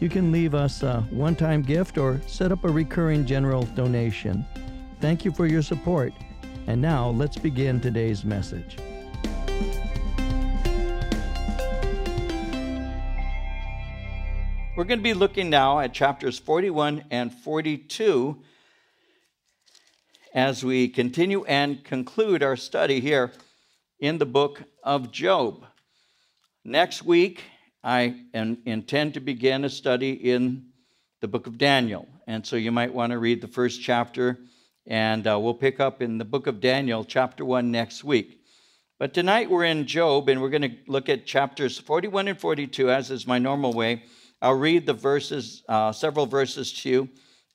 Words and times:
You 0.00 0.08
can 0.08 0.30
leave 0.30 0.54
us 0.54 0.84
a 0.84 1.00
one 1.10 1.34
time 1.34 1.62
gift 1.62 1.98
or 1.98 2.20
set 2.28 2.52
up 2.52 2.62
a 2.62 2.68
recurring 2.68 3.26
general 3.26 3.64
donation. 3.74 4.46
Thank 5.00 5.24
you 5.24 5.32
for 5.32 5.46
your 5.46 5.62
support. 5.62 6.12
And 6.68 6.80
now 6.80 7.08
let's 7.10 7.36
begin 7.36 7.80
today's 7.80 8.24
message. 8.24 8.76
We're 14.76 14.84
going 14.84 15.00
to 15.00 15.02
be 15.02 15.14
looking 15.14 15.50
now 15.50 15.80
at 15.80 15.92
chapters 15.92 16.38
41 16.38 17.06
and 17.10 17.34
42 17.34 18.40
as 20.32 20.64
we 20.64 20.88
continue 20.88 21.44
and 21.46 21.82
conclude 21.82 22.44
our 22.44 22.54
study 22.54 23.00
here 23.00 23.32
in 23.98 24.18
the 24.18 24.26
book 24.26 24.62
of 24.84 25.10
Job. 25.10 25.64
Next 26.64 27.02
week, 27.02 27.42
I 27.82 28.16
intend 28.32 29.14
to 29.14 29.20
begin 29.20 29.64
a 29.64 29.70
study 29.70 30.12
in 30.12 30.66
the 31.20 31.28
book 31.28 31.46
of 31.46 31.58
Daniel. 31.58 32.08
And 32.26 32.44
so 32.44 32.56
you 32.56 32.72
might 32.72 32.92
want 32.92 33.12
to 33.12 33.18
read 33.18 33.40
the 33.40 33.48
first 33.48 33.80
chapter, 33.80 34.38
and 34.86 35.26
uh, 35.26 35.38
we'll 35.38 35.54
pick 35.54 35.78
up 35.78 36.02
in 36.02 36.18
the 36.18 36.24
book 36.24 36.46
of 36.46 36.60
Daniel, 36.60 37.04
chapter 37.04 37.44
1, 37.44 37.70
next 37.70 38.02
week. 38.02 38.42
But 38.98 39.14
tonight 39.14 39.48
we're 39.48 39.64
in 39.64 39.86
Job, 39.86 40.28
and 40.28 40.42
we're 40.42 40.50
going 40.50 40.62
to 40.62 40.76
look 40.88 41.08
at 41.08 41.24
chapters 41.24 41.78
41 41.78 42.28
and 42.28 42.38
42, 42.38 42.90
as 42.90 43.12
is 43.12 43.26
my 43.26 43.38
normal 43.38 43.72
way. 43.72 44.02
I'll 44.42 44.54
read 44.54 44.84
the 44.84 44.92
verses, 44.92 45.62
uh, 45.68 45.92
several 45.92 46.26
verses 46.26 46.72
to 46.82 46.88
you, 46.88 47.08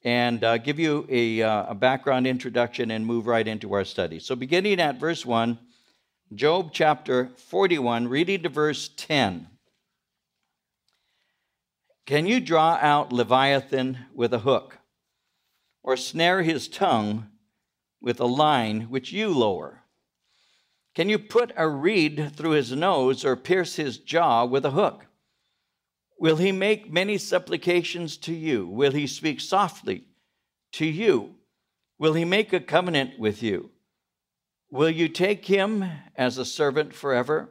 and 0.06 0.44
uh, 0.44 0.58
give 0.58 0.80
you 0.80 1.06
a, 1.10 1.42
uh, 1.42 1.72
a 1.72 1.76
background 1.76 2.28
introduction 2.28 2.92
and 2.92 3.06
move 3.06 3.28
right 3.28 3.48
into 3.48 3.74
our 3.74 3.84
study. 3.86 4.20
So, 4.20 4.36
beginning 4.36 4.80
at 4.80 5.00
verse 5.00 5.26
1, 5.26 5.58
Job 6.34 6.72
chapter 6.74 7.30
41, 7.36 8.08
reading 8.08 8.44
to 8.44 8.50
verse 8.50 8.90
10. 8.96 9.48
Can 12.06 12.26
you 12.26 12.42
draw 12.42 12.78
out 12.82 13.14
Leviathan 13.14 14.08
with 14.14 14.34
a 14.34 14.40
hook, 14.40 14.80
or 15.82 15.96
snare 15.96 16.44
his 16.44 16.68
tongue 16.68 17.30
with 18.02 18.20
a 18.20 18.26
line 18.26 18.90
which 18.90 19.14
you 19.14 19.30
lower? 19.30 19.84
Can 20.96 21.08
you 21.08 21.18
put 21.18 21.54
a 21.56 21.68
reed 21.68 22.34
through 22.36 22.52
his 22.52 22.74
nose, 22.74 23.24
or 23.24 23.38
pierce 23.38 23.78
his 23.78 23.98
jaw 23.98 24.44
with 24.44 24.66
a 24.66 24.72
hook? 24.72 25.06
Will 26.20 26.36
he 26.38 26.52
make 26.52 26.92
many 26.92 27.18
supplications 27.18 28.18
to 28.18 28.34
you? 28.34 28.68
Will 28.68 28.92
he 28.92 29.08
speak 29.08 29.40
softly 29.40 30.04
to 30.74 30.86
you? 30.86 31.36
Will 31.98 32.14
he 32.14 32.26
make 32.26 32.52
a 32.52 32.60
covenant 32.60 33.18
with 33.18 33.42
you? 33.42 33.72
Will 34.70 34.90
you 34.90 35.08
take 35.08 35.46
him 35.46 35.86
as 36.18 36.38
a 36.38 36.46
servant 36.46 36.94
forever? 36.94 37.50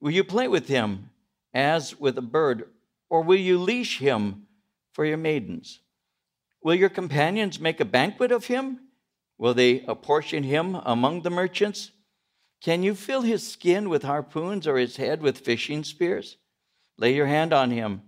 Will 0.00 0.12
you 0.12 0.22
play 0.22 0.46
with 0.46 0.68
him 0.68 1.10
as 1.52 1.98
with 1.98 2.16
a 2.16 2.22
bird 2.22 2.68
or 3.14 3.22
will 3.22 3.38
you 3.38 3.56
leash 3.56 4.00
him 4.00 4.44
for 4.92 5.04
your 5.04 5.16
maidens? 5.16 5.78
Will 6.64 6.74
your 6.74 6.88
companions 6.88 7.60
make 7.60 7.78
a 7.78 7.84
banquet 7.84 8.32
of 8.32 8.46
him? 8.46 8.80
Will 9.38 9.54
they 9.54 9.82
apportion 9.82 10.42
him 10.42 10.74
among 10.74 11.22
the 11.22 11.30
merchants? 11.30 11.92
Can 12.60 12.82
you 12.82 12.96
fill 12.96 13.22
his 13.22 13.46
skin 13.46 13.88
with 13.88 14.02
harpoons 14.02 14.66
or 14.66 14.76
his 14.76 14.96
head 14.96 15.22
with 15.22 15.38
fishing 15.38 15.84
spears? 15.84 16.38
Lay 16.98 17.14
your 17.14 17.28
hand 17.28 17.52
on 17.52 17.70
him. 17.70 18.02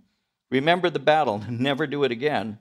Remember 0.51 0.89
the 0.89 0.99
battle, 0.99 1.41
and 1.47 1.59
never 1.61 1.87
do 1.87 2.03
it 2.03 2.11
again. 2.11 2.59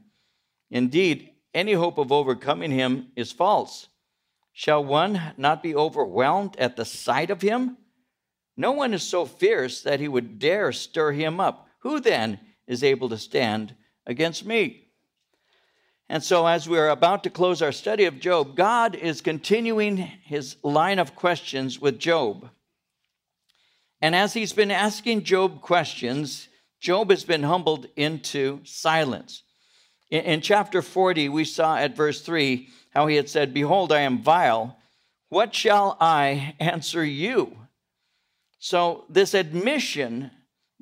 Indeed, 0.70 1.30
any 1.52 1.72
hope 1.72 1.98
of 1.98 2.12
overcoming 2.12 2.70
him 2.70 3.08
is 3.16 3.32
false. 3.32 3.88
Shall 4.52 4.84
one 4.84 5.20
not 5.36 5.64
be 5.64 5.74
overwhelmed 5.74 6.54
at 6.58 6.76
the 6.76 6.84
sight 6.84 7.30
of 7.30 7.42
him? 7.42 7.76
No 8.56 8.70
one 8.70 8.94
is 8.94 9.02
so 9.02 9.26
fierce 9.26 9.80
that 9.80 9.98
he 9.98 10.06
would 10.06 10.38
dare 10.38 10.70
stir 10.70 11.10
him 11.10 11.40
up. 11.40 11.65
Who 11.86 12.00
then 12.00 12.40
is 12.66 12.82
able 12.82 13.10
to 13.10 13.16
stand 13.16 13.76
against 14.08 14.44
me? 14.44 14.88
And 16.08 16.20
so, 16.20 16.44
as 16.44 16.68
we're 16.68 16.88
about 16.88 17.22
to 17.22 17.30
close 17.30 17.62
our 17.62 17.70
study 17.70 18.06
of 18.06 18.18
Job, 18.18 18.56
God 18.56 18.96
is 18.96 19.20
continuing 19.20 19.96
his 19.96 20.56
line 20.64 20.98
of 20.98 21.14
questions 21.14 21.80
with 21.80 22.00
Job. 22.00 22.50
And 24.02 24.16
as 24.16 24.34
he's 24.34 24.52
been 24.52 24.72
asking 24.72 25.22
Job 25.22 25.60
questions, 25.60 26.48
Job 26.80 27.10
has 27.10 27.22
been 27.22 27.44
humbled 27.44 27.86
into 27.94 28.62
silence. 28.64 29.44
In, 30.10 30.24
in, 30.24 30.40
chapter 30.40 30.82
40, 30.82 31.28
we 31.28 31.44
saw 31.44 31.76
at 31.76 31.94
verse 31.94 32.20
3 32.20 32.66
how 32.94 33.06
he 33.06 33.14
had 33.14 33.28
said, 33.28 33.54
Behold, 33.54 33.92
I 33.92 34.00
am 34.00 34.24
vile. 34.24 34.76
What 35.28 35.54
shall 35.54 35.96
I 36.00 36.56
answer 36.58 37.04
you? 37.04 37.56
So, 38.58 39.04
this 39.08 39.34
admission 39.34 40.32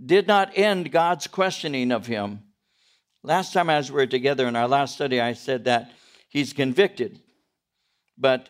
did 0.03 0.27
not 0.27 0.57
end 0.57 0.91
God's 0.91 1.27
questioning 1.27 1.93
of 1.93 2.07
him. 2.07 2.43
Last 3.23 3.53
time 3.53 3.71
as 3.71 3.91
we 3.91 3.97
were 3.97 4.07
together 4.07 4.47
in 4.47 4.57
our 4.57 4.69
last 4.69 4.95
study, 4.95 5.21
I 5.21 5.33
said 5.33 5.65
that 5.65 5.93
he's 6.29 6.53
convicted. 6.53 7.21
But 8.19 8.49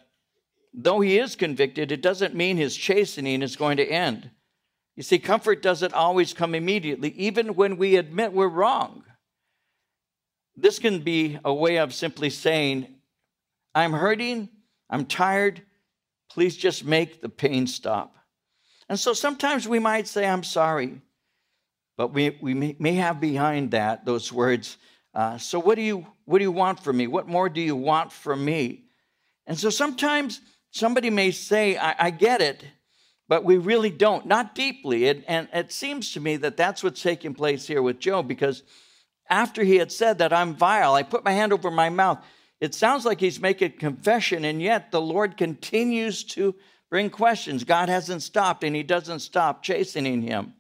though 0.72 1.00
he 1.00 1.19
is 1.19 1.37
convicted, 1.37 1.93
it 1.93 2.03
doesn't 2.03 2.34
mean 2.34 2.56
his 2.56 2.77
chastening 2.77 3.43
is 3.43 3.56
going 3.56 3.77
to 3.77 3.87
end. 3.87 4.31
You 4.97 5.03
see, 5.03 5.19
comfort 5.19 5.62
doesn't 5.62 5.93
always 5.93 6.33
come 6.33 6.54
immediately, 6.54 7.10
even 7.10 7.54
when 7.54 7.77
we 7.77 7.97
admit 7.97 8.33
we're 8.33 8.49
wrong. 8.49 9.04
This 10.56 10.78
can 10.78 11.00
be 11.00 11.38
a 11.44 11.53
way 11.53 11.78
of 11.78 11.93
simply 11.93 12.31
saying, 12.31 12.87
I'm 13.75 13.93
hurting, 13.93 14.49
I'm 14.88 15.04
tired, 15.06 15.62
please 16.31 16.56
just 16.56 16.84
make 16.84 17.21
the 17.21 17.28
pain 17.28 17.66
stop. 17.66 18.15
And 18.88 18.99
so 18.99 19.15
sometimes 19.15 19.66
we 19.66 19.78
might 19.78 20.06
say, 20.06 20.27
I'm 20.27 20.44
sorry. 20.44 21.00
But 21.97 22.12
we, 22.12 22.37
we 22.41 22.77
may 22.78 22.94
have 22.94 23.21
behind 23.21 23.71
that 23.71 24.05
those 24.05 24.32
words, 24.32 24.78
uh, 25.15 25.38
so 25.38 25.60
what 25.60 25.77
do, 25.77 25.82
you, 25.82 26.06
what 26.25 26.38
do 26.38 26.44
you 26.44 26.53
want 26.53 26.81
from 26.81 26.97
me? 26.97 27.06
What 27.06 27.28
more 27.28 27.49
do 27.49 27.60
you 27.60 27.77
want 27.77 28.12
from 28.12 28.44
me? 28.44 28.84
And 29.47 29.59
so 29.59 29.71
sometimes 29.71 30.41
somebody 30.71 31.10
may 31.10 31.31
say, 31.31 31.77
I, 31.77 31.94
I 31.99 32.10
get 32.10 32.41
it, 32.41 32.65
but 33.28 33.44
we 33.44 33.59
really 33.59 33.91
don't, 33.91 34.27
not 34.27 34.54
deeply. 34.54 35.04
It, 35.04 35.25
and 35.28 35.49
it 35.53 35.72
seems 35.72 36.12
to 36.12 36.21
me 36.21 36.37
that 36.38 36.56
that's 36.56 36.83
what's 36.83 37.03
taking 37.03 37.34
place 37.34 37.66
here 37.66 37.83
with 37.83 38.00
Job 38.00 38.27
because 38.27 38.62
after 39.31 39.62
he 39.62 39.77
had 39.77 39.93
said 39.93 40.19
that 40.19 40.33
I'm 40.33 40.54
vile, 40.54 40.94
I 40.94 41.03
put 41.03 41.25
my 41.25 41.33
hand 41.33 41.53
over 41.53 41.71
my 41.71 41.91
mouth, 41.91 42.25
it 42.60 42.75
sounds 42.75 43.04
like 43.04 43.21
he's 43.21 43.41
making 43.41 43.72
confession, 43.72 44.44
and 44.44 44.60
yet 44.60 44.91
the 44.91 45.00
Lord 45.00 45.37
continues 45.37 46.25
to 46.25 46.54
bring 46.91 47.10
questions. 47.10 47.65
God 47.65 47.88
hasn't 47.88 48.22
stopped, 48.22 48.65
and 48.65 48.75
he 48.77 48.83
doesn't 48.83 49.21
stop 49.21 49.62
chastening 49.62 50.22
him. 50.22 50.54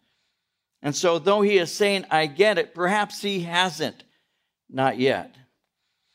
And 0.84 0.94
so, 0.94 1.18
though 1.18 1.40
he 1.40 1.56
is 1.56 1.72
saying, 1.72 2.04
I 2.10 2.26
get 2.26 2.58
it, 2.58 2.74
perhaps 2.74 3.22
he 3.22 3.40
hasn't, 3.40 4.04
not 4.68 4.98
yet. 4.98 5.34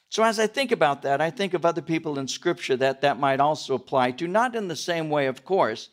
So, 0.10 0.24
as 0.24 0.40
I 0.40 0.46
think 0.46 0.72
about 0.72 1.02
that, 1.02 1.22
I 1.22 1.32
think 1.32 1.56
of 1.56 1.66
other 1.66 1.82
people 1.82 2.20
in 2.20 2.28
Scripture 2.28 2.78
that 2.78 3.02
that 3.02 3.20
might 3.20 3.40
also 3.40 3.74
apply 3.74 4.12
to, 4.12 4.28
not 4.28 4.56
in 4.56 4.68
the 4.68 4.76
same 4.76 5.10
way, 5.10 5.26
of 5.26 5.44
course, 5.44 5.90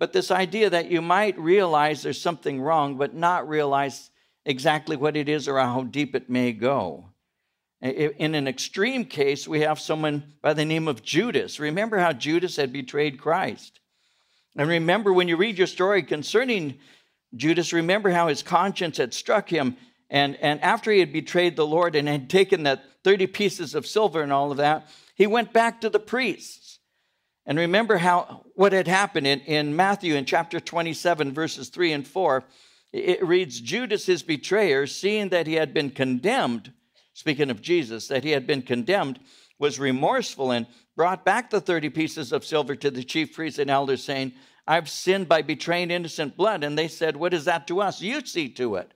but 0.00 0.12
this 0.12 0.32
idea 0.32 0.68
that 0.70 0.90
you 0.90 1.00
might 1.00 1.38
realize 1.38 2.02
there's 2.02 2.20
something 2.20 2.60
wrong, 2.60 2.98
but 2.98 3.14
not 3.14 3.48
realize 3.48 4.10
exactly 4.44 4.96
what 4.96 5.16
it 5.16 5.28
is 5.28 5.46
or 5.46 5.60
how 5.60 5.84
deep 5.84 6.16
it 6.16 6.28
may 6.28 6.52
go. 6.52 7.10
In 7.80 8.34
an 8.34 8.48
extreme 8.48 9.04
case, 9.04 9.46
we 9.46 9.60
have 9.60 9.78
someone 9.78 10.34
by 10.42 10.52
the 10.52 10.64
name 10.64 10.88
of 10.88 11.04
Judas. 11.04 11.60
Remember 11.60 11.98
how 11.98 12.12
Judas 12.12 12.56
had 12.56 12.72
betrayed 12.72 13.20
Christ. 13.20 13.78
And 14.56 14.68
remember 14.68 15.12
when 15.12 15.28
you 15.28 15.36
read 15.36 15.58
your 15.58 15.66
story 15.66 16.02
concerning 16.02 16.78
Judas, 17.36 17.72
remember 17.72 18.10
how 18.10 18.28
his 18.28 18.42
conscience 18.42 18.98
had 18.98 19.14
struck 19.14 19.48
him. 19.48 19.76
And, 20.10 20.36
and 20.36 20.60
after 20.60 20.92
he 20.92 21.00
had 21.00 21.12
betrayed 21.12 21.56
the 21.56 21.66
Lord 21.66 21.96
and 21.96 22.06
had 22.06 22.30
taken 22.30 22.64
that 22.64 22.84
30 23.02 23.26
pieces 23.28 23.74
of 23.74 23.86
silver 23.86 24.22
and 24.22 24.32
all 24.32 24.50
of 24.50 24.58
that, 24.58 24.88
he 25.14 25.26
went 25.26 25.52
back 25.52 25.80
to 25.80 25.90
the 25.90 25.98
priests. 25.98 26.78
And 27.46 27.58
remember 27.58 27.98
how 27.98 28.44
what 28.54 28.72
had 28.72 28.88
happened 28.88 29.26
in, 29.26 29.40
in 29.40 29.76
Matthew 29.76 30.14
in 30.14 30.24
chapter 30.24 30.60
27, 30.60 31.32
verses 31.32 31.68
3 31.68 31.92
and 31.92 32.06
4. 32.06 32.44
It 32.92 33.24
reads, 33.24 33.60
Judas, 33.60 34.06
his 34.06 34.22
betrayer, 34.22 34.86
seeing 34.86 35.30
that 35.30 35.46
he 35.46 35.54
had 35.54 35.74
been 35.74 35.90
condemned, 35.90 36.72
speaking 37.12 37.50
of 37.50 37.60
Jesus, 37.60 38.08
that 38.08 38.24
he 38.24 38.30
had 38.30 38.46
been 38.46 38.62
condemned, 38.62 39.18
was 39.58 39.80
remorseful 39.80 40.52
and 40.52 40.66
brought 40.96 41.24
back 41.24 41.50
the 41.50 41.60
30 41.60 41.90
pieces 41.90 42.32
of 42.32 42.44
silver 42.44 42.76
to 42.76 42.90
the 42.90 43.02
chief 43.02 43.34
priests 43.34 43.58
and 43.58 43.68
elders, 43.70 44.02
saying, 44.02 44.32
I've 44.66 44.88
sinned 44.88 45.28
by 45.28 45.42
betraying 45.42 45.90
innocent 45.90 46.36
blood. 46.36 46.64
And 46.64 46.78
they 46.78 46.88
said, 46.88 47.16
What 47.16 47.34
is 47.34 47.44
that 47.44 47.66
to 47.68 47.80
us? 47.80 48.00
You 48.00 48.24
see 48.24 48.48
to 48.50 48.76
it. 48.76 48.92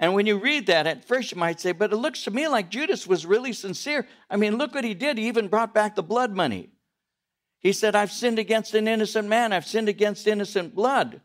And 0.00 0.14
when 0.14 0.26
you 0.26 0.38
read 0.38 0.66
that, 0.66 0.86
at 0.86 1.04
first 1.04 1.30
you 1.30 1.38
might 1.38 1.60
say, 1.60 1.72
but 1.72 1.92
it 1.92 1.96
looks 1.96 2.24
to 2.24 2.30
me 2.30 2.48
like 2.48 2.70
Judas 2.70 3.06
was 3.06 3.26
really 3.26 3.52
sincere. 3.52 4.08
I 4.30 4.36
mean, 4.36 4.56
look 4.56 4.74
what 4.74 4.82
he 4.82 4.94
did. 4.94 5.18
He 5.18 5.28
even 5.28 5.48
brought 5.48 5.74
back 5.74 5.94
the 5.94 6.02
blood 6.02 6.34
money. 6.34 6.70
He 7.60 7.74
said, 7.74 7.94
I've 7.94 8.10
sinned 8.10 8.38
against 8.38 8.74
an 8.74 8.88
innocent 8.88 9.28
man, 9.28 9.52
I've 9.52 9.66
sinned 9.66 9.90
against 9.90 10.26
innocent 10.26 10.74
blood. 10.74 11.20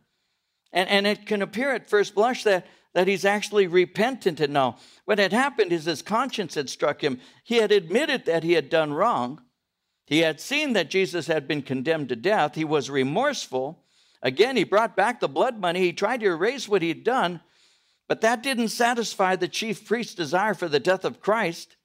And, 0.73 0.89
and 0.89 1.07
it 1.07 1.25
can 1.25 1.41
appear 1.41 1.71
at 1.71 1.89
first 1.89 2.13
blush 2.13 2.43
that, 2.43 2.67
that 2.93 3.07
he's 3.07 3.23
actually 3.23 3.67
repentant 3.67 4.41
and 4.41 4.51
now. 4.51 4.75
What 5.05 5.19
had 5.19 5.31
happened 5.31 5.71
is 5.71 5.85
his 5.85 6.01
conscience 6.01 6.55
had 6.55 6.69
struck 6.69 7.01
him. 7.01 7.21
He 7.45 7.57
had 7.57 7.71
admitted 7.71 8.25
that 8.25 8.43
he 8.43 8.51
had 8.51 8.69
done 8.69 8.91
wrong. 8.91 9.41
He 10.05 10.19
had 10.19 10.39
seen 10.39 10.73
that 10.73 10.89
Jesus 10.89 11.27
had 11.27 11.47
been 11.47 11.61
condemned 11.61 12.09
to 12.09 12.15
death. 12.15 12.55
He 12.55 12.63
was 12.63 12.89
remorseful. 12.89 13.83
Again, 14.21 14.55
he 14.55 14.63
brought 14.63 14.95
back 14.95 15.19
the 15.19 15.27
blood 15.27 15.59
money. 15.59 15.81
He 15.81 15.93
tried 15.93 16.19
to 16.21 16.27
erase 16.27 16.67
what 16.67 16.81
he'd 16.81 17.03
done, 17.03 17.41
but 18.07 18.21
that 18.21 18.43
didn't 18.43 18.69
satisfy 18.69 19.35
the 19.35 19.47
chief 19.47 19.85
priest's 19.85 20.15
desire 20.15 20.53
for 20.53 20.67
the 20.67 20.79
death 20.79 21.05
of 21.05 21.21
Christ. 21.21 21.75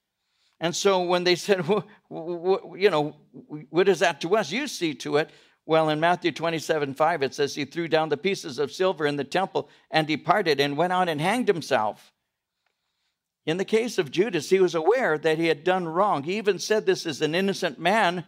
And 0.61 0.77
so 0.77 1.03
when 1.03 1.25
they 1.25 1.35
said, 1.35 1.67
well, 2.09 2.75
you 2.77 2.91
know, 2.91 3.17
what 3.71 3.89
is 3.89 4.01
that 4.01 4.21
to 4.21 4.37
us? 4.37 4.53
You 4.53 4.67
see 4.67 4.95
to 4.97 5.17
it. 5.17 5.31
Well, 5.67 5.89
in 5.89 6.01
Matthew 6.01 6.33
27 6.33 6.95
5, 6.95 7.23
it 7.23 7.35
says 7.35 7.55
he 7.55 7.65
threw 7.65 7.89
down 7.89 8.09
the 8.09 8.17
pieces 8.17 8.59
of 8.59 8.73
silver 8.73 9.07
in 9.07 9.17
the 9.17 9.25
temple 9.25 9.69
and 9.91 10.07
departed 10.07 10.61
and 10.61 10.77
went 10.77 10.93
out 10.93 11.09
and 11.09 11.21
hanged 11.21 11.49
himself. 11.49 12.13
In 13.47 13.57
the 13.57 13.65
case 13.65 13.99
of 13.99 14.11
Judas, 14.11 14.51
he 14.51 14.61
was 14.61 14.75
aware 14.75 15.17
that 15.19 15.39
he 15.39 15.47
had 15.47 15.65
done 15.65 15.89
wrong. 15.89 16.23
He 16.23 16.37
even 16.37 16.59
said 16.59 16.85
this 16.85 17.07
is 17.07 17.23
an 17.23 17.35
innocent 17.35 17.79
man, 17.79 18.25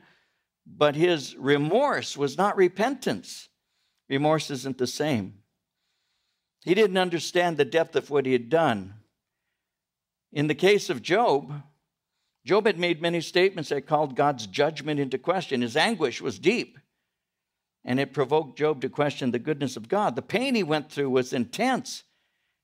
but 0.67 0.97
his 0.97 1.37
remorse 1.37 2.17
was 2.17 2.39
not 2.39 2.57
repentance. 2.57 3.49
Remorse 4.09 4.51
isn't 4.51 4.79
the 4.79 4.87
same. 4.87 5.35
He 6.65 6.75
didn't 6.75 6.99
understand 6.99 7.57
the 7.57 7.65
depth 7.65 7.97
of 7.97 8.11
what 8.11 8.27
he 8.27 8.33
had 8.33 8.49
done. 8.49 8.95
In 10.33 10.47
the 10.47 10.55
case 10.55 10.89
of 10.89 11.03
Job, 11.03 11.63
Job 12.45 12.67
had 12.67 12.79
made 12.79 13.03
many 13.03 13.21
statements 13.21 13.69
that 13.71 13.87
called 13.87 14.17
God's 14.17 14.47
judgment 14.47 14.99
into 14.99 15.19
question. 15.19 15.61
His 15.61 15.77
anguish 15.77 16.21
was 16.21 16.39
deep, 16.39 16.79
and 17.85 18.01
it 18.01 18.13
provoked 18.13 18.59
Job 18.59 18.81
to 18.81 18.89
question 18.89 19.31
the 19.31 19.39
goodness 19.39 19.77
of 19.77 19.89
God. 19.89 20.17
The 20.17 20.23
pain 20.23 20.55
he 20.55 20.63
went 20.63 20.91
through 20.91 21.11
was 21.11 21.33
intense, 21.33 22.05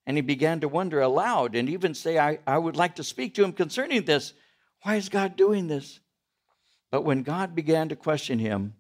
and 0.09 0.17
he 0.17 0.23
began 0.23 0.61
to 0.61 0.69
wonder 0.69 1.03
aloud 1.03 1.55
and 1.55 1.69
even 1.69 1.93
say, 1.93 2.19
I, 2.19 2.39
I 2.47 2.57
would 2.57 2.77
like 2.77 2.95
to 2.95 3.05
speak 3.05 3.35
to 3.35 3.45
him 3.45 3.53
concerning 3.53 4.07
this. 4.07 4.33
Why 4.81 4.95
is 4.97 5.11
God 5.11 5.37
doing 5.37 5.69
this? 5.69 6.01
But 6.91 7.03
when 7.03 7.23
God 7.23 7.55
began 7.55 7.91
to 7.91 7.97
question 7.97 8.39
him, 8.39 8.73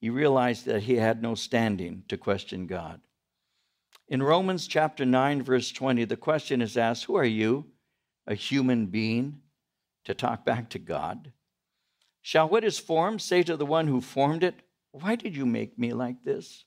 he 0.00 0.10
realized 0.10 0.64
that 0.66 0.84
he 0.84 0.94
had 0.94 1.20
no 1.20 1.34
standing 1.34 2.04
to 2.06 2.16
question 2.16 2.68
God. 2.68 3.00
In 4.06 4.22
Romans 4.22 4.68
chapter 4.68 5.04
9, 5.04 5.42
verse 5.42 5.72
20, 5.72 6.04
the 6.04 6.16
question 6.16 6.62
is 6.62 6.76
asked 6.76 7.06
Who 7.06 7.16
are 7.16 7.24
you, 7.24 7.66
a 8.24 8.36
human 8.36 8.86
being, 8.86 9.40
to 10.04 10.14
talk 10.14 10.44
back 10.44 10.70
to 10.70 10.78
God? 10.78 11.32
Shall 12.22 12.48
what 12.48 12.62
is 12.62 12.78
formed 12.78 13.22
say 13.22 13.42
to 13.42 13.56
the 13.56 13.66
one 13.66 13.88
who 13.88 14.00
formed 14.00 14.44
it, 14.44 14.54
Why 14.92 15.16
did 15.16 15.34
you 15.34 15.46
make 15.46 15.76
me 15.80 15.92
like 15.92 16.22
this? 16.22 16.64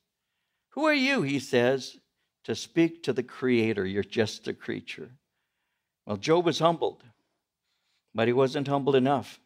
Who 0.72 0.84
are 0.84 0.94
you, 0.94 1.22
he 1.22 1.40
says, 1.40 2.01
to 2.46 2.56
speak 2.56 3.04
to 3.04 3.14
the 3.14 3.24
Creator? 3.24 3.86
You're 3.86 4.04
just 4.04 4.48
a 4.48 4.54
creature. 4.54 5.12
Well, 6.06 6.18
Job 6.18 6.46
was 6.46 6.60
humbled, 6.60 7.04
but 8.14 8.28
he 8.28 8.34
wasn't 8.34 8.68
humbled 8.68 8.96
enough. 8.96 9.40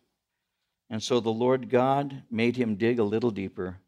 And 0.90 1.02
so 1.02 1.20
the 1.20 1.30
Lord 1.32 1.70
God 1.70 2.24
made 2.30 2.56
him 2.56 2.76
dig 2.76 3.00
a 3.00 3.04
little 3.04 3.32
deeper 3.32 3.80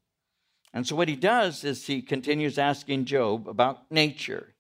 and 0.78 0.86
so 0.86 0.96
what 0.96 1.08
he 1.08 1.16
does 1.16 1.64
is 1.64 1.88
he 1.88 2.04
continues 2.04 2.60
asking 2.60 3.06
Job 3.06 3.48
about 3.48 3.92
nature. 3.92 4.54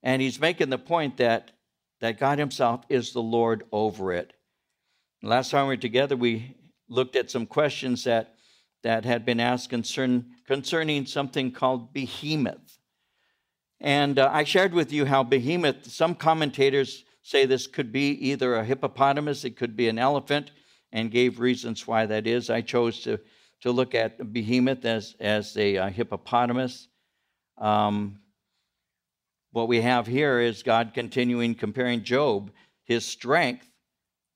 And 0.00 0.22
he's 0.22 0.38
making 0.38 0.70
the 0.70 0.78
point 0.78 1.16
that, 1.16 1.50
that 2.00 2.20
God 2.20 2.38
himself 2.38 2.84
is 2.88 3.12
the 3.12 3.20
Lord 3.20 3.64
over 3.72 4.12
it. 4.12 4.32
Last 5.24 5.50
time 5.50 5.66
we 5.66 5.74
were 5.74 5.80
together, 5.80 6.16
we 6.16 6.56
looked 6.88 7.16
at 7.16 7.32
some 7.32 7.46
questions 7.46 8.04
that, 8.04 8.36
that 8.84 9.04
had 9.04 9.24
been 9.24 9.40
asked 9.40 9.70
concern, 9.70 10.26
concerning 10.46 11.04
something 11.04 11.50
called 11.50 11.92
behemoth. 11.92 12.63
And 13.80 14.18
uh, 14.18 14.30
I 14.32 14.44
shared 14.44 14.72
with 14.72 14.92
you 14.92 15.04
how 15.04 15.22
behemoth, 15.22 15.90
some 15.90 16.14
commentators 16.14 17.04
say 17.22 17.46
this 17.46 17.66
could 17.66 17.92
be 17.92 18.10
either 18.10 18.54
a 18.54 18.64
hippopotamus, 18.64 19.44
it 19.44 19.56
could 19.56 19.76
be 19.76 19.88
an 19.88 19.98
elephant, 19.98 20.50
and 20.92 21.10
gave 21.10 21.40
reasons 21.40 21.86
why 21.86 22.06
that 22.06 22.26
is. 22.26 22.50
I 22.50 22.60
chose 22.60 23.00
to 23.00 23.18
to 23.64 23.72
look 23.72 23.94
at 23.94 24.30
behemoth 24.30 24.84
as, 24.84 25.16
as 25.18 25.56
a, 25.56 25.76
a 25.76 25.88
hippopotamus. 25.88 26.86
Um, 27.56 28.18
what 29.52 29.68
we 29.68 29.80
have 29.80 30.06
here 30.06 30.38
is 30.38 30.62
God 30.62 30.92
continuing 30.92 31.54
comparing 31.54 32.04
Job, 32.04 32.50
his 32.84 33.06
strength, 33.06 33.66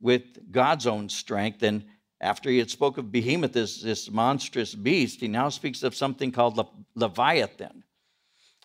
with 0.01 0.51
God's 0.51 0.87
own 0.87 1.11
strength. 1.11 1.63
And 1.63 1.85
after 2.23 2.49
he 2.49 2.57
had 2.57 2.71
spoke 2.71 2.97
of 2.97 3.13
behemoth, 3.13 3.53
this, 3.53 3.83
this 3.83 4.11
monstrous 4.11 4.75
beast, 4.75 5.21
he 5.21 5.29
now 5.29 5.51
speaks 5.51 5.83
of 5.83 5.95
something 5.95 6.33
called 6.33 6.57
Le- 6.57 6.71
Leviathan. 6.95 7.85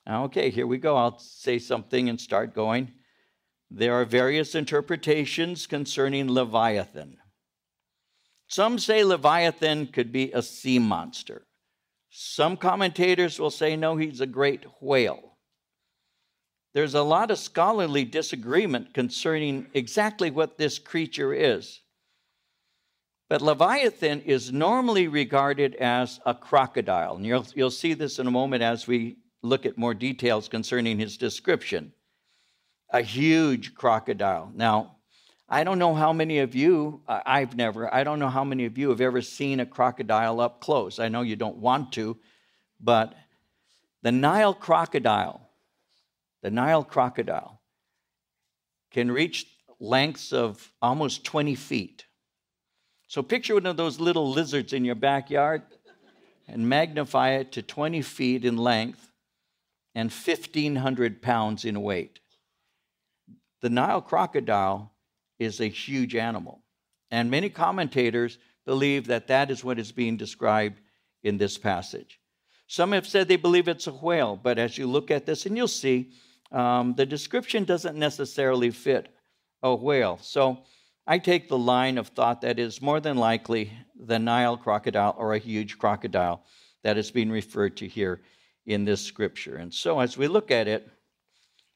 Okay, 0.09 0.49
here 0.49 0.67
we 0.67 0.77
go. 0.77 0.97
I'll 0.97 1.19
say 1.19 1.59
something 1.59 2.09
and 2.09 2.19
start 2.19 2.53
going. 2.53 2.93
There 3.71 3.93
are 3.93 4.05
various 4.05 4.53
interpretations 4.53 5.65
concerning 5.65 6.29
Leviathan. 6.29 7.17
Some 8.47 8.77
say 8.77 9.03
Leviathan 9.03 9.87
could 9.87 10.11
be 10.11 10.31
a 10.31 10.41
sea 10.41 10.77
monster. 10.77 11.47
Some 12.09 12.57
commentators 12.57 13.39
will 13.39 13.49
say, 13.49 13.75
no, 13.75 13.95
he's 13.95 14.21
a 14.21 14.27
great 14.27 14.65
whale. 14.79 15.37
There's 16.73 16.93
a 16.93 17.01
lot 17.01 17.31
of 17.31 17.39
scholarly 17.39 18.03
disagreement 18.03 18.93
concerning 18.93 19.67
exactly 19.73 20.29
what 20.29 20.57
this 20.57 20.77
creature 20.79 21.33
is. 21.33 21.81
But 23.29 23.41
Leviathan 23.41 24.21
is 24.21 24.51
normally 24.51 25.07
regarded 25.07 25.75
as 25.75 26.19
a 26.25 26.35
crocodile. 26.35 27.15
And 27.15 27.25
you'll, 27.25 27.47
you'll 27.55 27.71
see 27.71 27.93
this 27.93 28.19
in 28.19 28.27
a 28.27 28.31
moment 28.31 28.61
as 28.61 28.85
we 28.85 29.17
look 29.43 29.65
at 29.65 29.77
more 29.77 29.93
details 29.93 30.47
concerning 30.47 30.97
his 30.97 31.17
description. 31.17 31.93
A 32.89 33.01
huge 33.01 33.75
crocodile. 33.75 34.51
Now, 34.55 34.95
I 35.49 35.63
don't 35.63 35.77
know 35.77 35.93
how 35.93 36.13
many 36.13 36.39
of 36.39 36.55
you, 36.55 37.01
I've 37.07 37.55
never, 37.55 37.93
I 37.93 38.03
don't 38.03 38.17
know 38.17 38.29
how 38.29 38.43
many 38.43 38.65
of 38.65 38.77
you 38.77 38.89
have 38.89 39.01
ever 39.01 39.21
seen 39.21 39.59
a 39.59 39.65
crocodile 39.65 40.39
up 40.39 40.61
close. 40.61 40.97
I 40.97 41.09
know 41.09 41.21
you 41.21 41.35
don't 41.35 41.57
want 41.57 41.91
to, 41.93 42.17
but 42.79 43.13
the 44.01 44.11
Nile 44.11 44.53
crocodile, 44.53 45.49
the 46.41 46.49
Nile 46.49 46.83
crocodile 46.83 47.61
can 48.91 49.11
reach 49.11 49.45
lengths 49.79 50.31
of 50.31 50.71
almost 50.81 51.25
20 51.25 51.55
feet. 51.55 52.05
So 53.07 53.21
picture 53.21 53.55
one 53.55 53.65
of 53.65 53.77
those 53.77 53.99
little 53.99 54.31
lizards 54.31 54.71
in 54.71 54.85
your 54.85 54.95
backyard 54.95 55.63
and 56.47 56.67
magnify 56.67 57.31
it 57.31 57.51
to 57.53 57.61
20 57.61 58.01
feet 58.01 58.45
in 58.45 58.57
length 58.57 59.09
and 59.95 60.11
1,500 60.11 61.21
pounds 61.21 61.65
in 61.65 61.81
weight. 61.81 62.19
The 63.61 63.69
Nile 63.69 64.01
crocodile 64.01 64.91
is 65.39 65.59
a 65.59 65.67
huge 65.67 66.15
animal. 66.15 66.61
And 67.11 67.29
many 67.29 67.49
commentators 67.49 68.37
believe 68.65 69.07
that 69.07 69.27
that 69.27 69.51
is 69.51 69.63
what 69.63 69.79
is 69.79 69.91
being 69.91 70.17
described 70.17 70.79
in 71.23 71.37
this 71.37 71.57
passage. 71.57 72.19
Some 72.67 72.91
have 72.93 73.07
said 73.07 73.27
they 73.27 73.35
believe 73.35 73.67
it's 73.67 73.87
a 73.87 73.91
whale, 73.91 74.35
but 74.35 74.57
as 74.57 74.77
you 74.77 74.87
look 74.87 75.11
at 75.11 75.25
this, 75.25 75.45
and 75.45 75.55
you'll 75.55 75.67
see, 75.67 76.11
um, 76.51 76.95
the 76.95 77.05
description 77.05 77.65
doesn't 77.65 77.97
necessarily 77.97 78.71
fit 78.71 79.13
a 79.61 79.75
whale. 79.75 80.17
So 80.21 80.63
I 81.05 81.19
take 81.19 81.49
the 81.49 81.57
line 81.57 81.97
of 81.97 82.07
thought 82.09 82.41
that 82.41 82.59
is 82.59 82.81
more 82.81 82.99
than 82.99 83.17
likely 83.17 83.71
the 83.95 84.19
Nile 84.19 84.57
crocodile 84.57 85.15
or 85.17 85.33
a 85.33 85.39
huge 85.39 85.77
crocodile 85.77 86.43
that 86.83 86.97
is 86.97 87.11
being 87.11 87.29
referred 87.29 87.77
to 87.77 87.87
here 87.87 88.21
in 88.65 88.85
this 88.85 89.01
scripture. 89.01 89.55
And 89.57 89.73
so 89.73 89.99
as 89.99 90.17
we 90.17 90.27
look 90.27 90.51
at 90.51 90.67
it, 90.67 90.89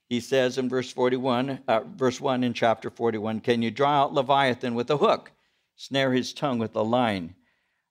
he 0.10 0.20
says 0.22 0.58
in 0.58 0.70
verse 0.70 0.92
41, 0.92 1.60
uh, 1.68 1.82
verse 1.96 2.22
1 2.22 2.44
in 2.44 2.54
chapter 2.54 2.90
41, 2.90 3.42
Can 3.42 3.62
you 3.62 3.72
draw 3.72 4.04
out 4.04 4.14
Leviathan 4.14 4.74
with 4.74 4.90
a 4.90 4.98
hook, 4.98 5.32
snare 5.76 6.14
his 6.14 6.32
tongue 6.34 6.60
with 6.60 6.76
a 6.76 6.82
line? 6.82 7.36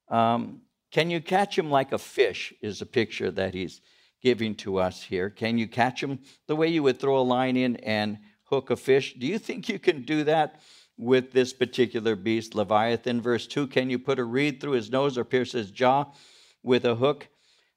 Um, 0.08 0.62
can 0.90 1.10
you 1.10 1.20
catch 1.20 1.58
him 1.58 1.70
like 1.70 1.92
a 1.92 1.98
fish? 1.98 2.54
Is 2.62 2.80
a 2.80 2.86
picture 2.86 3.30
that 3.32 3.52
he's 3.52 3.82
giving 4.22 4.54
to 4.56 4.78
us 4.78 5.02
here. 5.02 5.30
Can 5.30 5.58
you 5.58 5.68
catch 5.68 6.02
him 6.02 6.18
the 6.46 6.56
way 6.56 6.68
you 6.68 6.82
would 6.82 6.98
throw 6.98 7.18
a 7.18 7.20
line 7.20 7.56
in 7.56 7.76
and 7.76 8.18
hook 8.44 8.70
a 8.70 8.76
fish? 8.76 9.14
Do 9.14 9.26
you 9.26 9.38
think 9.38 9.68
you 9.68 9.78
can 9.78 10.02
do 10.02 10.24
that 10.24 10.60
with 10.96 11.32
this 11.32 11.52
particular 11.52 12.16
beast, 12.16 12.54
Leviathan? 12.54 13.20
Verse 13.20 13.46
2 13.46 13.66
Can 13.66 13.90
you 13.90 13.98
put 13.98 14.18
a 14.18 14.24
reed 14.24 14.60
through 14.60 14.72
his 14.72 14.90
nose 14.90 15.18
or 15.18 15.24
pierce 15.24 15.52
his 15.52 15.70
jaw 15.70 16.06
with 16.62 16.84
a 16.84 16.94
hook? 16.94 17.28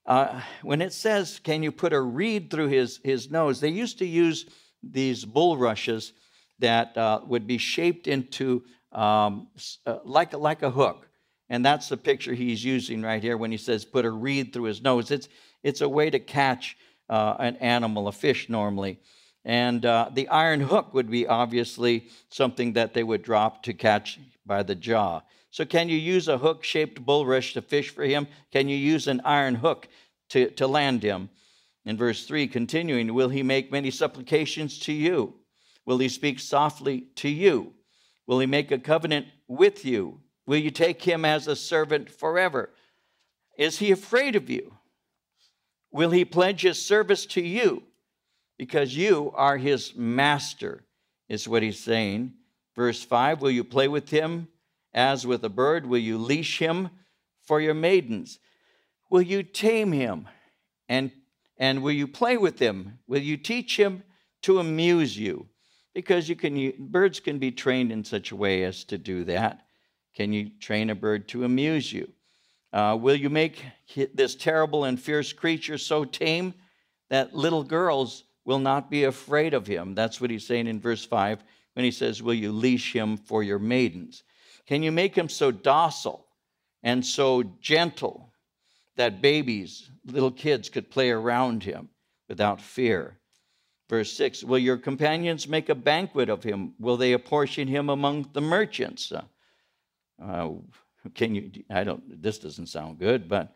Uh, 0.06 0.40
when 0.62 0.80
it 0.80 0.92
says, 0.92 1.40
Can 1.42 1.62
you 1.62 1.72
put 1.72 1.92
a 1.92 2.00
reed 2.00 2.50
through 2.50 2.68
his, 2.68 3.00
his 3.04 3.30
nose? 3.30 3.60
They 3.60 3.68
used 3.68 3.98
to 3.98 4.06
use 4.06 4.46
these 4.82 5.24
bulrushes 5.24 6.12
that 6.58 6.96
uh, 6.96 7.20
would 7.26 7.46
be 7.46 7.58
shaped 7.58 8.06
into 8.06 8.62
um, 8.92 9.48
uh, 9.86 9.98
like, 10.04 10.32
like 10.32 10.62
a 10.62 10.70
hook. 10.70 11.06
And 11.48 11.64
that's 11.64 11.88
the 11.88 11.96
picture 11.96 12.32
he's 12.32 12.64
using 12.64 13.02
right 13.02 13.22
here 13.22 13.36
when 13.36 13.50
he 13.50 13.56
says, 13.56 13.84
Put 13.84 14.04
a 14.04 14.10
reed 14.10 14.52
through 14.52 14.64
his 14.64 14.82
nose. 14.82 15.10
It's, 15.10 15.28
it's 15.62 15.80
a 15.80 15.88
way 15.88 16.10
to 16.10 16.18
catch 16.18 16.76
uh, 17.08 17.36
an 17.38 17.56
animal, 17.56 18.08
a 18.08 18.12
fish 18.12 18.48
normally. 18.48 19.00
And 19.44 19.84
uh, 19.84 20.10
the 20.12 20.28
iron 20.28 20.60
hook 20.60 20.94
would 20.94 21.10
be 21.10 21.26
obviously 21.26 22.08
something 22.28 22.74
that 22.74 22.94
they 22.94 23.02
would 23.02 23.22
drop 23.22 23.62
to 23.64 23.72
catch 23.72 24.20
by 24.46 24.62
the 24.62 24.74
jaw. 24.74 25.22
So, 25.50 25.64
can 25.64 25.88
you 25.88 25.96
use 25.96 26.28
a 26.28 26.38
hook 26.38 26.62
shaped 26.62 27.04
bulrush 27.04 27.54
to 27.54 27.62
fish 27.62 27.90
for 27.90 28.04
him? 28.04 28.28
Can 28.52 28.68
you 28.68 28.76
use 28.76 29.08
an 29.08 29.20
iron 29.24 29.56
hook 29.56 29.88
to, 30.30 30.50
to 30.50 30.66
land 30.66 31.02
him? 31.02 31.28
In 31.84 31.96
verse 31.96 32.26
3, 32.26 32.46
continuing, 32.46 33.12
will 33.14 33.30
he 33.30 33.42
make 33.42 33.72
many 33.72 33.90
supplications 33.90 34.78
to 34.80 34.92
you? 34.92 35.34
Will 35.86 35.98
he 35.98 36.08
speak 36.08 36.38
softly 36.38 37.06
to 37.16 37.28
you? 37.28 37.72
Will 38.26 38.38
he 38.38 38.46
make 38.46 38.70
a 38.70 38.78
covenant 38.78 39.26
with 39.48 39.84
you? 39.84 40.20
Will 40.46 40.58
you 40.58 40.70
take 40.70 41.02
him 41.02 41.24
as 41.24 41.48
a 41.48 41.56
servant 41.56 42.10
forever? 42.10 42.70
Is 43.58 43.78
he 43.78 43.90
afraid 43.90 44.36
of 44.36 44.48
you? 44.48 44.74
Will 45.90 46.10
he 46.10 46.24
pledge 46.24 46.62
his 46.62 46.84
service 46.84 47.26
to 47.26 47.40
you? 47.40 47.82
Because 48.56 48.94
you 48.94 49.32
are 49.34 49.56
his 49.56 49.96
master, 49.96 50.84
is 51.28 51.48
what 51.48 51.62
he's 51.62 51.80
saying. 51.80 52.34
Verse 52.76 53.02
5 53.02 53.42
Will 53.42 53.50
you 53.50 53.64
play 53.64 53.88
with 53.88 54.10
him 54.10 54.48
as 54.92 55.26
with 55.26 55.44
a 55.44 55.48
bird? 55.48 55.86
Will 55.86 55.98
you 55.98 56.18
leash 56.18 56.58
him 56.58 56.90
for 57.42 57.60
your 57.60 57.74
maidens? 57.74 58.38
Will 59.10 59.22
you 59.22 59.42
tame 59.42 59.92
him 59.92 60.28
and, 60.88 61.10
and 61.58 61.82
will 61.82 61.92
you 61.92 62.06
play 62.06 62.36
with 62.36 62.58
him? 62.58 62.98
Will 63.06 63.22
you 63.22 63.36
teach 63.36 63.78
him 63.78 64.02
to 64.42 64.58
amuse 64.58 65.16
you? 65.16 65.48
Because 65.94 66.28
you 66.28 66.36
can, 66.36 66.72
birds 66.78 67.18
can 67.18 67.38
be 67.38 67.50
trained 67.50 67.90
in 67.90 68.04
such 68.04 68.30
a 68.30 68.36
way 68.36 68.62
as 68.62 68.84
to 68.84 68.98
do 68.98 69.24
that. 69.24 69.66
Can 70.14 70.32
you 70.32 70.50
train 70.60 70.90
a 70.90 70.94
bird 70.94 71.28
to 71.28 71.44
amuse 71.44 71.92
you? 71.92 72.12
Uh, 72.72 72.96
will 73.00 73.16
you 73.16 73.30
make 73.30 73.64
this 74.14 74.36
terrible 74.36 74.84
and 74.84 75.00
fierce 75.00 75.32
creature 75.32 75.78
so 75.78 76.04
tame 76.04 76.54
that 77.08 77.34
little 77.34 77.64
girls 77.64 78.24
will 78.44 78.60
not 78.60 78.90
be 78.90 79.04
afraid 79.04 79.54
of 79.54 79.66
him? 79.66 79.94
That's 79.94 80.20
what 80.20 80.30
he's 80.30 80.46
saying 80.46 80.68
in 80.68 80.80
verse 80.80 81.04
5 81.04 81.42
when 81.74 81.84
he 81.84 81.90
says, 81.90 82.22
Will 82.22 82.34
you 82.34 82.52
leash 82.52 82.94
him 82.94 83.16
for 83.16 83.42
your 83.42 83.58
maidens? 83.58 84.22
Can 84.66 84.82
you 84.82 84.92
make 84.92 85.14
him 85.16 85.28
so 85.28 85.50
docile 85.50 86.26
and 86.82 87.04
so 87.04 87.42
gentle 87.60 88.32
that 88.96 89.22
babies, 89.22 89.90
little 90.06 90.30
kids, 90.30 90.68
could 90.68 90.90
play 90.90 91.10
around 91.10 91.62
him 91.62 91.88
without 92.28 92.60
fear? 92.60 93.18
Verse 93.88 94.12
6 94.12 94.44
Will 94.44 94.58
your 94.58 94.78
companions 94.78 95.48
make 95.48 95.68
a 95.68 95.74
banquet 95.74 96.28
of 96.28 96.42
him? 96.42 96.74
Will 96.78 96.96
they 96.96 97.12
apportion 97.12 97.66
him 97.66 97.88
among 97.88 98.30
the 98.32 98.40
merchants? 98.40 99.12
Uh, 100.22 100.50
can 101.14 101.34
you, 101.34 101.50
I 101.70 101.84
don't, 101.84 102.22
this 102.22 102.38
doesn't 102.38 102.68
sound 102.68 102.98
good, 102.98 103.28
but 103.28 103.54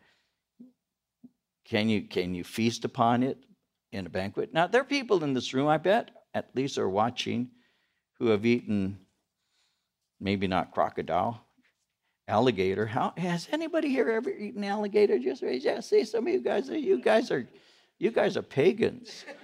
can 1.65 1.89
you, 1.89 2.03
can 2.03 2.35
you 2.35 2.43
feast 2.43 2.85
upon 2.85 3.23
it 3.23 3.37
in 3.91 4.05
a 4.05 4.09
banquet? 4.09 4.53
Now, 4.53 4.67
there 4.67 4.81
are 4.81 4.85
people 4.85 5.23
in 5.23 5.33
this 5.33 5.53
room, 5.53 5.67
I 5.67 5.77
bet, 5.77 6.11
at 6.33 6.55
least 6.55 6.77
are 6.77 6.89
watching, 6.89 7.49
who 8.19 8.27
have 8.27 8.45
eaten 8.45 8.99
maybe 10.19 10.47
not 10.47 10.71
crocodile, 10.71 11.45
alligator. 12.27 12.85
How 12.85 13.13
has 13.17 13.47
anybody 13.51 13.89
here 13.89 14.09
ever 14.09 14.29
eaten 14.29 14.63
alligator? 14.63 15.19
Just 15.19 15.41
raise 15.41 15.63
yeah. 15.63 15.79
See, 15.79 16.05
some 16.05 16.27
of 16.27 16.33
you 16.33 16.41
guys 16.41 16.69
are 16.69 16.77
you 16.77 17.01
guys 17.01 17.31
are 17.31 17.47
you 17.99 18.11
guys 18.11 18.37
are 18.37 18.41
pagans. 18.41 19.25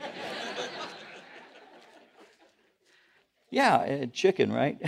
yeah, 3.49 3.75
uh, 3.75 4.05
chicken, 4.07 4.51
right? 4.51 4.79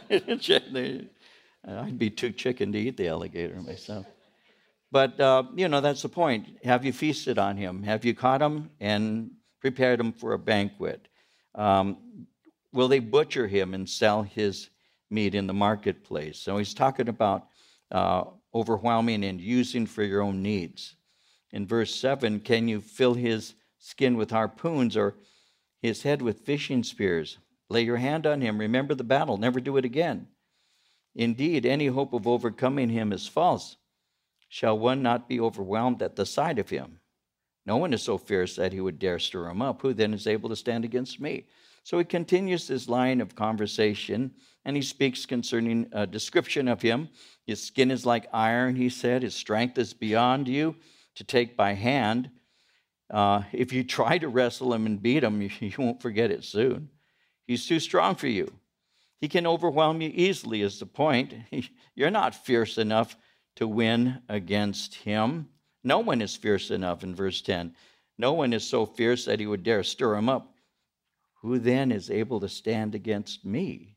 I'd 1.68 1.98
be 1.98 2.10
too 2.10 2.32
chicken 2.32 2.72
to 2.72 2.78
eat 2.78 2.96
the 2.96 3.08
alligator 3.08 3.60
myself. 3.62 4.06
But 4.90 5.18
uh, 5.18 5.44
you 5.54 5.68
know 5.68 5.80
that's 5.80 6.02
the 6.02 6.08
point. 6.08 6.58
Have 6.64 6.84
you 6.84 6.92
feasted 6.92 7.38
on 7.38 7.56
him? 7.56 7.82
Have 7.82 8.04
you 8.04 8.14
caught 8.14 8.42
him 8.42 8.70
and 8.80 9.30
prepared 9.60 10.00
him 10.00 10.12
for 10.12 10.34
a 10.34 10.38
banquet? 10.38 11.08
Um, 11.54 12.26
will 12.72 12.88
they 12.88 12.98
butcher 12.98 13.46
him 13.46 13.74
and 13.74 13.88
sell 13.88 14.22
his 14.22 14.68
meat 15.12 15.34
in 15.34 15.46
the 15.46 15.54
marketplace. 15.54 16.38
So 16.38 16.58
he's 16.58 16.74
talking 16.74 17.08
about 17.08 17.46
uh, 17.90 18.24
overwhelming 18.54 19.24
and 19.24 19.40
using 19.40 19.86
for 19.86 20.02
your 20.02 20.22
own 20.22 20.42
needs. 20.42 20.96
In 21.52 21.66
verse 21.66 21.94
7, 21.94 22.40
can 22.40 22.66
you 22.66 22.80
fill 22.80 23.14
his 23.14 23.54
skin 23.78 24.16
with 24.16 24.30
harpoons 24.30 24.96
or 24.96 25.16
his 25.80 26.02
head 26.02 26.22
with 26.22 26.40
fishing 26.40 26.82
spears? 26.82 27.38
Lay 27.68 27.82
your 27.82 27.98
hand 27.98 28.26
on 28.26 28.40
him. 28.40 28.58
Remember 28.58 28.94
the 28.94 29.04
battle. 29.04 29.36
Never 29.36 29.60
do 29.60 29.76
it 29.76 29.84
again. 29.84 30.28
Indeed, 31.14 31.66
any 31.66 31.86
hope 31.86 32.14
of 32.14 32.26
overcoming 32.26 32.88
him 32.88 33.12
is 33.12 33.26
false. 33.26 33.76
Shall 34.48 34.78
one 34.78 35.02
not 35.02 35.28
be 35.28 35.40
overwhelmed 35.40 36.02
at 36.02 36.16
the 36.16 36.26
sight 36.26 36.58
of 36.58 36.70
him? 36.70 37.00
No 37.64 37.76
one 37.76 37.92
is 37.92 38.02
so 38.02 38.18
fierce 38.18 38.56
that 38.56 38.72
he 38.72 38.80
would 38.80 38.98
dare 38.98 39.18
stir 39.18 39.48
him 39.48 39.62
up. 39.62 39.82
Who 39.82 39.94
then 39.94 40.14
is 40.14 40.26
able 40.26 40.48
to 40.48 40.56
stand 40.56 40.84
against 40.84 41.20
me? 41.20 41.46
So 41.84 41.98
he 41.98 42.04
continues 42.04 42.66
this 42.66 42.88
line 42.88 43.20
of 43.20 43.34
conversation 43.34 44.32
and 44.64 44.76
he 44.76 44.82
speaks 44.82 45.26
concerning 45.26 45.88
a 45.92 46.06
description 46.06 46.68
of 46.68 46.82
him. 46.82 47.08
His 47.46 47.62
skin 47.62 47.90
is 47.90 48.06
like 48.06 48.26
iron, 48.32 48.76
he 48.76 48.88
said. 48.88 49.22
His 49.22 49.34
strength 49.34 49.76
is 49.78 49.92
beyond 49.92 50.48
you 50.48 50.76
to 51.16 51.24
take 51.24 51.56
by 51.56 51.72
hand. 51.72 52.30
Uh, 53.10 53.42
if 53.52 53.72
you 53.72 53.84
try 53.84 54.18
to 54.18 54.28
wrestle 54.28 54.72
him 54.72 54.86
and 54.86 55.02
beat 55.02 55.24
him, 55.24 55.42
you, 55.42 55.50
you 55.60 55.72
won't 55.78 56.02
forget 56.02 56.30
it 56.30 56.44
soon. 56.44 56.88
He's 57.46 57.66
too 57.66 57.80
strong 57.80 58.14
for 58.14 58.28
you. 58.28 58.52
He 59.20 59.28
can 59.28 59.46
overwhelm 59.46 60.00
you 60.00 60.10
easily, 60.12 60.62
is 60.62 60.78
the 60.78 60.86
point. 60.86 61.34
You're 61.94 62.10
not 62.10 62.34
fierce 62.34 62.78
enough 62.78 63.16
to 63.56 63.68
win 63.68 64.22
against 64.28 64.94
him. 64.94 65.48
No 65.84 65.98
one 65.98 66.22
is 66.22 66.34
fierce 66.36 66.70
enough 66.70 67.02
in 67.02 67.14
verse 67.14 67.40
10. 67.42 67.74
No 68.18 68.32
one 68.32 68.52
is 68.52 68.66
so 68.66 68.86
fierce 68.86 69.24
that 69.24 69.40
he 69.40 69.46
would 69.46 69.62
dare 69.62 69.82
stir 69.82 70.14
him 70.16 70.28
up. 70.28 70.54
Who 71.42 71.58
then 71.58 71.90
is 71.90 72.10
able 72.10 72.40
to 72.40 72.48
stand 72.48 72.94
against 72.94 73.44
me? 73.44 73.96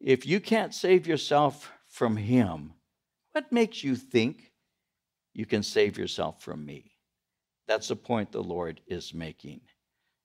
If 0.00 0.26
you 0.26 0.40
can't 0.40 0.74
save 0.74 1.06
yourself 1.06 1.70
from 1.88 2.16
him, 2.16 2.72
what 3.32 3.52
makes 3.52 3.84
you 3.84 3.96
think 3.96 4.52
you 5.34 5.44
can 5.44 5.62
save 5.62 5.98
yourself 5.98 6.42
from 6.42 6.64
me? 6.64 6.92
That's 7.68 7.88
the 7.88 7.96
point 7.96 8.32
the 8.32 8.42
Lord 8.42 8.80
is 8.86 9.12
making. 9.12 9.60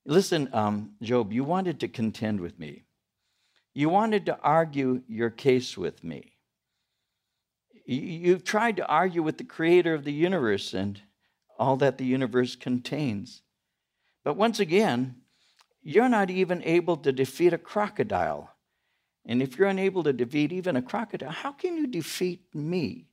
Listen, 0.06 0.48
um, 0.52 0.92
Job, 1.02 1.32
you 1.32 1.44
wanted 1.44 1.80
to 1.80 1.88
contend 1.88 2.40
with 2.40 2.58
me. 2.58 2.84
You 3.74 3.88
wanted 3.90 4.26
to 4.26 4.38
argue 4.40 5.02
your 5.06 5.30
case 5.30 5.76
with 5.76 6.02
me. 6.02 6.32
You've 7.84 8.44
tried 8.44 8.78
to 8.78 8.86
argue 8.86 9.22
with 9.22 9.38
the 9.38 9.44
creator 9.44 9.94
of 9.94 10.04
the 10.04 10.12
universe 10.12 10.72
and 10.72 11.00
all 11.58 11.76
that 11.76 11.98
the 11.98 12.04
universe 12.04 12.56
contains. 12.56 13.42
But 14.24 14.36
once 14.36 14.58
again, 14.58 15.16
you're 15.82 16.08
not 16.08 16.30
even 16.30 16.62
able 16.64 16.96
to 16.96 17.12
defeat 17.12 17.52
a 17.52 17.58
crocodile. 17.58 18.55
And 19.26 19.42
if 19.42 19.58
you're 19.58 19.68
unable 19.68 20.04
to 20.04 20.12
defeat 20.12 20.52
even 20.52 20.76
a 20.76 20.82
crocodile, 20.82 21.30
how 21.30 21.52
can 21.52 21.76
you 21.76 21.88
defeat 21.88 22.54
me? 22.54 23.08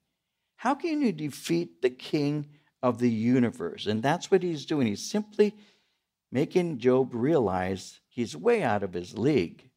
How 0.58 0.76
can 0.76 1.02
you 1.02 1.12
defeat 1.12 1.82
the 1.82 1.90
king 1.90 2.48
of 2.82 3.00
the 3.00 3.10
universe? 3.10 3.88
And 3.88 4.04
that's 4.04 4.30
what 4.30 4.44
he's 4.44 4.66
doing. 4.66 4.88
He's 4.88 5.04
simply 5.04 5.56
making 6.32 6.78
Job 6.78 7.14
realize 7.14 8.00
he's 8.08 8.38
way 8.38 8.64
out 8.64 8.84
of 8.84 8.94
his 8.94 9.18
league. 9.18 9.70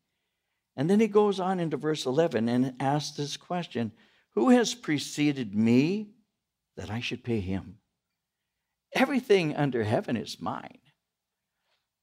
And 0.77 0.91
then 0.91 1.01
he 1.01 1.09
goes 1.09 1.41
on 1.41 1.59
into 1.59 1.79
verse 1.79 2.05
11 2.05 2.49
and 2.51 2.75
asks 2.79 3.17
this 3.17 3.39
question 3.39 3.93
Who 4.35 4.51
has 4.51 4.75
preceded 4.75 5.55
me 5.55 6.11
that 6.77 6.91
I 6.91 7.01
should 7.01 7.25
pay 7.25 7.41
him? 7.41 7.79
Everything 8.93 9.57
under 9.57 9.85
heaven 9.85 10.17
is 10.17 10.41
mine. 10.41 10.79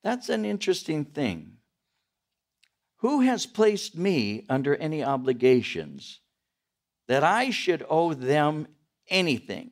That's 0.04 0.30
an 0.30 0.44
interesting 0.44 1.06
thing. 1.06 1.58
Who 3.04 3.20
has 3.20 3.46
placed 3.46 3.98
me 3.98 4.46
under 4.48 4.78
any 4.78 5.04
obligations 5.04 6.22
that 7.10 7.22
I 7.22 7.50
should 7.50 7.86
owe 7.90 8.14
them 8.14 8.66
anything? 9.10 9.72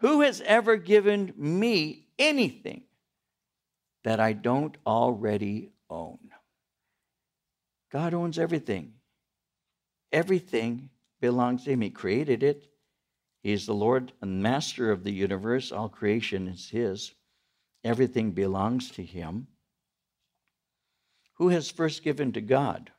Who 0.00 0.20
has 0.20 0.42
ever 0.42 0.76
given 0.76 1.32
me 1.34 2.08
anything 2.18 2.82
that 4.04 4.20
I 4.20 4.34
don't 4.34 4.76
already 4.86 5.70
own? 5.88 6.18
God 7.90 8.12
owns 8.12 8.38
everything. 8.38 8.92
Everything 10.12 10.90
belongs 11.22 11.64
to 11.64 11.70
Him. 11.70 11.80
He 11.80 11.88
created 11.88 12.42
it. 12.42 12.68
He 13.42 13.52
is 13.52 13.64
the 13.64 13.72
Lord 13.72 14.12
and 14.20 14.42
master 14.42 14.90
of 14.90 15.04
the 15.04 15.12
universe. 15.12 15.72
All 15.72 15.88
creation 15.88 16.48
is 16.48 16.68
His. 16.68 17.14
Everything 17.82 18.32
belongs 18.32 18.90
to 18.90 19.02
Him. 19.02 19.46
Who 21.36 21.48
has 21.48 21.70
first 21.70 22.02
given 22.02 22.32
to 22.32 22.40
God 22.40 22.90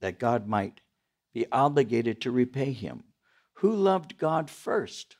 that 0.00 0.18
God 0.18 0.46
might 0.48 0.80
be 1.34 1.46
obligated 1.50 2.20
to 2.22 2.30
repay 2.30 2.72
Him? 2.72 3.04
Who 3.54 3.72
loved 3.72 4.18
God 4.18 4.50
first? 4.50 5.16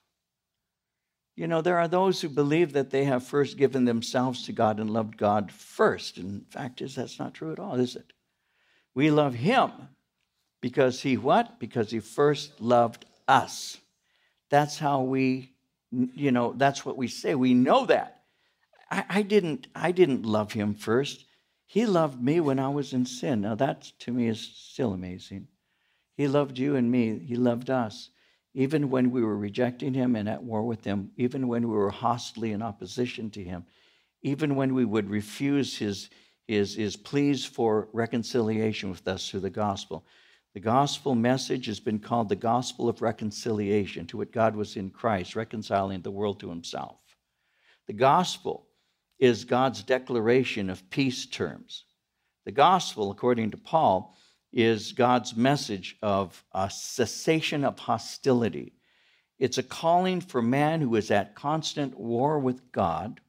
You 1.35 1.47
know, 1.47 1.63
there 1.63 1.79
are 1.79 1.89
those 1.89 2.21
who 2.21 2.29
believe 2.29 2.73
that 2.73 2.91
they 2.91 3.05
have 3.05 3.25
first 3.25 3.57
given 3.57 3.85
themselves 3.85 4.45
to 4.47 4.53
God 4.53 4.79
and 4.79 4.91
loved 4.91 5.17
God 5.17 5.51
first. 5.51 6.19
And 6.19 6.47
fact 6.51 6.83
is, 6.83 6.95
that's 6.95 7.19
not 7.19 7.35
true 7.35 7.53
at 7.53 7.59
all, 7.59 7.77
is 7.77 7.97
it? 7.97 8.13
We 8.95 9.11
love 9.11 9.35
Him 9.35 9.71
because 10.61 11.01
He 11.01 11.17
what? 11.17 11.59
Because 11.59 11.91
He 11.91 12.01
first 12.01 12.61
loved 12.61 13.07
us. 13.27 13.79
That's 14.51 14.79
how 14.79 15.01
we, 15.01 15.55
you 15.91 16.31
know, 16.31 16.53
that's 16.53 16.85
what 16.85 16.99
we 16.99 17.09
say. 17.09 17.35
We 17.35 17.55
know 17.55 17.87
that. 17.87 18.23
I, 18.91 19.05
I, 19.09 19.23
didn't, 19.23 19.67
I 19.75 19.93
didn't 19.93 20.27
love 20.27 20.53
him 20.53 20.75
first. 20.75 21.25
He 21.73 21.87
loved 21.87 22.23
me 22.23 22.39
when 22.39 22.59
I 22.59 22.69
was 22.69 22.93
in 22.93 23.07
sin. 23.07 23.41
Now, 23.41 23.55
that 23.55 23.81
to 24.01 24.13
me 24.13 24.29
is 24.29 24.39
still 24.39 24.93
amazing. 24.93 25.49
He 26.19 26.29
loved 26.29 26.59
you 26.59 26.77
and 26.77 26.91
me, 26.91 27.19
He 27.19 27.35
loved 27.35 27.71
us. 27.71 28.11
Even 28.53 28.91
when 28.91 29.11
we 29.11 29.23
were 29.23 29.39
rejecting 29.39 29.95
Him 29.95 30.15
and 30.15 30.29
at 30.29 30.43
war 30.43 30.65
with 30.65 30.85
Him, 30.85 31.13
even 31.17 31.49
when 31.49 31.67
we 31.67 31.75
were 31.75 31.89
hostily 31.89 32.53
in 32.53 32.61
opposition 32.61 33.31
to 33.31 33.43
Him, 33.43 33.65
even 34.21 34.55
when 34.55 34.75
we 34.75 34.85
would 34.85 35.09
refuse 35.09 35.79
His, 35.79 36.11
his, 36.47 36.75
his 36.75 36.95
pleas 36.95 37.47
for 37.47 37.89
reconciliation 37.95 38.91
with 38.91 39.09
us 39.09 39.31
through 39.31 39.41
the 39.41 39.49
gospel. 39.49 40.05
The 40.53 40.61
gospel 40.61 41.15
message 41.15 41.65
has 41.69 41.81
been 41.81 42.01
called 42.01 42.29
the 42.29 42.37
gospel 42.37 42.87
of 42.87 43.01
reconciliation 43.01 44.07
to 44.09 44.19
what 44.19 44.31
God 44.31 44.57
was 44.57 44.77
in 44.77 44.91
Christ, 44.91 45.37
reconciling 45.37 46.03
the 46.03 46.11
world 46.11 46.39
to 46.41 46.51
Himself. 46.51 46.99
The 47.87 47.95
gospel 47.95 48.67
is 49.23 49.45
God's 49.45 49.85
declaration 49.85 50.69
of 50.69 50.91
peace 50.91 51.27
terms. 51.27 51.85
The 52.45 52.51
gospel, 52.51 53.13
according 53.13 53.53
to 53.53 53.57
Paul, 53.57 54.17
is 54.53 54.91
God's 54.91 55.37
message 55.37 55.97
of 56.03 56.45
a 56.53 56.69
cessation 56.69 57.63
of 57.63 57.79
hostility. 57.79 58.73
It's 59.39 59.59
a 59.59 59.63
calling 59.63 60.21
for 60.21 60.43
man 60.43 60.81
who 60.81 60.97
is 60.97 61.13
at 61.13 61.37
constant 61.37 61.97
war 61.97 62.41
with 62.41 62.73
God, 62.73 63.21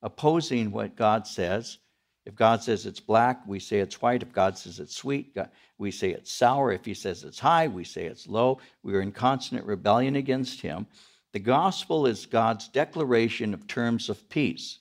opposing 0.00 0.72
what 0.72 0.96
God 0.96 1.26
says. 1.26 1.76
If 2.24 2.34
God 2.34 2.62
says 2.62 2.86
it's 2.86 3.00
black, 3.00 3.46
we 3.46 3.58
say 3.60 3.80
it's 3.80 4.00
white. 4.00 4.22
If 4.22 4.32
God 4.32 4.56
says 4.56 4.80
it's 4.80 4.96
sweet, 4.96 5.36
we 5.76 5.90
say 5.90 6.12
it's 6.12 6.32
sour. 6.32 6.72
If 6.72 6.86
He 6.86 6.94
says 6.94 7.22
it's 7.22 7.38
high, 7.38 7.68
we 7.68 7.84
say 7.84 8.06
it's 8.06 8.26
low. 8.26 8.60
We 8.82 8.94
are 8.94 9.02
in 9.02 9.12
constant 9.12 9.66
rebellion 9.66 10.16
against 10.16 10.62
Him. 10.62 10.86
The 11.34 11.38
gospel 11.38 12.06
is 12.06 12.24
God's 12.24 12.66
declaration 12.68 13.52
of 13.52 13.66
terms 13.66 14.08
of 14.08 14.26
peace. 14.30 14.78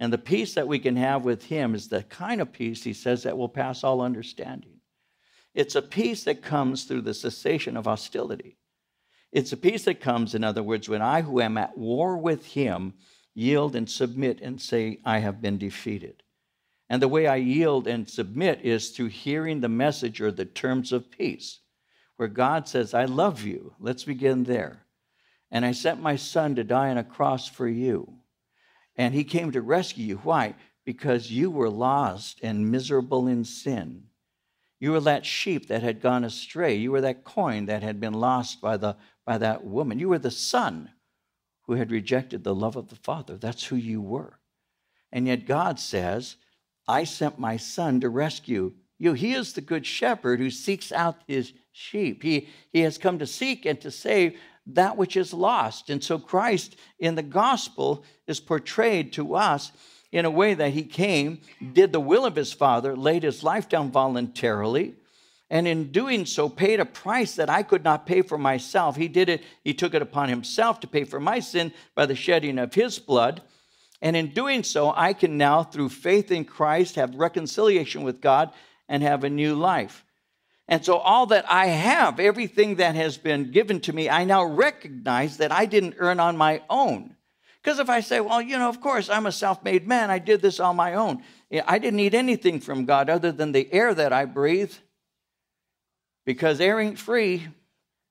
And 0.00 0.12
the 0.12 0.18
peace 0.18 0.54
that 0.54 0.68
we 0.68 0.78
can 0.78 0.96
have 0.96 1.24
with 1.24 1.44
Him 1.44 1.74
is 1.74 1.88
the 1.88 2.02
kind 2.04 2.40
of 2.40 2.52
peace 2.52 2.84
He 2.84 2.92
says 2.92 3.24
that 3.24 3.36
will 3.36 3.48
pass 3.48 3.82
all 3.82 4.00
understanding. 4.00 4.80
It's 5.54 5.74
a 5.74 5.82
peace 5.82 6.24
that 6.24 6.42
comes 6.42 6.84
through 6.84 7.02
the 7.02 7.14
cessation 7.14 7.76
of 7.76 7.86
hostility. 7.86 8.58
It's 9.32 9.52
a 9.52 9.56
peace 9.56 9.84
that 9.84 10.00
comes, 10.00 10.34
in 10.34 10.44
other 10.44 10.62
words, 10.62 10.88
when 10.88 11.02
I, 11.02 11.22
who 11.22 11.40
am 11.40 11.58
at 11.58 11.76
war 11.76 12.16
with 12.16 12.46
Him, 12.46 12.94
yield 13.34 13.76
and 13.76 13.88
submit 13.88 14.40
and 14.40 14.60
say, 14.60 15.00
I 15.04 15.18
have 15.18 15.42
been 15.42 15.58
defeated. 15.58 16.22
And 16.88 17.02
the 17.02 17.08
way 17.08 17.26
I 17.26 17.36
yield 17.36 17.86
and 17.86 18.08
submit 18.08 18.60
is 18.62 18.90
through 18.90 19.08
hearing 19.08 19.60
the 19.60 19.68
message 19.68 20.20
or 20.20 20.30
the 20.30 20.44
terms 20.44 20.92
of 20.92 21.10
peace, 21.10 21.60
where 22.16 22.28
God 22.28 22.66
says, 22.66 22.94
I 22.94 23.04
love 23.04 23.42
you. 23.42 23.74
Let's 23.78 24.04
begin 24.04 24.44
there. 24.44 24.84
And 25.50 25.64
I 25.64 25.72
sent 25.72 26.00
my 26.00 26.16
son 26.16 26.54
to 26.54 26.64
die 26.64 26.90
on 26.90 26.98
a 26.98 27.04
cross 27.04 27.48
for 27.48 27.68
you. 27.68 28.18
And 28.98 29.14
he 29.14 29.24
came 29.24 29.52
to 29.52 29.62
rescue 29.62 30.04
you. 30.04 30.16
Why? 30.18 30.54
Because 30.84 31.30
you 31.30 31.50
were 31.50 31.70
lost 31.70 32.40
and 32.42 32.70
miserable 32.70 33.28
in 33.28 33.44
sin. 33.44 34.02
You 34.80 34.92
were 34.92 35.00
that 35.00 35.24
sheep 35.24 35.68
that 35.68 35.82
had 35.82 36.00
gone 36.00 36.24
astray. 36.24 36.74
You 36.74 36.92
were 36.92 37.00
that 37.00 37.24
coin 37.24 37.66
that 37.66 37.82
had 37.82 38.00
been 38.00 38.14
lost 38.14 38.60
by, 38.60 38.76
the, 38.76 38.96
by 39.24 39.38
that 39.38 39.64
woman. 39.64 39.98
You 39.98 40.08
were 40.08 40.18
the 40.18 40.30
son 40.30 40.90
who 41.62 41.74
had 41.74 41.90
rejected 41.90 42.44
the 42.44 42.54
love 42.54 42.76
of 42.76 42.88
the 42.88 42.96
Father. 42.96 43.36
That's 43.36 43.64
who 43.64 43.76
you 43.76 44.00
were. 44.00 44.38
And 45.12 45.26
yet 45.26 45.46
God 45.46 45.80
says, 45.80 46.36
I 46.86 47.04
sent 47.04 47.38
my 47.38 47.56
son 47.56 48.00
to 48.00 48.08
rescue 48.08 48.72
you. 48.98 49.12
He 49.12 49.34
is 49.34 49.52
the 49.52 49.60
good 49.60 49.86
shepherd 49.86 50.40
who 50.40 50.50
seeks 50.50 50.90
out 50.92 51.16
his 51.26 51.52
sheep. 51.72 52.22
He, 52.22 52.48
he 52.72 52.80
has 52.80 52.98
come 52.98 53.18
to 53.18 53.26
seek 53.26 53.64
and 53.64 53.80
to 53.80 53.90
save 53.90 54.38
that 54.68 54.96
which 54.96 55.16
is 55.16 55.32
lost. 55.32 55.90
And 55.90 56.02
so 56.02 56.18
Christ 56.18 56.76
in 56.98 57.14
the 57.14 57.22
gospel 57.22 58.04
is 58.26 58.40
portrayed 58.40 59.12
to 59.14 59.34
us 59.34 59.72
in 60.12 60.24
a 60.24 60.30
way 60.30 60.54
that 60.54 60.72
he 60.72 60.82
came, 60.82 61.40
did 61.72 61.92
the 61.92 62.00
will 62.00 62.24
of 62.24 62.36
his 62.36 62.52
Father, 62.52 62.96
laid 62.96 63.22
his 63.22 63.42
life 63.42 63.68
down 63.68 63.90
voluntarily, 63.90 64.94
and 65.50 65.66
in 65.66 65.92
doing 65.92 66.26
so 66.26 66.48
paid 66.48 66.80
a 66.80 66.84
price 66.84 67.34
that 67.36 67.50
I 67.50 67.62
could 67.62 67.84
not 67.84 68.06
pay 68.06 68.22
for 68.22 68.38
myself. 68.38 68.96
He 68.96 69.08
did 69.08 69.28
it, 69.28 69.42
he 69.64 69.74
took 69.74 69.94
it 69.94 70.02
upon 70.02 70.28
himself 70.28 70.80
to 70.80 70.86
pay 70.86 71.04
for 71.04 71.20
my 71.20 71.40
sin 71.40 71.72
by 71.94 72.06
the 72.06 72.14
shedding 72.14 72.58
of 72.58 72.74
his 72.74 72.98
blood. 72.98 73.42
And 74.00 74.14
in 74.14 74.28
doing 74.28 74.62
so, 74.62 74.92
I 74.94 75.12
can 75.12 75.38
now, 75.38 75.62
through 75.62 75.88
faith 75.88 76.30
in 76.30 76.44
Christ, 76.44 76.96
have 76.96 77.14
reconciliation 77.14 78.02
with 78.02 78.20
God 78.20 78.52
and 78.88 79.02
have 79.02 79.24
a 79.24 79.30
new 79.30 79.54
life. 79.54 80.04
And 80.68 80.84
so, 80.84 80.98
all 80.98 81.26
that 81.26 81.50
I 81.50 81.66
have, 81.66 82.20
everything 82.20 82.76
that 82.76 82.94
has 82.94 83.16
been 83.16 83.50
given 83.50 83.80
to 83.80 83.92
me, 83.92 84.10
I 84.10 84.24
now 84.24 84.44
recognize 84.44 85.38
that 85.38 85.50
I 85.50 85.64
didn't 85.64 85.94
earn 85.98 86.20
on 86.20 86.36
my 86.36 86.62
own. 86.68 87.16
Because 87.62 87.78
if 87.78 87.88
I 87.88 88.00
say, 88.00 88.20
well, 88.20 88.42
you 88.42 88.58
know, 88.58 88.68
of 88.68 88.80
course, 88.80 89.08
I'm 89.08 89.26
a 89.26 89.32
self 89.32 89.64
made 89.64 89.86
man, 89.86 90.10
I 90.10 90.18
did 90.18 90.42
this 90.42 90.60
on 90.60 90.76
my 90.76 90.94
own. 90.94 91.22
I 91.66 91.78
didn't 91.78 91.96
need 91.96 92.14
anything 92.14 92.60
from 92.60 92.84
God 92.84 93.08
other 93.08 93.32
than 93.32 93.52
the 93.52 93.72
air 93.72 93.94
that 93.94 94.12
I 94.12 94.26
breathe. 94.26 94.72
Because 96.26 96.60
air 96.60 96.78
ain't 96.78 96.98
free, 96.98 97.48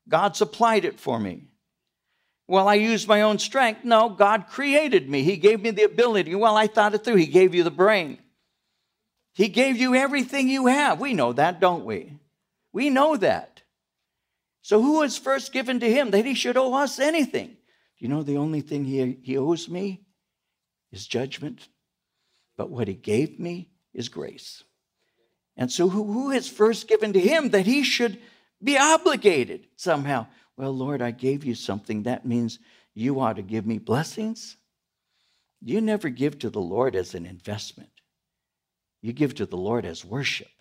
God 0.09 0.35
supplied 0.35 0.85
it 0.85 0.99
for 0.99 1.19
me. 1.19 1.43
Well, 2.47 2.67
I 2.67 2.75
used 2.75 3.07
my 3.07 3.21
own 3.21 3.39
strength. 3.39 3.83
No, 3.83 4.09
God 4.09 4.47
created 4.47 5.09
me. 5.09 5.21
He 5.21 5.37
gave 5.37 5.61
me 5.61 5.71
the 5.71 5.83
ability. 5.83 6.33
Well, 6.33 6.57
I 6.57 6.67
thought 6.67 6.95
it 6.95 7.03
through. 7.03 7.17
He 7.17 7.27
gave 7.27 7.53
you 7.53 7.63
the 7.63 7.69
brain. 7.69 8.17
He 9.33 9.49
gave 9.49 9.77
you 9.77 9.93
everything 9.93 10.47
you 10.47 10.65
have. 10.65 10.99
We 10.99 11.13
know 11.13 11.33
that, 11.33 11.59
don't 11.59 11.85
we? 11.85 12.13
We 12.77 12.91
know 12.91 13.17
that. 13.17 13.63
So, 14.61 14.79
who 14.79 14.99
was 14.99 15.17
first 15.17 15.51
given 15.51 15.79
to 15.79 15.91
him 15.91 16.11
that 16.11 16.25
he 16.25 16.35
should 16.35 16.57
owe 16.57 16.75
us 16.75 16.99
anything? 16.99 17.47
Do 17.47 17.55
you 17.97 18.07
know 18.07 18.21
the 18.21 18.37
only 18.37 18.61
thing 18.61 18.85
he, 18.85 19.17
he 19.23 19.35
owes 19.35 19.67
me 19.67 20.05
is 20.91 21.07
judgment? 21.07 21.69
But 22.55 22.69
what 22.69 22.87
he 22.87 22.93
gave 22.93 23.39
me 23.39 23.71
is 23.95 24.09
grace. 24.09 24.63
And 25.55 25.71
so, 25.71 25.89
who, 25.89 26.03
who 26.03 26.29
is 26.29 26.47
first 26.47 26.87
given 26.87 27.13
to 27.13 27.19
him 27.19 27.49
that 27.49 27.65
he 27.65 27.81
should 27.81 28.19
be 28.63 28.77
obligated 28.77 29.65
somehow? 29.75 30.27
Well, 30.55 30.71
Lord, 30.71 31.01
I 31.01 31.09
gave 31.09 31.45
you 31.45 31.55
something. 31.55 32.03
That 32.03 32.27
means 32.27 32.59
you 32.93 33.19
ought 33.19 33.37
to 33.37 33.41
give 33.41 33.65
me 33.65 33.79
blessings. 33.79 34.55
You 35.63 35.81
never 35.81 36.09
give 36.09 36.37
to 36.39 36.51
the 36.51 36.61
Lord 36.61 36.95
as 36.95 37.15
an 37.15 37.25
investment, 37.25 37.89
you 39.01 39.13
give 39.13 39.33
to 39.33 39.47
the 39.47 39.57
Lord 39.57 39.83
as 39.83 40.05
worship. 40.05 40.56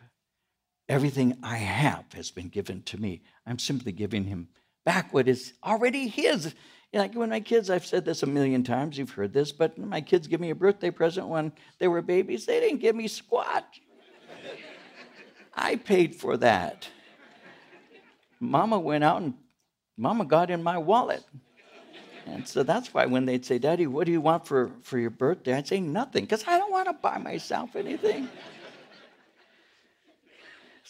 Everything 0.88 1.36
I 1.42 1.56
have 1.56 2.04
has 2.14 2.30
been 2.30 2.48
given 2.48 2.82
to 2.84 2.98
me. 2.98 3.22
I'm 3.46 3.58
simply 3.58 3.92
giving 3.92 4.24
him 4.24 4.48
back 4.84 5.12
what 5.12 5.26
is 5.26 5.54
already 5.64 6.06
his. 6.06 6.54
Like 6.92 7.14
when 7.14 7.30
my 7.30 7.40
kids, 7.40 7.68
I've 7.68 7.84
said 7.84 8.04
this 8.04 8.22
a 8.22 8.26
million 8.26 8.62
times, 8.62 8.96
you've 8.96 9.10
heard 9.10 9.32
this, 9.32 9.50
but 9.52 9.76
my 9.76 10.00
kids 10.00 10.28
give 10.28 10.40
me 10.40 10.50
a 10.50 10.54
birthday 10.54 10.90
present 10.90 11.26
when 11.26 11.52
they 11.78 11.88
were 11.88 12.02
babies. 12.02 12.46
They 12.46 12.60
didn't 12.60 12.80
give 12.80 12.94
me 12.94 13.08
squat. 13.08 13.64
I 15.54 15.76
paid 15.76 16.14
for 16.14 16.36
that. 16.36 16.88
Mama 18.38 18.78
went 18.78 19.02
out 19.02 19.22
and 19.22 19.34
Mama 19.96 20.24
got 20.24 20.50
in 20.50 20.62
my 20.62 20.78
wallet. 20.78 21.24
And 22.26 22.46
so 22.46 22.62
that's 22.62 22.92
why 22.92 23.06
when 23.06 23.24
they'd 23.24 23.44
say, 23.44 23.58
Daddy, 23.58 23.86
what 23.86 24.06
do 24.06 24.12
you 24.12 24.20
want 24.20 24.46
for, 24.46 24.70
for 24.82 24.98
your 24.98 25.10
birthday? 25.10 25.54
I'd 25.54 25.66
say 25.66 25.80
nothing, 25.80 26.24
because 26.24 26.44
I 26.46 26.58
don't 26.58 26.72
want 26.72 26.88
to 26.88 26.92
buy 26.92 27.18
myself 27.18 27.76
anything. 27.76 28.28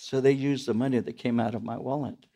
So 0.06 0.20
they 0.20 0.30
used 0.30 0.68
the 0.68 0.72
money 0.72 1.00
that 1.00 1.18
came 1.18 1.40
out 1.40 1.56
of 1.56 1.64
my 1.64 1.76
wallet 1.76 2.26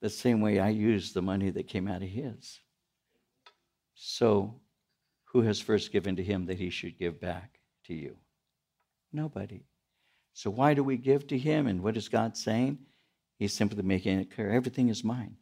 the 0.00 0.10
same 0.10 0.40
way 0.40 0.58
I 0.58 0.70
used 0.70 1.14
the 1.14 1.22
money 1.22 1.48
that 1.48 1.68
came 1.68 1.86
out 1.86 2.02
of 2.02 2.08
his. 2.08 2.58
So, 3.94 4.56
who 5.26 5.42
has 5.42 5.60
first 5.60 5.92
given 5.92 6.16
to 6.16 6.24
him 6.24 6.46
that 6.46 6.58
he 6.58 6.68
should 6.68 6.98
give 6.98 7.20
back 7.20 7.60
to 7.84 7.94
you? 7.94 8.16
Nobody. 9.12 9.62
So, 10.32 10.50
why 10.50 10.74
do 10.74 10.82
we 10.82 10.96
give 10.96 11.28
to 11.28 11.38
him? 11.38 11.68
And 11.68 11.84
what 11.84 11.96
is 11.96 12.08
God 12.08 12.36
saying? 12.36 12.78
He's 13.38 13.52
simply 13.52 13.84
making 13.84 14.18
it 14.18 14.34
clear 14.34 14.50
everything 14.50 14.88
is 14.88 15.04
mine. 15.04 15.36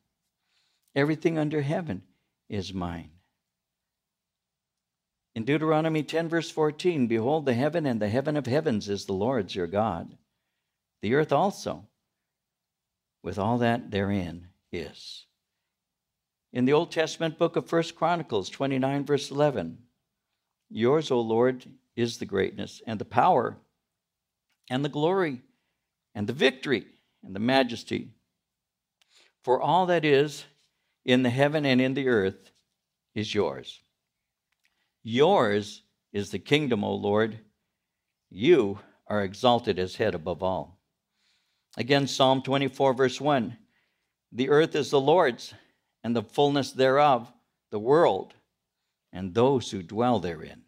Everything 0.94 1.38
under 1.38 1.62
heaven 1.62 2.02
is 2.50 2.74
mine. 2.74 3.12
In 5.34 5.46
Deuteronomy 5.46 6.02
10, 6.02 6.28
verse 6.28 6.50
14, 6.50 7.06
behold, 7.06 7.46
the 7.46 7.54
heaven 7.54 7.86
and 7.86 7.98
the 7.98 8.10
heaven 8.10 8.36
of 8.36 8.44
heavens 8.44 8.90
is 8.90 9.06
the 9.06 9.14
Lord's 9.14 9.54
your 9.54 9.66
God 9.66 10.14
the 11.02 11.14
earth 11.14 11.32
also, 11.32 11.86
with 13.22 13.38
all 13.38 13.58
that 13.58 13.90
therein 13.90 14.48
is. 14.72 15.26
In 16.52 16.64
the 16.64 16.72
Old 16.72 16.90
Testament 16.90 17.38
book 17.38 17.56
of 17.56 17.66
First 17.66 17.94
Chronicles 17.94 18.48
29, 18.48 19.04
verse 19.04 19.30
11, 19.30 19.78
yours, 20.70 21.10
O 21.10 21.20
Lord, 21.20 21.66
is 21.94 22.18
the 22.18 22.26
greatness 22.26 22.80
and 22.86 22.98
the 22.98 23.04
power 23.04 23.58
and 24.70 24.84
the 24.84 24.88
glory 24.88 25.42
and 26.14 26.26
the 26.26 26.32
victory 26.32 26.86
and 27.22 27.34
the 27.34 27.40
majesty. 27.40 28.12
For 29.42 29.60
all 29.60 29.86
that 29.86 30.04
is 30.04 30.44
in 31.04 31.22
the 31.22 31.30
heaven 31.30 31.66
and 31.66 31.80
in 31.80 31.94
the 31.94 32.08
earth 32.08 32.50
is 33.14 33.34
yours. 33.34 33.80
Yours 35.02 35.82
is 36.12 36.30
the 36.30 36.38
kingdom, 36.38 36.84
O 36.84 36.94
Lord. 36.94 37.38
You 38.30 38.78
are 39.06 39.22
exalted 39.22 39.78
as 39.78 39.96
head 39.96 40.14
above 40.14 40.42
all. 40.42 40.77
Again, 41.76 42.06
Psalm 42.06 42.42
24, 42.42 42.94
verse 42.94 43.20
1 43.20 43.56
The 44.32 44.48
earth 44.48 44.74
is 44.74 44.90
the 44.90 45.00
Lord's, 45.00 45.54
and 46.02 46.14
the 46.14 46.22
fullness 46.22 46.72
thereof, 46.72 47.32
the 47.70 47.78
world, 47.78 48.34
and 49.12 49.34
those 49.34 49.70
who 49.70 49.82
dwell 49.82 50.18
therein. 50.18 50.62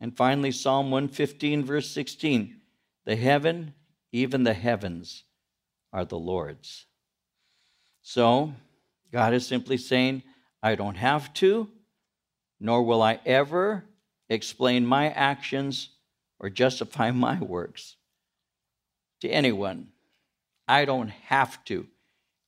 And 0.00 0.16
finally, 0.16 0.52
Psalm 0.52 0.90
115, 0.90 1.64
verse 1.64 1.90
16 1.90 2.60
The 3.04 3.16
heaven, 3.16 3.74
even 4.12 4.44
the 4.44 4.54
heavens, 4.54 5.24
are 5.92 6.04
the 6.04 6.18
Lord's. 6.18 6.86
So, 8.02 8.52
God 9.12 9.34
is 9.34 9.46
simply 9.46 9.78
saying, 9.78 10.22
I 10.62 10.74
don't 10.74 10.96
have 10.96 11.32
to, 11.34 11.68
nor 12.60 12.82
will 12.82 13.02
I 13.02 13.20
ever 13.24 13.84
explain 14.28 14.84
my 14.84 15.10
actions 15.10 15.90
or 16.38 16.50
justify 16.50 17.10
my 17.12 17.38
works 17.40 17.96
to 19.20 19.28
anyone. 19.28 19.88
I 20.68 20.84
don't 20.84 21.10
have 21.10 21.64
to 21.66 21.86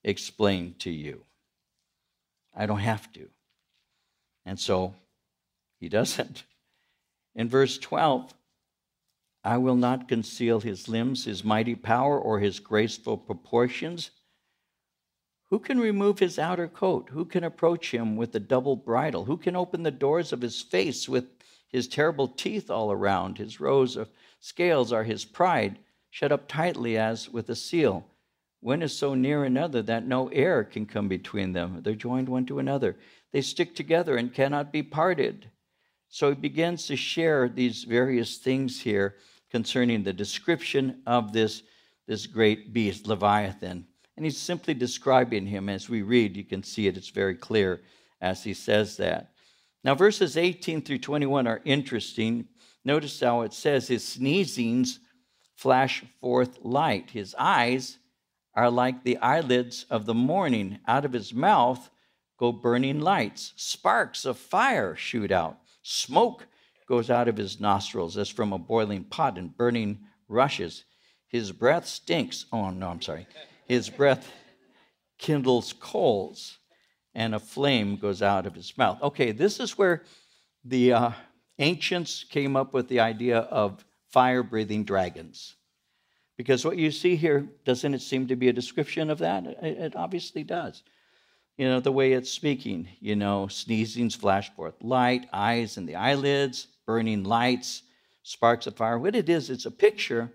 explain 0.03 0.75
to 0.81 0.91
you. 0.91 1.25
I 2.55 2.67
don't 2.67 2.81
have 2.81 3.13
to. 3.13 3.29
And 4.45 4.59
so 4.59 4.95
he 5.79 5.89
doesn't. 5.89 6.45
In 7.35 7.49
verse 7.49 7.79
12, 7.79 8.35
I 9.45 9.59
will 9.59 9.77
not 9.77 10.09
conceal 10.09 10.61
his 10.61 10.89
limbs, 10.89 11.25
his 11.25 11.45
mighty 11.45 11.77
power, 11.77 12.19
or 12.19 12.41
his 12.41 12.59
graceful 12.59 13.17
proportions. 13.17 14.11
Who 15.51 15.59
can 15.59 15.79
remove 15.79 16.19
his 16.19 16.39
outer 16.39 16.69
coat? 16.69 17.09
Who 17.11 17.25
can 17.25 17.45
approach 17.45 17.93
him 17.93 18.17
with 18.17 18.35
a 18.35 18.41
double 18.41 18.77
bridle? 18.77 19.25
Who 19.25 19.37
can 19.37 19.55
open 19.57 19.85
the 19.85 19.91
doors 19.91 20.33
of 20.33 20.43
his 20.43 20.61
face 20.61 21.09
with 21.09 21.27
his 21.69 21.87
terrible 21.87 22.29
teeth 22.29 22.71
all 22.71 22.91
around? 22.91 23.39
His 23.39 23.61
rows 23.61 23.97
of 23.97 24.11
scales 24.41 24.93
are 24.93 25.05
his 25.05 25.25
pride, 25.25 25.79
shut 26.11 26.33
up 26.33 26.49
tightly 26.49 26.97
as 26.97 27.29
with 27.29 27.49
a 27.49 27.57
seal. 27.57 28.07
One 28.61 28.83
is 28.83 28.97
so 28.97 29.15
near 29.15 29.45
another 29.45 29.83
that 29.83 30.07
no 30.07 30.29
air 30.29 30.65
can 30.65 30.87
come 30.87 31.09
between 31.09 31.53
them. 31.53 31.81
They're 31.83 31.95
joined 31.95 32.29
one 32.29 32.47
to 32.47 32.59
another. 32.59 32.97
They 33.33 33.41
stick 33.41 33.75
together 33.77 34.17
and 34.17 34.35
cannot 34.35 34.73
be 34.73 34.83
parted. 34.83 35.51
So 36.09 36.31
he 36.31 36.35
begins 36.35 36.87
to 36.87 36.97
share 36.97 37.49
these 37.49 37.85
various 37.85 38.39
things 38.39 38.81
here 38.81 39.17
concerning 39.51 40.03
the 40.03 40.13
description 40.13 41.03
of 41.07 41.33
this, 41.33 41.63
this 42.07 42.27
great 42.27 42.73
beast, 42.73 43.07
Leviathan. 43.07 43.87
And 44.17 44.25
he's 44.25 44.39
simply 44.39 44.75
describing 44.75 45.47
him 45.47 45.69
as 45.69 45.89
we 45.89 46.03
read. 46.03 46.37
You 46.37 46.45
can 46.45 46.63
see 46.63 46.89
it, 46.89 46.97
it's 46.97 47.11
very 47.11 47.35
clear 47.35 47.83
as 48.21 48.43
he 48.43 48.55
says 48.55 48.97
that. 48.97 49.33
Now, 49.85 49.95
verses 49.95 50.37
18 50.37 50.83
through 50.83 50.99
21 50.99 51.47
are 51.47 51.61
interesting. 51.65 52.49
Notice 52.85 53.21
how 53.21 53.43
it 53.43 53.53
says, 53.53 53.87
His 53.87 54.03
sneezings 54.03 54.99
flash 55.59 56.05
forth 56.21 56.61
light. 56.63 57.11
His 57.11 57.35
eyes 57.37 57.99
are 58.55 58.71
like 58.71 59.03
the 59.03 59.17
eyelids 59.19 59.87
of 59.91 60.07
the 60.07 60.15
morning. 60.15 60.79
Out 60.87 61.05
of 61.05 61.13
his 61.13 61.35
mouth 61.35 61.91
go 62.39 62.53
burning 62.53 63.01
lights. 63.01 63.53
Sparks 63.57 64.25
of 64.25 64.39
fire 64.39 64.95
shoot 64.95 65.33
out. 65.33 65.59
Smoke 65.83 66.47
goes 66.89 67.11
out 67.11 67.27
of 67.27 67.37
his 67.37 67.59
nostrils 67.59 68.17
as 68.17 68.29
from 68.29 68.53
a 68.53 68.59
boiling 68.59 69.03
pot 69.03 69.37
and 69.37 69.57
burning 69.57 69.99
rushes. 70.29 70.85
His 71.27 71.51
breath 71.51 71.87
stinks. 71.87 72.47
Oh, 72.53 72.71
no, 72.71 72.89
I'm 72.89 73.03
sorry. 73.03 73.27
His 73.67 73.91
breath 73.91 74.31
kindles 75.19 75.73
coals, 75.73 76.59
and 77.17 77.35
a 77.35 77.41
flame 77.41 77.97
goes 77.97 78.23
out 78.23 78.47
of 78.47 78.55
his 78.55 78.79
mouth. 78.79 79.03
Okay, 79.03 79.33
this 79.33 79.59
is 79.59 79.77
where 79.77 80.05
the 80.65 80.93
uh, 80.93 81.11
ancients 81.59 82.23
came 82.23 82.55
up 82.55 82.73
with 82.73 82.87
the 82.87 83.01
idea 83.01 83.41
of 83.41 83.85
fire 84.11 84.43
breathing 84.43 84.85
dragons. 84.85 85.57
Because 86.37 86.65
what 86.65 86.77
you 86.77 86.91
see 86.91 87.17
here, 87.17 87.49
doesn't 87.65 87.95
it 87.95 88.03
seem 88.03 88.29
to 88.29 88.37
be 88.37 88.49
a 88.49 88.53
description 88.53 89.11
of 89.11 89.19
that? 89.19 89.45
It 89.63 89.97
obviously 89.97 90.45
does 90.45 90.83
you 91.59 91.69
know, 91.69 91.81
the 91.81 91.93
way 91.93 92.13
it's 92.13 92.31
speaking, 92.31 92.89
you 93.01 93.17
know, 93.17 93.47
sneezings 93.47 94.17
flash 94.17 94.55
forth 94.55 94.75
light, 94.81 95.29
eyes 95.33 95.77
in 95.77 95.85
the 95.85 95.97
eyelids, 95.97 96.69
burning 96.87 97.25
lights, 97.25 97.83
sparks 98.23 98.69
of 98.69 98.77
fire. 98.77 98.99
What 98.99 99.17
it 99.17 99.29
is, 99.29 99.51
it's 99.51 99.67
a 99.67 99.71
picture 99.71 100.33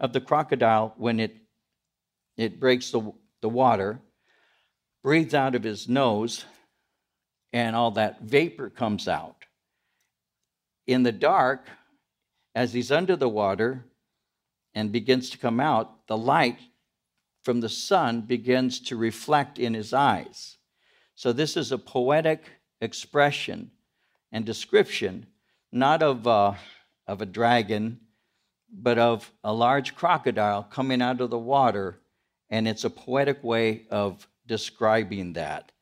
of 0.00 0.12
the 0.12 0.20
crocodile 0.20 0.92
when 0.98 1.20
it 1.20 1.36
it 2.36 2.60
breaks 2.60 2.90
the, 2.90 3.12
the 3.40 3.48
water, 3.48 3.98
breathes 5.02 5.32
out 5.32 5.54
of 5.54 5.62
his 5.62 5.88
nose, 5.88 6.44
and 7.52 7.74
all 7.74 7.92
that 7.92 8.20
vapor 8.20 8.68
comes 8.68 9.08
out. 9.08 9.46
In 10.86 11.02
the 11.02 11.12
dark, 11.12 11.66
as 12.56 12.72
he's 12.72 12.90
under 12.90 13.14
the 13.14 13.28
water 13.28 13.84
and 14.74 14.90
begins 14.90 15.28
to 15.28 15.36
come 15.36 15.60
out, 15.60 16.06
the 16.06 16.16
light 16.16 16.58
from 17.42 17.60
the 17.60 17.68
sun 17.68 18.22
begins 18.22 18.80
to 18.80 18.96
reflect 18.96 19.58
in 19.58 19.74
his 19.74 19.92
eyes. 19.92 20.56
So, 21.14 21.32
this 21.32 21.56
is 21.58 21.70
a 21.70 21.78
poetic 21.78 22.44
expression 22.80 23.70
and 24.32 24.46
description, 24.46 25.26
not 25.70 26.02
of, 26.02 26.26
uh, 26.26 26.54
of 27.06 27.20
a 27.20 27.26
dragon, 27.26 28.00
but 28.72 28.98
of 28.98 29.30
a 29.44 29.52
large 29.52 29.94
crocodile 29.94 30.62
coming 30.62 31.02
out 31.02 31.20
of 31.20 31.28
the 31.28 31.38
water. 31.38 32.00
And 32.48 32.66
it's 32.66 32.84
a 32.84 32.90
poetic 32.90 33.44
way 33.44 33.86
of 33.90 34.26
describing 34.46 35.34
that. 35.34 35.72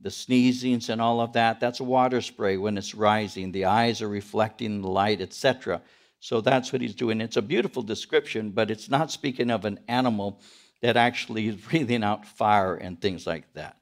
The 0.00 0.10
sneezings 0.10 0.90
and 0.90 1.00
all 1.00 1.22
of 1.22 1.32
that, 1.34 1.58
that's 1.58 1.80
water 1.80 2.20
spray 2.20 2.58
when 2.58 2.76
it's 2.76 2.94
rising. 2.94 3.50
The 3.52 3.64
eyes 3.64 4.02
are 4.02 4.08
reflecting 4.08 4.82
the 4.82 4.88
light, 4.88 5.22
etc. 5.22 5.80
So 6.22 6.40
that's 6.40 6.72
what 6.72 6.80
he's 6.80 6.94
doing. 6.94 7.20
It's 7.20 7.36
a 7.36 7.42
beautiful 7.42 7.82
description, 7.82 8.50
but 8.50 8.70
it's 8.70 8.88
not 8.88 9.10
speaking 9.10 9.50
of 9.50 9.64
an 9.64 9.80
animal 9.88 10.40
that 10.80 10.96
actually 10.96 11.48
is 11.48 11.56
breathing 11.68 12.04
out 12.04 12.24
fire 12.24 12.76
and 12.76 13.00
things 13.00 13.26
like 13.26 13.52
that. 13.54 13.76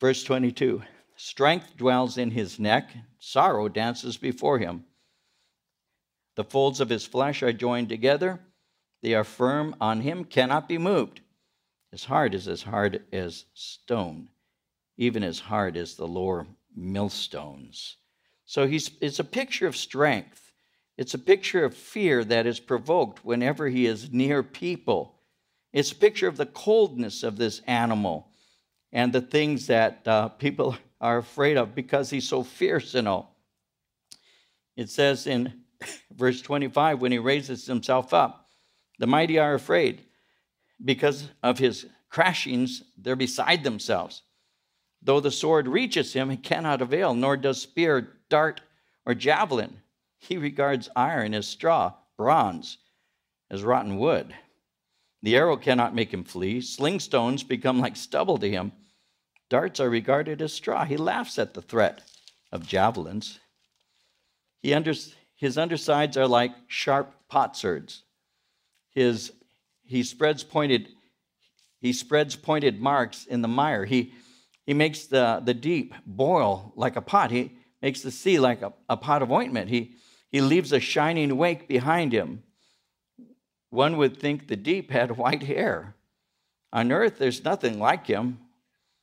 Verse 0.00 0.24
22 0.24 0.82
Strength 1.14 1.76
dwells 1.76 2.18
in 2.18 2.32
his 2.32 2.58
neck, 2.58 2.90
sorrow 3.20 3.68
dances 3.68 4.16
before 4.16 4.58
him. 4.58 4.86
The 6.34 6.42
folds 6.42 6.80
of 6.80 6.88
his 6.88 7.06
flesh 7.06 7.44
are 7.44 7.52
joined 7.52 7.90
together, 7.90 8.40
they 9.00 9.14
are 9.14 9.22
firm 9.22 9.76
on 9.80 10.00
him, 10.00 10.24
cannot 10.24 10.68
be 10.68 10.78
moved. 10.78 11.20
His 11.92 12.06
heart 12.06 12.34
is 12.34 12.48
as 12.48 12.64
hard 12.64 13.04
as 13.12 13.44
stone, 13.54 14.30
even 14.96 15.22
as 15.22 15.38
hard 15.38 15.76
as 15.76 15.94
the 15.94 16.08
lower 16.08 16.48
millstones. 16.74 17.98
So 18.46 18.66
he's, 18.66 18.90
it's 19.00 19.20
a 19.20 19.24
picture 19.24 19.68
of 19.68 19.76
strength. 19.76 20.43
It's 20.96 21.14
a 21.14 21.18
picture 21.18 21.64
of 21.64 21.74
fear 21.74 22.24
that 22.24 22.46
is 22.46 22.60
provoked 22.60 23.24
whenever 23.24 23.68
he 23.68 23.86
is 23.86 24.12
near 24.12 24.42
people. 24.42 25.14
It's 25.72 25.90
a 25.90 25.96
picture 25.96 26.28
of 26.28 26.36
the 26.36 26.46
coldness 26.46 27.22
of 27.22 27.36
this 27.36 27.60
animal 27.66 28.28
and 28.92 29.12
the 29.12 29.20
things 29.20 29.66
that 29.66 30.06
uh, 30.06 30.28
people 30.28 30.76
are 31.00 31.18
afraid 31.18 31.56
of 31.56 31.74
because 31.74 32.10
he's 32.10 32.28
so 32.28 32.42
fierce 32.42 32.94
and 32.94 33.08
all. 33.08 33.36
It 34.76 34.88
says 34.88 35.26
in 35.26 35.64
verse 36.12 36.40
25 36.40 37.00
when 37.00 37.12
he 37.12 37.18
raises 37.18 37.66
himself 37.66 38.14
up, 38.14 38.48
the 38.98 39.06
mighty 39.06 39.38
are 39.38 39.54
afraid 39.54 40.04
because 40.82 41.28
of 41.42 41.58
his 41.58 41.86
crashings, 42.08 42.84
they're 42.96 43.16
beside 43.16 43.64
themselves. 43.64 44.22
Though 45.02 45.20
the 45.20 45.30
sword 45.30 45.68
reaches 45.68 46.12
him, 46.12 46.30
it 46.30 46.42
cannot 46.42 46.80
avail, 46.80 47.14
nor 47.14 47.36
does 47.36 47.60
spear, 47.60 48.16
dart, 48.30 48.60
or 49.04 49.14
javelin. 49.14 49.80
He 50.28 50.36
regards 50.36 50.88
iron 50.96 51.34
as 51.34 51.46
straw, 51.46 51.92
bronze 52.16 52.78
as 53.50 53.62
rotten 53.62 53.98
wood. 53.98 54.34
The 55.22 55.36
arrow 55.36 55.56
cannot 55.56 55.94
make 55.94 56.12
him 56.12 56.24
flee. 56.24 56.60
Sling 56.60 57.00
stones 57.00 57.42
become 57.42 57.80
like 57.80 57.96
stubble 57.96 58.38
to 58.38 58.50
him. 58.50 58.72
Darts 59.50 59.80
are 59.80 59.90
regarded 59.90 60.40
as 60.42 60.52
straw. 60.52 60.84
He 60.84 60.96
laughs 60.96 61.38
at 61.38 61.54
the 61.54 61.62
threat 61.62 62.02
of 62.52 62.66
javelins. 62.66 63.38
He 64.62 64.72
under, 64.72 64.94
his 65.36 65.58
undersides 65.58 66.16
are 66.16 66.28
like 66.28 66.52
sharp 66.68 67.14
potsherds. 67.30 68.02
His, 68.90 69.32
he 69.82 70.02
spreads 70.02 70.42
pointed 70.42 70.88
he 71.84 71.92
spreads 71.92 72.34
pointed 72.34 72.80
marks 72.80 73.26
in 73.26 73.42
the 73.42 73.48
mire. 73.48 73.84
He, 73.84 74.14
he 74.64 74.72
makes 74.72 75.04
the, 75.04 75.42
the 75.44 75.52
deep 75.52 75.94
boil 76.06 76.72
like 76.76 76.96
a 76.96 77.02
pot. 77.02 77.30
He 77.30 77.58
makes 77.82 78.00
the 78.00 78.10
sea 78.10 78.38
like 78.38 78.62
a, 78.62 78.72
a 78.88 78.96
pot 78.96 79.20
of 79.20 79.30
ointment. 79.30 79.68
He, 79.68 79.96
he 80.34 80.40
leaves 80.40 80.72
a 80.72 80.80
shining 80.80 81.36
wake 81.36 81.68
behind 81.68 82.12
him. 82.12 82.42
One 83.70 83.96
would 83.98 84.16
think 84.16 84.48
the 84.48 84.56
deep 84.56 84.90
had 84.90 85.16
white 85.16 85.44
hair. 85.44 85.94
On 86.72 86.90
earth, 86.90 87.18
there's 87.18 87.44
nothing 87.44 87.78
like 87.78 88.08
him 88.08 88.40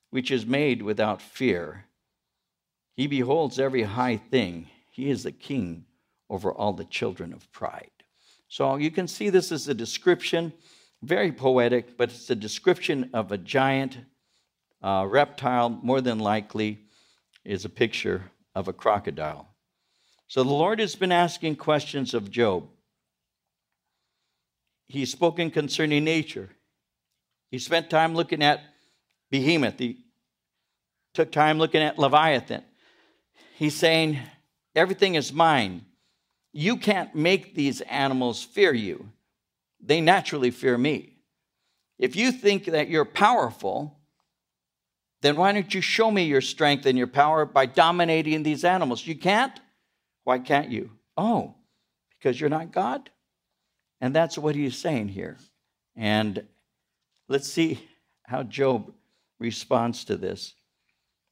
which 0.10 0.30
is 0.30 0.46
made 0.46 0.82
without 0.82 1.22
fear. 1.22 1.86
He 2.98 3.08
beholds 3.08 3.60
every 3.60 3.84
high 3.84 4.17
thing. 4.17 4.67
He 4.89 5.10
is 5.10 5.24
the 5.24 5.32
king 5.32 5.86
over 6.30 6.52
all 6.52 6.74
the 6.74 6.84
children 6.84 7.32
of 7.32 7.50
pride. 7.54 8.04
So 8.50 8.76
you 8.76 8.91
can 8.91 9.08
see 9.08 9.30
this 9.30 9.54
is 9.54 9.70
a 9.70 9.74
description, 9.74 10.52
very 11.02 11.32
poetic, 11.32 11.96
but 11.96 12.10
it's 12.10 12.30
a 12.30 12.36
description 12.36 13.10
of 13.13 13.32
a 13.32 13.38
giant 13.38 14.00
uh, 14.84 15.08
reptile, 15.08 15.70
more 15.70 16.02
than 16.02 16.20
likely, 16.20 16.80
is 17.46 17.63
a 17.63 17.70
picture 17.70 18.32
of 18.54 18.67
a 18.67 18.74
crocodile. 18.74 19.51
So 20.32 20.44
the 20.44 20.50
Lord 20.50 20.80
has 20.80 20.96
been 20.96 21.12
asking 21.12 21.58
questions 21.58 22.13
of 22.13 22.32
Job. 22.32 22.70
He's 24.88 25.12
spoken 25.12 25.52
concerning 25.52 26.06
nature. 26.06 26.48
He 27.50 27.60
spent 27.60 27.89
time 27.89 28.15
looking 28.15 28.41
at 28.41 28.62
behemoth. 29.30 29.78
He 29.78 30.06
took 31.13 31.34
time 31.34 31.58
looking 31.58 31.82
at 31.82 32.00
Leviathan. 32.00 32.63
He's 33.58 33.76
saying, 33.76 34.20
Everything 34.74 35.15
is 35.15 35.34
mine. 35.34 35.84
You 36.54 36.78
can't 36.78 37.13
make 37.13 37.54
these 37.54 37.82
animals 37.82 38.41
fear 38.41 38.74
you, 38.74 39.10
they 39.82 40.00
naturally 40.00 40.52
fear 40.52 40.78
me. 40.78 41.17
If 42.00 42.15
you 42.15 42.32
think 42.32 42.67
that 42.67 42.88
you're 42.88 43.04
powerful, 43.04 44.00
then 45.24 45.36
why 45.36 45.52
don't 45.52 45.74
you 45.74 45.82
show 45.82 46.10
me 46.10 46.24
your 46.24 46.39
strength 46.39 46.86
and 46.86 46.98
your 46.98 47.08
power 47.08 47.46
by 47.46 47.65
dominating 47.65 48.44
these 48.44 48.63
animals? 48.63 49.06
You 49.06 49.15
can't? 49.15 49.60
Why 50.23 50.39
can't 50.39 50.69
you? 50.69 50.91
Oh, 51.17 51.55
because 52.17 52.39
you're 52.39 52.49
not 52.49 52.71
God? 52.71 53.10
And 53.99 54.15
that's 54.15 54.38
what 54.38 54.55
he's 54.55 54.77
saying 54.77 55.10
here. 55.10 55.38
And 55.95 56.45
let's 57.27 57.47
see 57.47 57.79
how 58.23 58.43
Job 58.43 58.93
responds 59.39 60.05
to 60.05 60.17
this. 60.17 60.53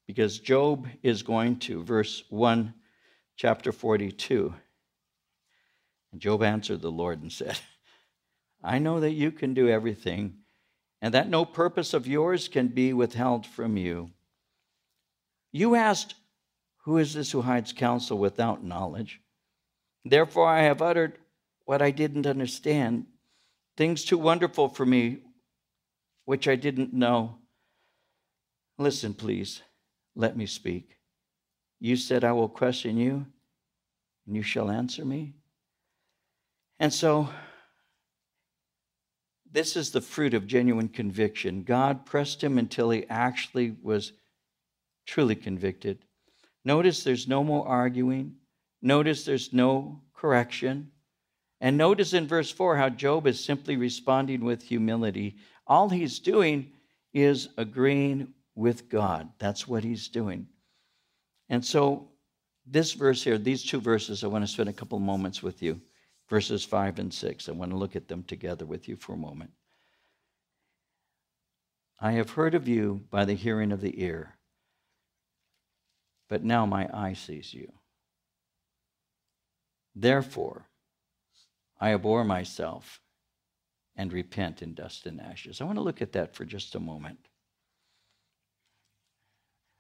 Because 0.08 0.40
Job 0.40 0.88
is 1.04 1.22
going 1.22 1.60
to, 1.60 1.84
verse 1.84 2.24
1, 2.30 2.74
chapter 3.36 3.72
42. 3.72 4.54
And 6.12 6.20
Job 6.20 6.42
answered 6.42 6.82
the 6.82 6.92
Lord 6.92 7.22
and 7.22 7.32
said, 7.32 7.58
I 8.64 8.80
know 8.80 9.00
that 9.00 9.12
you 9.12 9.32
can 9.32 9.54
do 9.54 9.70
everything, 9.70 10.40
and 11.02 11.14
that 11.14 11.30
no 11.30 11.46
purpose 11.46 11.94
of 11.94 12.08
yours 12.08 12.48
can 12.48 12.68
be 12.68 12.92
withheld 12.92 13.46
from 13.46 13.78
you. 13.78 14.10
You 15.52 15.76
asked, 15.76 16.16
Who 16.84 16.98
is 16.98 17.14
this 17.14 17.32
who 17.32 17.42
hides 17.42 17.74
counsel 17.74 18.18
without 18.18 18.64
knowledge? 18.64 19.22
Therefore, 20.06 20.48
I 20.48 20.62
have 20.62 20.82
uttered 20.82 21.18
what 21.66 21.82
I 21.82 21.92
didn't 21.92 22.26
understand, 22.26 23.06
things 23.78 24.04
too 24.04 24.18
wonderful 24.18 24.70
for 24.70 24.86
me, 24.86 25.20
which 26.26 26.48
I 26.48 26.56
didn't 26.56 26.94
know. 26.94 27.38
Listen, 28.78 29.14
please, 29.14 29.62
let 30.16 30.38
me 30.38 30.46
speak. 30.46 30.98
You 31.80 31.96
said, 31.96 32.24
I 32.24 32.32
will 32.32 32.50
question 32.50 32.98
you, 32.98 33.26
and 34.26 34.36
you 34.36 34.42
shall 34.42 34.72
answer 34.72 35.06
me. 35.06 35.36
And 36.80 36.94
so, 36.94 37.30
this 39.52 39.76
is 39.76 39.92
the 39.92 40.02
fruit 40.02 40.34
of 40.34 40.48
genuine 40.48 40.90
conviction. 40.90 41.64
God 41.64 42.06
pressed 42.06 42.44
him 42.44 42.58
until 42.58 42.90
he 42.90 43.06
actually 43.10 43.76
was 43.82 44.14
truly 45.06 45.36
convicted. 45.36 46.06
Notice 46.66 47.04
there's 47.04 47.28
no 47.28 47.44
more 47.44 47.68
arguing. 47.68 48.36
Notice 48.82 49.26
there's 49.26 49.54
no 49.54 50.02
correction. 50.14 50.92
And 51.62 51.78
notice 51.78 52.14
in 52.14 52.28
verse 52.28 52.52
4 52.52 52.78
how 52.78 52.90
Job 52.90 53.28
is 53.28 53.44
simply 53.44 53.76
responding 53.76 54.44
with 54.44 54.62
humility. 54.64 55.38
All 55.68 55.90
he's 55.90 56.20
doing 56.20 56.72
is 57.14 57.50
agreeing 57.58 58.34
with 58.56 58.90
God. 58.90 59.30
That's 59.40 59.68
what 59.68 59.84
he's 59.84 60.08
doing. 60.08 60.48
And 61.50 61.66
so, 61.66 62.10
this 62.66 62.94
verse 62.94 63.24
here, 63.24 63.38
these 63.38 63.64
two 63.64 63.82
verses, 63.82 64.24
I 64.24 64.28
want 64.28 64.44
to 64.44 64.52
spend 64.52 64.70
a 64.70 64.74
couple 64.74 65.00
moments 65.00 65.42
with 65.42 65.62
you 65.62 65.82
verses 66.30 66.64
5 66.64 67.00
and 67.00 67.14
6. 67.14 67.50
I 67.50 67.52
want 67.52 67.72
to 67.72 67.78
look 67.78 67.96
at 67.96 68.08
them 68.08 68.24
together 68.24 68.66
with 68.66 68.88
you 68.88 68.96
for 68.96 69.14
a 69.14 69.18
moment. 69.18 69.52
I 72.00 72.14
have 72.14 72.30
heard 72.30 72.56
of 72.56 72.68
you 72.68 73.02
by 73.10 73.26
the 73.26 73.34
hearing 73.34 73.72
of 73.72 73.82
the 73.82 74.02
ear, 74.02 74.38
but 76.30 76.44
now 76.44 76.66
my 76.66 76.88
eye 76.94 77.14
sees 77.14 77.54
you. 77.54 77.72
Therefore, 79.96 80.68
I 81.82 81.94
abhor 81.94 82.24
myself 82.24 83.02
and 83.96 84.14
repent 84.14 84.62
in 84.62 84.74
dust 84.74 85.06
and 85.06 85.20
ashes. 85.20 85.60
I 85.60 85.66
want 85.66 85.78
to 85.78 85.84
look 85.84 86.02
at 86.02 86.14
that 86.14 86.36
for 86.36 86.46
just 86.46 86.76
a 86.76 86.80
moment. 86.80 87.28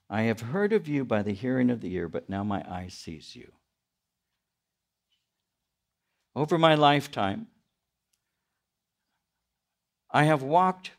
I 0.09 0.23
have 0.23 0.41
heard 0.41 0.73
of 0.73 0.87
you 0.87 1.05
by 1.05 1.21
the 1.21 1.33
hearing 1.33 1.69
of 1.69 1.81
the 1.81 1.93
ear, 1.93 2.09
but 2.09 2.29
now 2.29 2.43
my 2.43 2.63
eye 2.69 2.87
sees 2.89 3.35
you 3.35 3.51
over 6.39 6.57
my 6.57 6.75
lifetime, 6.75 7.47
I 10.09 10.23
have 10.23 10.41
walked 10.41 10.91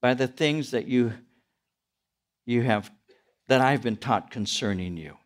by 0.00 0.14
the 0.14 0.26
things 0.26 0.70
that 0.70 0.86
you, 0.86 1.12
you 2.46 2.62
have, 2.62 2.90
that 3.48 3.60
I've 3.60 3.82
been 3.82 3.96
taught 3.96 4.30
concerning 4.30 4.96
you. 4.96 5.16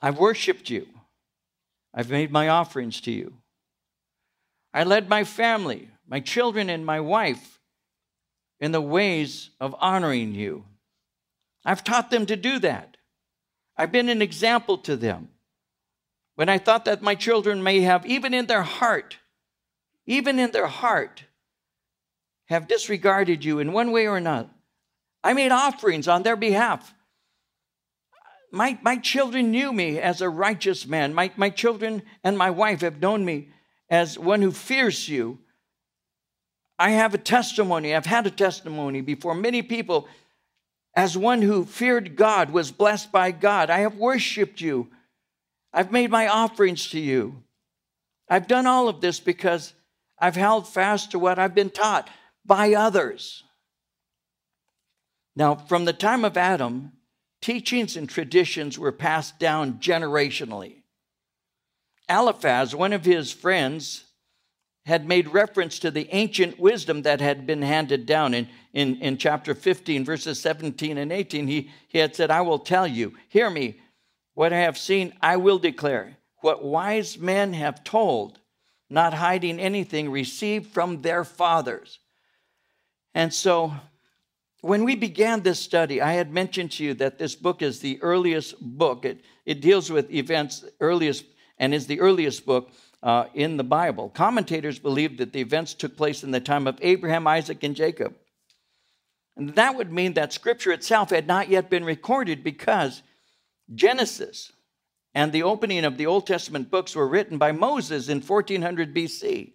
I've 0.00 0.18
worshiped 0.18 0.70
you. 0.70 0.86
I've 1.92 2.10
made 2.10 2.30
my 2.30 2.48
offerings 2.48 3.00
to 3.02 3.12
you. 3.12 3.34
I 4.72 4.84
led 4.84 5.08
my 5.08 5.24
family, 5.24 5.90
my 6.08 6.20
children, 6.20 6.68
and 6.68 6.84
my 6.84 7.00
wife 7.00 7.60
in 8.58 8.72
the 8.72 8.80
ways 8.80 9.50
of 9.60 9.74
honoring 9.78 10.34
you. 10.34 10.64
I've 11.64 11.84
taught 11.84 12.10
them 12.10 12.26
to 12.26 12.36
do 12.36 12.58
that. 12.60 12.96
I've 13.76 13.92
been 13.92 14.08
an 14.08 14.22
example 14.22 14.78
to 14.78 14.96
them 14.96 15.28
when 16.36 16.48
I 16.48 16.58
thought 16.58 16.84
that 16.84 17.02
my 17.02 17.14
children 17.14 17.62
may 17.62 17.80
have, 17.80 18.04
even 18.06 18.34
in 18.34 18.46
their 18.46 18.62
heart, 18.62 19.18
even 20.06 20.38
in 20.38 20.50
their 20.50 20.66
heart, 20.66 21.24
have 22.46 22.68
disregarded 22.68 23.44
you 23.44 23.58
in 23.58 23.72
one 23.72 23.90
way 23.92 24.06
or 24.06 24.16
another. 24.16 24.50
I 25.24 25.32
made 25.32 25.50
offerings 25.50 26.06
on 26.06 26.22
their 26.22 26.36
behalf. 26.36 26.94
My, 28.52 28.78
my 28.82 28.98
children 28.98 29.50
knew 29.50 29.72
me 29.72 29.98
as 29.98 30.20
a 30.20 30.28
righteous 30.28 30.86
man. 30.86 31.14
My, 31.14 31.32
my 31.36 31.50
children 31.50 32.02
and 32.22 32.38
my 32.38 32.50
wife 32.50 32.82
have 32.82 33.00
known 33.00 33.24
me 33.24 33.48
as 33.90 34.18
one 34.18 34.42
who 34.42 34.52
fears 34.52 35.08
you. 35.08 35.38
I 36.78 36.90
have 36.90 37.14
a 37.14 37.18
testimony, 37.18 37.94
I've 37.94 38.06
had 38.06 38.26
a 38.26 38.30
testimony 38.30 39.00
before 39.00 39.34
many 39.34 39.62
people 39.62 40.06
as 40.96 41.16
one 41.16 41.42
who 41.42 41.64
feared 41.64 42.16
God, 42.16 42.50
was 42.50 42.70
blessed 42.70 43.10
by 43.10 43.32
God. 43.32 43.70
I 43.70 43.80
have 43.80 43.96
worshiped 43.96 44.60
you. 44.60 44.88
I've 45.72 45.90
made 45.90 46.10
my 46.10 46.28
offerings 46.28 46.88
to 46.90 47.00
you. 47.00 47.42
I've 48.28 48.46
done 48.46 48.66
all 48.66 48.88
of 48.88 49.00
this 49.00 49.18
because 49.18 49.72
I've 50.18 50.36
held 50.36 50.68
fast 50.68 51.10
to 51.10 51.18
what 51.18 51.38
I've 51.38 51.54
been 51.54 51.70
taught 51.70 52.08
by 52.44 52.74
others. 52.74 53.42
Now, 55.36 55.54
from 55.54 55.84
the 55.84 55.92
time 55.92 56.24
of 56.24 56.36
Adam, 56.36 56.92
teachings 57.40 57.96
and 57.96 58.08
traditions 58.08 58.78
were 58.78 58.92
passed 58.92 59.38
down 59.38 59.74
generationally. 59.74 60.82
Eliphaz, 62.08 62.74
one 62.74 62.92
of 62.92 63.04
his 63.04 63.32
friends, 63.32 64.04
had 64.86 65.08
made 65.08 65.28
reference 65.28 65.78
to 65.78 65.90
the 65.90 66.08
ancient 66.12 66.58
wisdom 66.60 67.02
that 67.02 67.20
had 67.20 67.46
been 67.46 67.62
handed 67.62 68.06
down. 68.06 68.34
In, 68.34 68.48
in, 68.72 68.96
in 68.96 69.16
chapter 69.16 69.54
15, 69.54 70.04
verses 70.04 70.40
17 70.40 70.98
and 70.98 71.10
18, 71.10 71.46
he, 71.46 71.70
he 71.88 71.98
had 71.98 72.14
said, 72.14 72.30
I 72.30 72.42
will 72.42 72.58
tell 72.58 72.86
you, 72.86 73.14
hear 73.28 73.48
me, 73.48 73.80
what 74.34 74.52
I 74.52 74.58
have 74.58 74.76
seen, 74.76 75.14
I 75.22 75.36
will 75.36 75.58
declare. 75.58 76.18
What 76.40 76.62
wise 76.62 77.18
men 77.18 77.54
have 77.54 77.82
told, 77.82 78.38
not 78.90 79.14
hiding 79.14 79.58
anything 79.58 80.10
received 80.10 80.66
from 80.66 81.00
their 81.00 81.24
fathers. 81.24 81.98
And 83.14 83.32
so, 83.32 83.72
when 84.64 84.84
we 84.84 84.96
began 84.96 85.42
this 85.42 85.60
study, 85.60 86.00
I 86.00 86.14
had 86.14 86.32
mentioned 86.32 86.72
to 86.72 86.84
you 86.84 86.94
that 86.94 87.18
this 87.18 87.34
book 87.34 87.60
is 87.60 87.80
the 87.80 88.00
earliest 88.00 88.58
book. 88.60 89.04
It, 89.04 89.20
it 89.44 89.60
deals 89.60 89.90
with 89.90 90.10
events 90.10 90.64
earliest 90.80 91.26
and 91.58 91.74
is 91.74 91.86
the 91.86 92.00
earliest 92.00 92.46
book 92.46 92.70
uh, 93.02 93.26
in 93.34 93.58
the 93.58 93.64
Bible. 93.64 94.08
Commentators 94.08 94.78
believe 94.78 95.18
that 95.18 95.34
the 95.34 95.40
events 95.40 95.74
took 95.74 95.98
place 95.98 96.24
in 96.24 96.30
the 96.30 96.40
time 96.40 96.66
of 96.66 96.78
Abraham, 96.80 97.26
Isaac, 97.26 97.62
and 97.62 97.76
Jacob. 97.76 98.14
And 99.36 99.54
that 99.56 99.76
would 99.76 99.92
mean 99.92 100.14
that 100.14 100.32
Scripture 100.32 100.72
itself 100.72 101.10
had 101.10 101.26
not 101.26 101.50
yet 101.50 101.68
been 101.68 101.84
recorded 101.84 102.42
because 102.42 103.02
Genesis 103.74 104.50
and 105.12 105.30
the 105.30 105.42
opening 105.42 105.84
of 105.84 105.98
the 105.98 106.06
Old 106.06 106.26
Testament 106.26 106.70
books 106.70 106.96
were 106.96 107.06
written 107.06 107.36
by 107.36 107.52
Moses 107.52 108.08
in 108.08 108.22
1400 108.22 108.94
BC. 108.94 109.52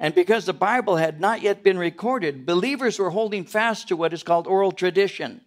And 0.00 0.14
because 0.14 0.46
the 0.46 0.54
Bible 0.54 0.96
had 0.96 1.20
not 1.20 1.42
yet 1.42 1.62
been 1.62 1.78
recorded, 1.78 2.46
believers 2.46 2.98
were 2.98 3.10
holding 3.10 3.44
fast 3.44 3.88
to 3.88 3.96
what 3.96 4.14
is 4.14 4.22
called 4.22 4.46
oral 4.46 4.72
tradition. 4.72 5.42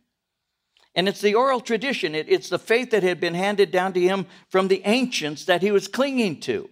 And 0.94 1.10
it's 1.10 1.22
the 1.22 1.34
oral 1.34 1.60
tradition, 1.60 2.13
it, 2.13 2.28
it's 2.30 2.50
the 2.50 2.60
faith 2.60 2.92
that 2.92 3.02
had 3.02 3.20
been 3.20 3.34
handed 3.34 3.72
down 3.72 3.94
to 3.94 4.00
him 4.00 4.28
from 4.50 4.68
the 4.68 4.84
ancients 4.86 5.46
that 5.46 5.63
he 5.63 5.72
was 5.72 5.88
clinging 5.88 6.39
to. 6.42 6.70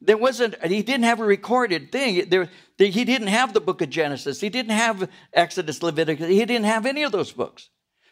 There 0.00 0.16
wasn't, 0.16 0.64
he 0.64 0.82
didn't 0.82 1.04
have 1.04 1.18
a 1.18 1.24
recorded 1.24 1.90
thing. 1.90 2.28
There, 2.28 2.48
he 2.78 3.04
didn't 3.04 3.26
have 3.26 3.52
the 3.52 3.60
book 3.60 3.82
of 3.82 3.90
Genesis. 3.90 4.40
He 4.40 4.48
didn't 4.48 4.70
have 4.70 5.10
Exodus, 5.32 5.82
Leviticus. 5.82 6.28
He 6.28 6.44
didn't 6.44 6.64
have 6.64 6.86
any 6.86 7.02
of 7.02 7.10
those 7.10 7.32
books. 7.32 7.68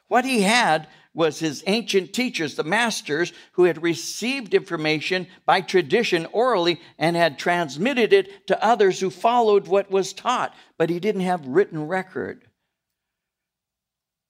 What 0.09 0.25
he 0.25 0.43
had 0.43 0.89
was 1.14 1.38
his 1.38 1.64
ancient 1.66 2.12
teachers, 2.12 2.55
the 2.55 2.64
masters, 2.64 3.33
who 3.53 3.64
had 3.64 3.83
received 3.83 4.55
information 4.55 5.27
by 5.47 5.61
tradition 5.61 6.27
orally 6.33 6.81
and 6.99 7.16
had 7.16 7.38
transmitted 7.38 8.12
it 8.12 8.47
to 8.47 8.64
others 8.64 9.01
who 9.01 9.11
followed 9.11 9.66
what 9.66 9.90
was 9.90 10.12
taught, 10.12 10.55
but 10.77 10.90
he 10.90 11.01
didn't 11.01 11.23
have 11.23 11.47
written 11.47 11.88
record. 11.88 12.44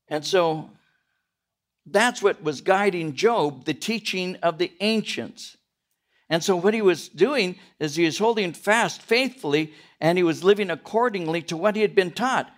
And 0.08 0.24
so 0.24 0.70
that's 1.84 2.22
what 2.22 2.42
was 2.42 2.60
guiding 2.60 3.14
Job, 3.14 3.64
the 3.64 3.74
teaching 3.74 4.36
of 4.36 4.58
the 4.58 4.72
ancients. 4.80 5.56
And 6.30 6.44
so 6.44 6.56
what 6.56 6.74
he 6.74 6.82
was 6.82 7.08
doing 7.08 7.58
is 7.80 7.96
he 7.96 8.04
was 8.04 8.18
holding 8.18 8.52
fast 8.52 9.02
faithfully 9.02 9.72
and 10.00 10.18
he 10.18 10.24
was 10.24 10.44
living 10.44 10.70
accordingly 10.70 11.42
to 11.42 11.56
what 11.56 11.74
he 11.74 11.82
had 11.82 11.94
been 11.94 12.10
taught. 12.10 12.50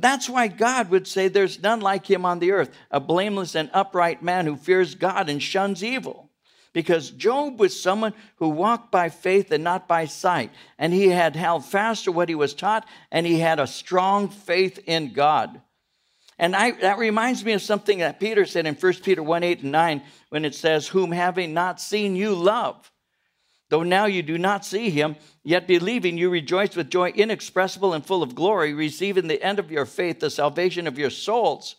That's 0.00 0.28
why 0.28 0.48
God 0.48 0.90
would 0.90 1.06
say, 1.06 1.28
There's 1.28 1.62
none 1.62 1.80
like 1.80 2.08
him 2.08 2.24
on 2.24 2.38
the 2.38 2.52
earth, 2.52 2.70
a 2.90 3.00
blameless 3.00 3.54
and 3.54 3.70
upright 3.72 4.22
man 4.22 4.46
who 4.46 4.56
fears 4.56 4.94
God 4.94 5.28
and 5.28 5.42
shuns 5.42 5.82
evil. 5.82 6.30
because 6.74 7.10
Job 7.10 7.58
was 7.58 7.80
someone 7.80 8.12
who 8.36 8.50
walked 8.50 8.92
by 8.92 9.08
faith 9.08 9.50
and 9.50 9.64
not 9.64 9.88
by 9.88 10.04
sight. 10.04 10.50
And 10.78 10.92
he 10.92 11.08
had 11.08 11.34
held 11.34 11.64
fast 11.64 12.04
to 12.04 12.12
what 12.12 12.28
he 12.28 12.34
was 12.34 12.54
taught, 12.54 12.86
and 13.10 13.26
he 13.26 13.38
had 13.38 13.58
a 13.58 13.66
strong 13.66 14.28
faith 14.28 14.78
in 14.86 15.12
God. 15.12 15.60
And 16.38 16.54
I, 16.54 16.72
that 16.72 16.98
reminds 16.98 17.44
me 17.44 17.52
of 17.52 17.62
something 17.62 17.98
that 17.98 18.20
Peter 18.20 18.46
said 18.46 18.66
in 18.66 18.74
1 18.74 18.92
Peter 19.02 19.22
1 19.22 19.42
8 19.42 19.62
and 19.62 19.72
9 19.72 20.02
when 20.28 20.44
it 20.44 20.54
says, 20.54 20.86
Whom 20.86 21.10
having 21.10 21.52
not 21.52 21.80
seen 21.80 22.14
you 22.14 22.34
love. 22.34 22.92
Though 23.70 23.82
now 23.82 24.06
you 24.06 24.22
do 24.22 24.38
not 24.38 24.64
see 24.64 24.90
him, 24.90 25.16
yet 25.44 25.66
believing 25.66 26.16
you 26.16 26.30
rejoice 26.30 26.74
with 26.74 26.90
joy 26.90 27.10
inexpressible 27.10 27.92
and 27.92 28.04
full 28.04 28.22
of 28.22 28.34
glory, 28.34 28.72
receiving 28.72 29.28
the 29.28 29.42
end 29.42 29.58
of 29.58 29.70
your 29.70 29.84
faith, 29.84 30.20
the 30.20 30.30
salvation 30.30 30.86
of 30.86 30.98
your 30.98 31.10
souls. 31.10 31.76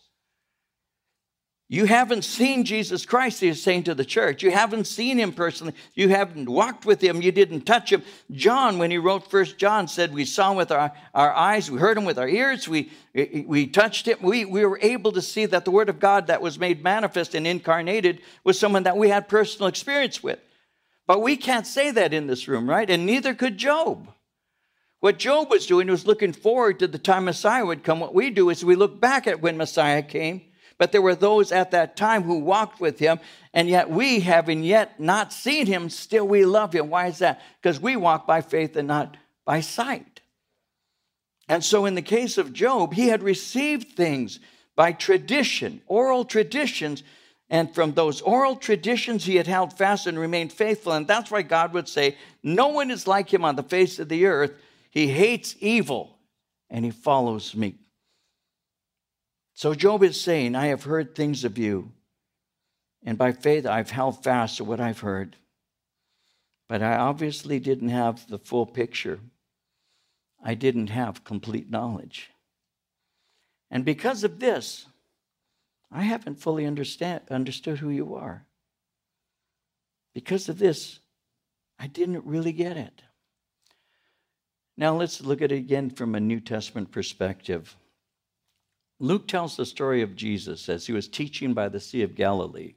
You 1.72 1.86
haven't 1.86 2.24
seen 2.24 2.64
Jesus 2.64 3.06
Christ, 3.06 3.42
he 3.42 3.48
is 3.48 3.62
saying 3.62 3.84
to 3.84 3.94
the 3.94 4.04
church. 4.04 4.42
You 4.42 4.50
haven't 4.50 4.86
seen 4.86 5.20
him 5.20 5.32
personally. 5.32 5.76
You 5.94 6.10
haven't 6.10 6.50
walked 6.50 6.84
with 6.84 7.00
him. 7.00 7.22
You 7.22 7.32
didn't 7.32 7.62
touch 7.62 7.94
him. 7.94 8.02
John, 8.32 8.80
when 8.80 8.90
he 8.90 8.98
wrote 8.98 9.30
First 9.30 9.60
John, 9.60 9.88
said, 9.88 10.12
We 10.12 10.26
saw 10.26 10.50
him 10.50 10.58
with 10.58 10.72
our, 10.72 10.92
our 11.14 11.32
eyes, 11.32 11.70
we 11.70 11.78
heard 11.78 11.96
him 11.96 12.06
with 12.06 12.18
our 12.18 12.28
ears, 12.28 12.68
we, 12.68 12.92
we 13.14 13.68
touched 13.68 14.08
him. 14.08 14.18
We, 14.20 14.46
we 14.46 14.66
were 14.66 14.80
able 14.82 15.12
to 15.12 15.22
see 15.22 15.46
that 15.46 15.64
the 15.64 15.70
Word 15.70 15.90
of 15.90 16.00
God 16.00 16.26
that 16.28 16.42
was 16.42 16.58
made 16.58 16.84
manifest 16.84 17.36
and 17.36 17.46
incarnated 17.46 18.22
was 18.44 18.60
someone 18.60 18.84
that 18.84 18.98
we 18.98 19.10
had 19.10 19.30
personal 19.30 19.68
experience 19.68 20.24
with. 20.24 20.40
But 21.10 21.22
we 21.22 21.36
can't 21.36 21.68
say 21.68 21.92
that 21.92 22.14
in 22.14 22.28
this 22.28 22.48
room, 22.48 22.70
right? 22.70 22.90
And 22.90 23.06
neither 23.06 23.34
could 23.34 23.58
Job. 23.58 24.08
What 25.02 25.20
Job 25.20 25.50
was 25.50 25.66
doing 25.66 25.90
was 25.90 26.08
looking 26.08 26.32
forward 26.32 26.80
to 26.80 26.88
the 26.88 26.98
time 26.98 27.26
Messiah 27.26 27.66
would 27.66 27.84
come. 27.84 28.00
What 28.00 28.16
we 28.16 28.30
do 28.30 28.50
is 28.50 28.64
we 28.64 28.76
look 28.76 29.02
back 29.02 29.28
at 29.28 29.42
when 29.42 29.58
Messiah 29.58 30.02
came 30.02 30.44
but 30.80 30.94
there 30.94 31.02
were 31.02 31.14
those 31.14 31.52
at 31.52 31.72
that 31.72 31.98
time 31.98 32.24
who 32.24 32.40
walked 32.40 32.80
with 32.80 33.00
him, 33.00 33.20
and 33.54 33.70
yet 33.70 33.90
we, 33.90 34.22
having 34.22 34.64
yet 34.64 34.98
not 34.98 35.34
seen 35.34 35.68
him, 35.68 35.90
still 35.90 36.26
we 36.26 36.46
love 36.46 36.74
him. 36.74 36.90
Why 36.90 37.08
is 37.08 37.20
that? 37.20 37.42
Because 37.62 37.82
we 37.82 37.98
walk 37.98 38.26
by 38.26 38.42
faith 38.42 38.78
and 38.78 38.88
not 38.88 39.18
by 39.46 39.60
sight. 39.60 40.22
And 41.50 41.64
so, 41.66 41.86
in 41.86 41.96
the 41.96 42.02
case 42.02 42.38
of 42.38 42.54
Job, 42.54 42.94
he 42.94 43.10
had 43.10 43.22
received 43.22 43.98
things 43.98 44.40
by 44.78 44.94
tradition, 44.94 45.82
oral 45.86 46.24
traditions, 46.24 47.04
and 47.50 47.74
from 47.74 47.94
those 47.94 48.22
oral 48.22 48.56
traditions, 48.56 49.26
he 49.26 49.36
had 49.36 49.48
held 49.48 49.74
fast 49.74 50.06
and 50.06 50.20
remained 50.20 50.54
faithful. 50.54 50.94
And 50.94 51.08
that's 51.08 51.32
why 51.32 51.42
God 51.42 51.74
would 51.74 51.88
say, 51.88 52.16
No 52.44 52.68
one 52.68 52.92
is 52.92 53.08
like 53.08 53.34
him 53.34 53.44
on 53.44 53.56
the 53.56 53.64
face 53.64 53.98
of 53.98 54.10
the 54.10 54.28
earth. 54.28 54.54
He 54.92 55.08
hates 55.08 55.56
evil 55.60 56.20
and 56.70 56.86
he 56.86 56.92
follows 56.92 57.56
me. 57.56 57.76
So 59.54 59.74
Job 59.74 60.04
is 60.04 60.20
saying, 60.20 60.56
I 60.56 60.68
have 60.68 60.84
heard 60.84 61.16
things 61.16 61.44
of 61.44 61.58
you, 61.58 61.92
and 63.04 63.18
by 63.18 63.34
faith 63.34 63.66
I've 63.66 63.90
held 63.90 64.24
fast 64.24 64.58
to 64.58 64.64
what 64.64 64.80
I've 64.80 65.02
heard. 65.02 65.36
But 66.70 66.82
I 66.82 66.96
obviously 66.96 67.60
didn't 67.60 67.90
have 67.90 68.28
the 68.30 68.38
full 68.38 68.66
picture. 68.66 69.20
I 70.42 70.54
didn't 70.54 70.92
have 70.92 71.24
complete 71.24 71.70
knowledge. 71.70 72.30
And 73.72 73.84
because 73.84 74.24
of 74.24 74.40
this, 74.40 74.86
I 75.92 76.04
haven't 76.04 76.36
fully 76.36 76.66
understand, 76.66 77.22
understood 77.30 77.80
who 77.80 77.90
you 77.90 78.16
are. 78.16 78.46
Because 80.14 80.50
of 80.50 80.60
this, 80.60 81.00
I 81.80 81.88
didn't 81.88 82.26
really 82.26 82.52
get 82.52 82.78
it. 82.78 83.02
Now 84.78 84.96
let's 84.96 85.22
look 85.22 85.42
at 85.42 85.52
it 85.52 85.58
again 85.58 85.90
from 85.90 86.16
a 86.16 86.20
New 86.20 86.40
Testament 86.40 86.92
perspective. 86.92 87.76
Luke 89.00 89.28
tells 89.28 89.56
the 89.56 89.66
story 89.66 90.02
of 90.02 90.16
Jesus 90.16 90.70
as 90.70 90.86
he 90.86 90.94
was 90.94 91.08
teaching 91.08 91.54
by 91.54 91.70
the 91.70 91.80
Sea 91.80 92.04
of 92.04 92.16
Galilee. 92.16 92.76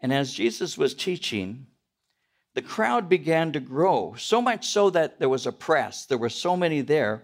And 0.00 0.12
as 0.12 0.34
Jesus 0.34 0.76
was 0.76 0.94
teaching, 0.94 1.66
the 2.54 2.62
crowd 2.62 3.08
began 3.08 3.52
to 3.52 3.60
grow, 3.60 4.14
so 4.18 4.42
much 4.42 4.66
so 4.66 4.90
that 4.90 5.18
there 5.18 5.28
was 5.28 5.46
a 5.46 5.52
press. 5.52 6.04
There 6.04 6.18
were 6.18 6.28
so 6.28 6.56
many 6.56 6.82
there 6.82 7.22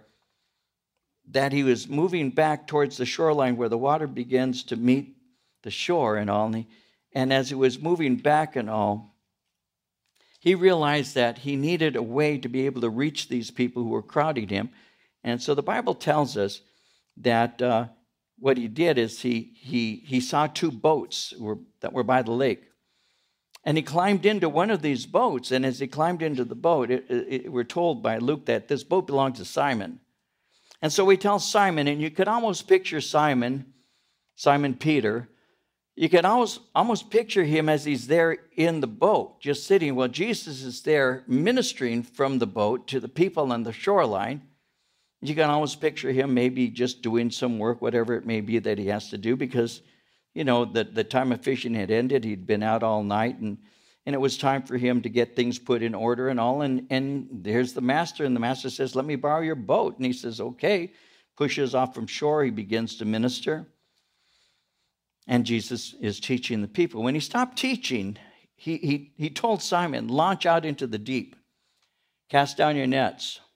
that 1.31 1.53
he 1.53 1.63
was 1.63 1.89
moving 1.89 2.31
back 2.31 2.67
towards 2.67 2.97
the 2.97 3.05
shoreline 3.07 3.57
where 3.57 3.69
the 3.69 3.79
water 3.79 4.07
begins 4.07 4.63
to 4.65 4.77
meet 4.77 5.17
the 5.63 5.71
shore 5.71 6.17
and 6.17 6.31
all. 6.31 6.47
And, 6.47 6.55
he, 6.57 6.67
and 7.13 7.33
as 7.33 7.49
he 7.49 7.55
was 7.55 7.79
moving 7.79 8.17
back 8.17 8.57
and 8.57 8.71
all, 8.71 9.15
he 10.41 10.55
realized 10.55 11.15
that 11.15 11.39
he 11.39 11.57
needed 11.57 11.97
a 11.97 12.03
way 12.03 12.39
to 12.39 12.49
be 12.49 12.67
able 12.67 12.81
to 12.83 12.89
reach 12.89 13.29
these 13.29 13.51
people 13.51 13.83
who 13.83 13.91
were 13.91 14.03
crowding 14.03 14.49
him. 14.49 14.71
And 15.25 15.43
so 15.43 15.55
the 15.55 15.63
Bible 15.63 15.95
tells 15.95 16.37
us 16.37 16.61
that 17.19 17.61
uh, 17.61 17.89
what 18.39 18.57
he 18.57 18.69
did 18.69 18.99
is 18.99 19.21
he, 19.21 19.53
he, 19.57 20.05
he 20.07 20.21
saw 20.21 20.47
two 20.47 20.71
boats 20.71 21.35
were, 21.39 21.59
that 21.81 21.93
were 21.93 22.05
by 22.05 22.23
the 22.23 22.31
lake. 22.31 22.63
And 23.65 23.77
he 23.77 23.83
climbed 23.83 24.25
into 24.25 24.49
one 24.49 24.71
of 24.71 24.81
these 24.81 25.05
boats. 25.05 25.51
And 25.51 25.67
as 25.67 25.81
he 25.81 25.89
climbed 25.89 26.23
into 26.23 26.45
the 26.45 26.55
boat, 26.55 26.91
it, 26.91 27.05
it, 27.11 27.27
it, 27.29 27.53
we're 27.53 27.65
told 27.65 28.03
by 28.03 28.19
Luke 28.19 28.47
that 28.47 28.69
this 28.69 28.85
boat 28.85 29.07
belonged 29.07 29.35
to 29.37 29.45
Simon. 29.45 30.01
And 30.81 30.93
so 30.93 31.09
he 31.09 31.17
tells 31.17 31.49
Simon, 31.49 31.89
and 31.89 32.01
you 32.01 32.11
could 32.11 32.29
almost 32.29 32.69
picture 32.69 33.01
Simon, 33.01 33.73
Simon 34.37 34.75
Peter, 34.75 35.29
you 35.97 36.09
can 36.09 36.25
almost, 36.25 36.61
almost 36.75 37.11
picture 37.11 37.43
him 37.43 37.69
as 37.69 37.85
he's 37.85 38.07
there 38.07 38.39
in 38.55 38.81
the 38.81 38.87
boat, 38.87 39.41
just 39.41 39.67
sitting. 39.67 39.97
Well, 39.97 40.07
Jesus 40.07 40.63
is 40.63 40.83
there 40.83 41.25
ministering 41.27 42.05
from 42.05 42.39
the 42.39 42.47
boat 42.47 42.87
to 42.89 43.01
the 43.01 43.09
people 43.09 43.53
on 43.53 43.65
the 43.65 43.73
shoreline. 43.73 44.43
You 45.21 45.35
can 45.35 45.51
almost 45.51 45.81
picture 45.81 46.13
him 46.13 46.35
maybe 46.35 46.69
just 46.69 47.03
doing 47.03 47.33
some 47.33 47.59
work, 47.59 47.83
whatever 47.83 48.15
it 48.15 48.25
may 48.25 48.41
be 48.41 48.61
that 48.61 48.79
he 48.79 48.87
has 48.87 49.11
to 49.11 49.19
do, 49.19 49.35
because, 49.35 49.83
you 50.35 50.45
know, 50.45 50.65
the, 50.65 50.85
the 50.85 51.03
time 51.03 51.33
of 51.33 51.43
fishing 51.43 51.75
had 51.75 51.91
ended. 51.91 52.23
He'd 52.23 52.47
been 52.47 52.63
out 52.63 52.85
all 52.85 53.03
night, 53.03 53.41
and, 53.41 53.59
and 54.09 54.15
it 54.15 54.21
was 54.21 54.39
time 54.39 54.63
for 54.63 54.79
him 54.79 55.03
to 55.03 55.11
get 55.11 55.37
things 55.37 55.59
put 55.59 55.83
in 55.83 55.95
order 55.95 56.31
and 56.31 56.41
all. 56.41 56.63
And, 56.63 56.87
and 56.89 57.29
there's 57.31 57.75
the 57.75 57.83
master, 57.83 58.25
and 58.25 58.35
the 58.35 58.41
master 58.41 58.71
says, 58.71 58.97
Let 58.97 59.05
me 59.05 59.17
borrow 59.17 59.43
your 59.43 59.55
boat. 59.55 59.99
And 59.99 60.07
he 60.07 60.15
says, 60.15 60.41
Okay. 60.41 60.95
Pushes 61.37 61.75
off 61.75 61.95
from 61.95 62.07
shore. 62.07 62.43
He 62.43 62.51
begins 62.51 62.97
to 62.97 63.05
minister. 63.05 63.67
And 65.27 65.45
Jesus 65.45 65.95
is 66.01 66.21
teaching 66.21 66.63
the 66.63 66.69
people. 66.69 67.03
When 67.03 67.13
he 67.13 67.21
stopped 67.21 67.59
teaching, 67.59 68.17
he, 68.57 68.79
he, 68.79 69.13
he 69.19 69.29
told 69.29 69.61
Simon, 69.61 70.09
Launch 70.09 70.47
out 70.47 70.65
into 70.65 70.87
the 70.87 70.97
deep, 70.97 71.37
cast 72.31 72.57
down 72.57 72.77
your 72.77 72.87
nets. 72.87 73.41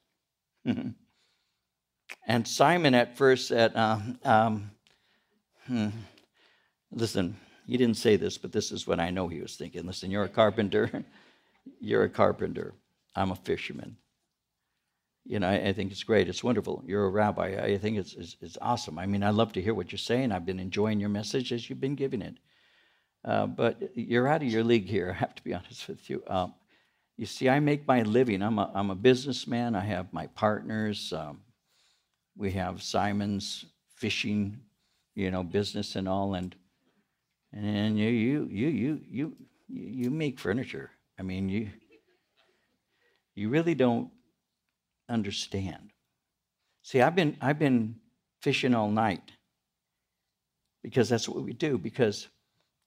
And 2.27 2.47
Simon 2.47 2.95
at 2.95 3.17
first 3.17 3.49
said, 3.49 3.75
um, 3.75 4.19
um, 4.23 4.71
hmm, 5.67 5.89
listen, 6.91 7.37
he 7.67 7.77
didn't 7.77 7.97
say 7.97 8.17
this, 8.17 8.39
but 8.39 8.53
this 8.53 8.73
is 8.73 8.87
what 8.87 9.01
I 9.01 9.11
know 9.11 9.29
he 9.29 9.41
was 9.41 9.57
thinking. 9.57 9.87
Listen, 9.87 10.11
you're 10.11 10.25
a 10.25 10.29
carpenter. 10.29 11.05
you're 11.81 12.05
a 12.05 12.09
carpenter. 12.09 12.75
I'm 13.15 13.31
a 13.31 13.37
fisherman. 13.37 13.97
You 15.25 15.39
know, 15.39 15.49
I, 15.49 15.69
I, 15.69 15.73
think 15.73 15.93
it's 15.93 16.03
great. 16.03 16.29
It's 16.29 16.43
wonderful. 16.43 16.83
You're 16.85 17.05
a 17.05 17.11
rabbi. 17.11 17.57
I 17.63 17.79
think 17.79 17.99
it's, 17.99 18.15
it's, 18.15 18.37
it's, 18.41 18.59
awesome. 18.61 18.99
I 18.99 19.07
mean, 19.07 19.23
I 19.23 19.31
love 19.31 19.53
to 19.53 19.63
hear 19.63 19.73
what 19.73 19.93
you're 19.93 19.99
saying. 19.99 20.33
I've 20.33 20.47
been 20.47 20.59
enjoying 20.59 20.99
your 20.99 21.11
message 21.11 21.53
as 21.53 21.71
you've 21.71 21.81
been 21.81 21.95
giving 21.95 22.23
it. 22.23 22.35
Uh, 23.25 23.47
but 23.47 23.91
you're 23.95 24.27
out 24.27 24.43
of 24.43 24.49
your 24.49 24.65
league 24.65 24.89
here, 24.89 25.11
I 25.11 25.21
have 25.21 25.35
to 25.37 25.45
be 25.45 25.55
honest 25.55 25.87
with 25.87 26.11
you. 26.11 26.25
Um, 26.27 26.55
you 27.17 27.27
see, 27.27 27.49
I 27.49 27.61
make 27.61 27.87
my 27.87 28.03
living. 28.03 28.43
I'm 28.43 28.59
a, 28.59 28.71
I'm 28.75 28.91
a 28.91 28.97
businessman. 28.97 29.77
I 29.77 29.85
have 29.85 30.13
my 30.13 30.27
partners. 30.29 31.13
Um, 31.13 31.41
we 32.37 32.51
have 32.53 32.83
Simon's 32.83 33.67
fishing, 33.95 34.59
you 35.15 35.31
know, 35.31 35.45
business 35.45 35.95
and 35.95 36.09
all, 36.09 36.35
and 36.35 36.57
and 37.53 37.99
you 37.99 38.09
you 38.09 38.49
you 38.51 38.69
you 38.69 39.01
you 39.11 39.37
you 39.69 40.11
make 40.11 40.39
furniture. 40.39 40.91
I 41.19 41.23
mean, 41.23 41.49
you 41.49 41.71
you 43.35 43.49
really 43.49 43.75
don't 43.75 44.11
understand. 45.09 45.91
See, 46.83 47.01
I've 47.01 47.15
been 47.15 47.37
I've 47.41 47.59
been 47.59 47.97
fishing 48.41 48.75
all 48.75 48.91
night 48.91 49.33
because 50.83 51.09
that's 51.09 51.29
what 51.29 51.45
we 51.45 51.53
do. 51.53 51.79
Because 51.79 52.29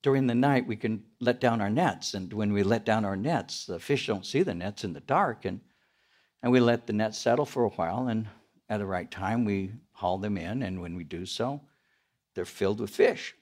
during 0.02 0.28
the 0.28 0.36
night 0.36 0.68
we 0.68 0.76
can 0.76 1.04
let 1.20 1.40
down 1.40 1.62
our 1.62 1.70
nets, 1.70 2.14
and 2.14 2.32
when 2.34 2.54
we 2.54 2.64
let 2.64 2.86
down 2.86 3.06
our 3.06 3.16
nets, 3.16 3.66
the 3.66 3.80
fish 3.80 4.08
don't 4.08 4.26
see 4.26 4.44
the 4.44 4.54
nets 4.54 4.84
in 4.84 4.94
the 4.94 5.00
dark, 5.02 5.46
and 5.46 5.62
and 6.42 6.52
we 6.52 6.60
let 6.60 6.86
the 6.88 6.94
net 6.94 7.16
settle 7.16 7.46
for 7.46 7.64
a 7.64 7.70
while, 7.70 8.08
and 8.08 8.28
at 8.70 8.78
the 8.80 8.86
right 8.86 9.10
time, 9.10 9.46
we 9.46 9.72
haul 9.92 10.18
them 10.18 10.38
in, 10.38 10.64
and 10.64 10.82
when 10.82 10.96
we 10.96 11.04
do 11.04 11.26
so, 11.26 11.62
they're 12.34 12.46
filled 12.46 12.80
with 12.80 12.90
fish. 12.90 13.36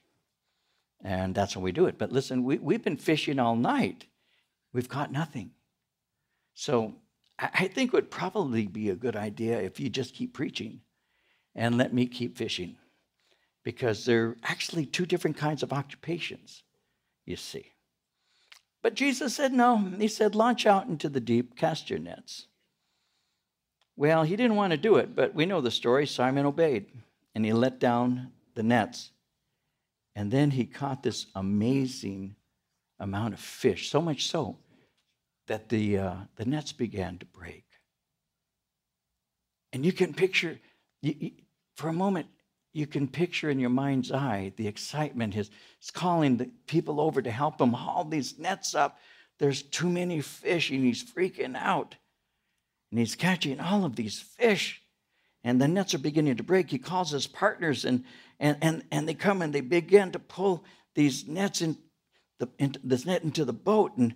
And 1.04 1.36
that's 1.36 1.54
how 1.54 1.62
we 1.62 1.74
do 1.74 1.86
it. 1.86 1.97
But 1.97 2.12
listen, 2.12 2.43
we, 2.43 2.58
we've 2.58 2.84
been 2.84 2.97
fishing 2.97 3.38
all 3.38 3.56
night. 3.56 4.06
We've 4.72 4.88
caught 4.88 5.12
nothing. 5.12 5.51
So 6.54 6.95
I 7.38 7.68
think 7.68 7.89
it 7.89 7.93
would 7.93 8.12
probably 8.12 8.68
be 8.68 8.89
a 8.89 8.95
good 8.95 9.16
idea 9.16 9.60
if 9.60 9.80
you 9.80 9.89
just 9.89 10.16
keep 10.16 10.34
preaching 10.34 10.82
and 11.56 11.78
let 11.78 11.93
me 11.93 12.06
keep 12.06 12.38
fishing. 12.38 12.78
Because 13.64 14.06
they're 14.06 14.36
actually 14.43 14.86
two 14.86 15.06
different 15.06 15.38
kinds 15.38 15.64
of 15.64 15.72
occupations, 15.72 16.64
you 17.26 17.36
see. 17.36 17.72
But 18.82 18.95
Jesus 18.95 19.36
said 19.36 19.54
no. 19.54 19.78
He 19.78 20.10
said, 20.10 20.36
launch 20.36 20.66
out 20.66 20.88
into 20.88 21.08
the 21.08 21.22
deep, 21.22 21.56
cast 21.56 21.89
your 21.89 21.99
nets. 21.99 22.47
Well, 23.95 24.24
he 24.24 24.36
didn't 24.36 24.58
want 24.58 24.72
to 24.72 24.78
do 24.78 24.97
it, 24.97 25.16
but 25.16 25.34
we 25.34 25.45
know 25.45 25.62
the 25.62 25.72
story. 25.72 26.06
Simon 26.06 26.45
obeyed 26.45 26.88
and 27.34 27.45
he 27.45 27.54
let 27.54 27.80
down 27.80 28.32
the 28.56 28.64
nets. 28.64 29.12
And 30.16 30.32
then 30.32 30.51
he 30.51 30.66
caught 30.66 31.03
this 31.03 31.26
amazing 31.36 32.36
amount 32.99 33.34
of 33.34 33.39
fish, 33.39 33.89
so 33.89 34.01
much 34.01 34.28
so 34.28 34.57
that 35.47 35.70
the, 35.70 35.97
uh, 35.97 36.16
the 36.36 36.45
nets 36.45 36.72
began 36.72 37.18
to 37.18 37.26
break. 37.26 37.66
And 39.74 39.84
you 39.86 39.91
can 39.91 40.14
picture, 40.14 40.59
you, 41.01 41.16
you, 41.18 41.32
for 41.76 41.89
a 41.89 41.93
moment, 41.93 42.28
you 42.74 42.86
can 42.88 43.07
picture 43.07 43.49
in 43.49 43.59
your 43.59 43.72
mind's 43.72 44.11
eye 44.11 44.53
the 44.55 44.68
excitement. 44.68 45.34
His, 45.34 45.49
he's 45.80 45.91
calling 45.91 46.38
the 46.38 46.49
people 46.68 47.01
over 47.01 47.22
to 47.22 47.32
help 47.32 47.59
him 47.59 47.74
haul 47.74 48.03
these 48.03 48.38
nets 48.38 48.76
up. 48.76 48.99
There's 49.39 49.64
too 49.64 49.89
many 49.89 50.22
fish, 50.22 50.70
and 50.70 50.84
he's 50.84 51.03
freaking 51.03 51.55
out. 51.57 51.95
And 52.91 52.99
he's 52.99 53.16
catching 53.16 53.59
all 53.59 53.84
of 53.84 53.95
these 53.95 54.20
fish, 54.20 54.83
and 55.44 55.62
the 55.62 55.68
nets 55.68 55.94
are 55.94 56.00
beginning 56.00 56.38
to 56.38 56.44
break. 56.44 56.70
He 56.70 56.78
calls 56.78 57.12
his 57.12 57.28
partners, 57.28 57.86
and, 57.86 58.04
and, 58.39 58.58
and, 58.62 58.84
and 58.91 59.08
they 59.08 59.14
come 59.14 59.41
and 59.41 59.54
they 59.54 59.62
begin 59.62 60.12
to 60.12 60.20
pull 60.20 60.64
these 60.96 61.28
nets 61.28 61.62
in 61.62 61.78
the, 62.39 62.50
into, 62.60 62.80
this 62.84 63.06
net 63.06 63.24
into 63.24 63.46
the 63.46 63.54
boat. 63.54 63.98
And, 63.98 64.16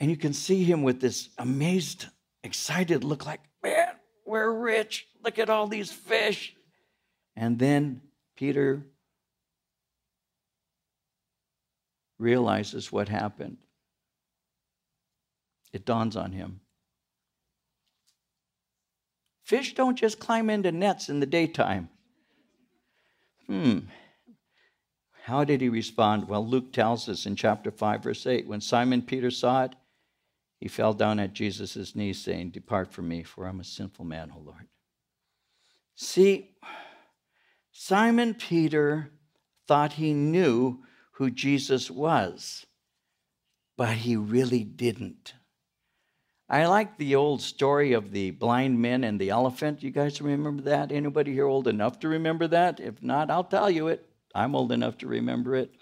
and 0.00 0.10
you 0.10 0.16
can 0.16 0.32
see 0.32 0.64
him 0.64 0.82
with 0.82 1.00
this 1.00 1.28
amazed, 1.38 2.06
excited 2.42 3.04
look 3.04 3.26
like, 3.26 3.40
man, 3.62 3.94
we're 4.26 4.52
rich. 4.52 5.06
Look 5.22 5.38
at 5.38 5.50
all 5.50 5.68
these 5.68 5.92
fish. 5.92 6.54
And 7.36 7.58
then 7.58 8.00
Peter 8.36 8.82
realizes 12.18 12.90
what 12.90 13.08
happened. 13.08 13.58
It 15.72 15.84
dawns 15.84 16.16
on 16.16 16.32
him. 16.32 16.61
Fish 19.52 19.74
don't 19.74 19.98
just 19.98 20.18
climb 20.18 20.48
into 20.48 20.72
nets 20.72 21.10
in 21.10 21.20
the 21.20 21.26
daytime. 21.26 21.90
Hmm. 23.46 23.80
How 25.24 25.44
did 25.44 25.60
he 25.60 25.68
respond? 25.68 26.26
Well, 26.26 26.46
Luke 26.46 26.72
tells 26.72 27.06
us 27.06 27.26
in 27.26 27.36
chapter 27.36 27.70
5, 27.70 28.02
verse 28.02 28.26
8 28.26 28.46
when 28.46 28.62
Simon 28.62 29.02
Peter 29.02 29.30
saw 29.30 29.64
it, 29.64 29.74
he 30.58 30.68
fell 30.68 30.94
down 30.94 31.20
at 31.20 31.34
Jesus' 31.34 31.94
knees, 31.94 32.18
saying, 32.18 32.52
Depart 32.52 32.94
from 32.94 33.08
me, 33.08 33.22
for 33.24 33.46
I'm 33.46 33.60
a 33.60 33.64
sinful 33.64 34.06
man, 34.06 34.32
O 34.34 34.40
Lord. 34.40 34.68
See, 35.96 36.56
Simon 37.72 38.32
Peter 38.32 39.12
thought 39.68 39.92
he 39.92 40.14
knew 40.14 40.78
who 41.16 41.30
Jesus 41.30 41.90
was, 41.90 42.64
but 43.76 43.98
he 43.98 44.16
really 44.16 44.64
didn't. 44.64 45.34
I 46.52 46.66
like 46.66 46.98
the 46.98 47.14
old 47.14 47.40
story 47.40 47.94
of 47.94 48.12
the 48.12 48.30
blind 48.32 48.78
men 48.78 49.04
and 49.04 49.18
the 49.18 49.30
elephant. 49.30 49.82
You 49.82 49.90
guys 49.90 50.20
remember 50.20 50.62
that? 50.64 50.92
Anybody 50.92 51.32
here 51.32 51.46
old 51.46 51.66
enough 51.66 51.98
to 52.00 52.08
remember 52.08 52.46
that? 52.48 52.78
If 52.78 53.02
not, 53.02 53.30
I'll 53.30 53.42
tell 53.42 53.70
you 53.70 53.88
it. 53.88 54.06
I'm 54.34 54.54
old 54.54 54.70
enough 54.70 54.98
to 54.98 55.06
remember 55.06 55.54
it. 55.54 55.72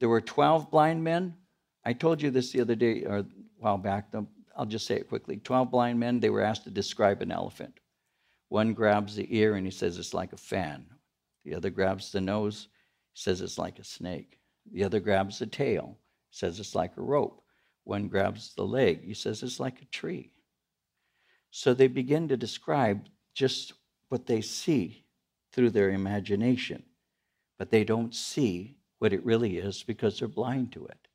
There 0.00 0.08
were 0.08 0.20
12 0.20 0.72
blind 0.72 1.04
men. 1.04 1.36
I 1.84 1.92
told 1.92 2.20
you 2.20 2.32
this 2.32 2.50
the 2.50 2.62
other 2.62 2.74
day, 2.74 3.04
or 3.04 3.18
a 3.18 3.26
while 3.60 3.78
back. 3.78 4.12
I'll 4.56 4.66
just 4.66 4.88
say 4.88 4.96
it 4.96 5.08
quickly. 5.08 5.36
12 5.36 5.70
blind 5.70 6.00
men, 6.00 6.18
they 6.18 6.30
were 6.30 6.42
asked 6.42 6.64
to 6.64 6.70
describe 6.70 7.22
an 7.22 7.30
elephant. 7.30 7.78
One 8.48 8.72
grabs 8.72 9.14
the 9.14 9.38
ear 9.38 9.54
and 9.54 9.64
he 9.64 9.70
says 9.70 9.98
it's 9.98 10.14
like 10.14 10.32
a 10.32 10.36
fan. 10.36 10.84
The 11.44 11.54
other 11.54 11.70
grabs 11.70 12.10
the 12.10 12.20
nose, 12.20 12.66
says 13.14 13.40
it's 13.40 13.56
like 13.58 13.78
a 13.78 13.84
snake. 13.84 14.40
The 14.72 14.82
other 14.82 14.98
grabs 14.98 15.38
the 15.38 15.46
tail, 15.46 15.96
says 16.32 16.58
it's 16.58 16.74
like 16.74 16.96
a 16.96 17.02
rope. 17.02 17.43
One 17.84 18.08
grabs 18.08 18.54
the 18.54 18.64
leg, 18.64 19.04
he 19.04 19.14
says 19.14 19.42
it's 19.42 19.60
like 19.60 19.80
a 19.80 19.86
tree. 19.86 20.30
So 21.50 21.72
they 21.72 21.86
begin 21.86 22.28
to 22.28 22.36
describe 22.36 23.06
just 23.34 23.74
what 24.08 24.26
they 24.26 24.40
see 24.40 25.04
through 25.52 25.70
their 25.70 25.90
imagination, 25.90 26.82
but 27.58 27.70
they 27.70 27.84
don't 27.84 28.14
see 28.14 28.76
what 28.98 29.12
it 29.12 29.24
really 29.24 29.58
is 29.58 29.82
because 29.82 30.18
they're 30.18 30.28
blind 30.28 30.72
to 30.72 30.86
it. 30.86 31.08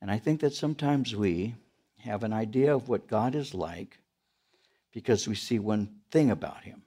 And 0.00 0.10
I 0.10 0.18
think 0.18 0.40
that 0.40 0.54
sometimes 0.54 1.14
we 1.14 1.54
have 1.98 2.22
an 2.24 2.32
idea 2.32 2.74
of 2.74 2.88
what 2.88 3.06
God 3.06 3.34
is 3.34 3.52
like 3.52 3.98
because 4.92 5.28
we 5.28 5.34
see 5.34 5.58
one 5.58 5.88
thing 6.10 6.30
about 6.30 6.62
him. 6.62 6.82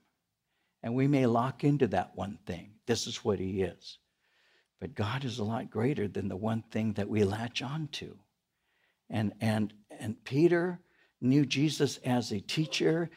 And 0.81 0.95
we 0.95 1.07
may 1.07 1.25
lock 1.25 1.63
into 1.63 1.87
that 1.87 2.15
one 2.15 2.37
thing. 2.45 2.71
This 2.85 3.07
is 3.07 3.23
what 3.23 3.39
he 3.39 3.61
is. 3.61 3.99
But 4.79 4.95
God 4.95 5.23
is 5.23 5.39
a 5.39 5.43
lot 5.43 5.69
greater 5.69 6.07
than 6.07 6.27
the 6.27 6.35
one 6.35 6.63
thing 6.71 6.93
that 6.93 7.07
we 7.07 7.23
latch 7.23 7.61
onto. 7.61 8.15
And, 9.09 9.33
and, 9.41 9.73
and 9.99 10.23
Peter 10.23 10.79
knew 11.21 11.45
Jesus 11.45 11.97
as 11.97 12.31
a 12.31 12.39
teacher. 12.39 13.09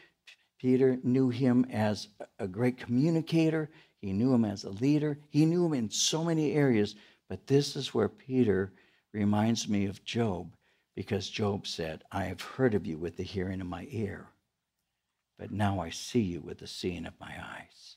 Peter 0.58 0.98
knew 1.02 1.28
him 1.28 1.66
as 1.70 2.08
a 2.38 2.46
great 2.46 2.76
communicator. 2.76 3.70
He 4.00 4.12
knew 4.12 4.32
him 4.32 4.44
as 4.44 4.64
a 4.64 4.70
leader. 4.70 5.18
He 5.28 5.44
knew 5.44 5.66
him 5.66 5.74
in 5.74 5.90
so 5.90 6.24
many 6.24 6.52
areas. 6.52 6.94
But 7.28 7.46
this 7.46 7.76
is 7.76 7.94
where 7.94 8.08
Peter 8.08 8.72
reminds 9.12 9.68
me 9.68 9.86
of 9.86 10.04
Job 10.04 10.54
because 10.94 11.28
Job 11.28 11.66
said, 11.66 12.02
I 12.10 12.24
have 12.24 12.40
heard 12.40 12.74
of 12.74 12.86
you 12.86 12.98
with 12.98 13.16
the 13.16 13.22
hearing 13.22 13.60
of 13.60 13.66
my 13.66 13.86
ear, 13.90 14.26
but 15.38 15.50
now 15.50 15.78
I 15.78 15.90
see 15.90 16.20
you 16.20 16.40
with 16.40 16.58
the 16.58 16.66
seeing 16.66 17.06
of 17.06 17.12
my 17.20 17.34
eyes. 17.38 17.96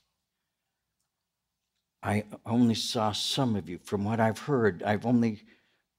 I 2.02 2.24
only 2.46 2.74
saw 2.74 3.12
some 3.12 3.56
of 3.56 3.68
you. 3.68 3.78
From 3.78 4.04
what 4.04 4.20
I've 4.20 4.38
heard, 4.38 4.82
I've 4.82 5.06
only 5.06 5.42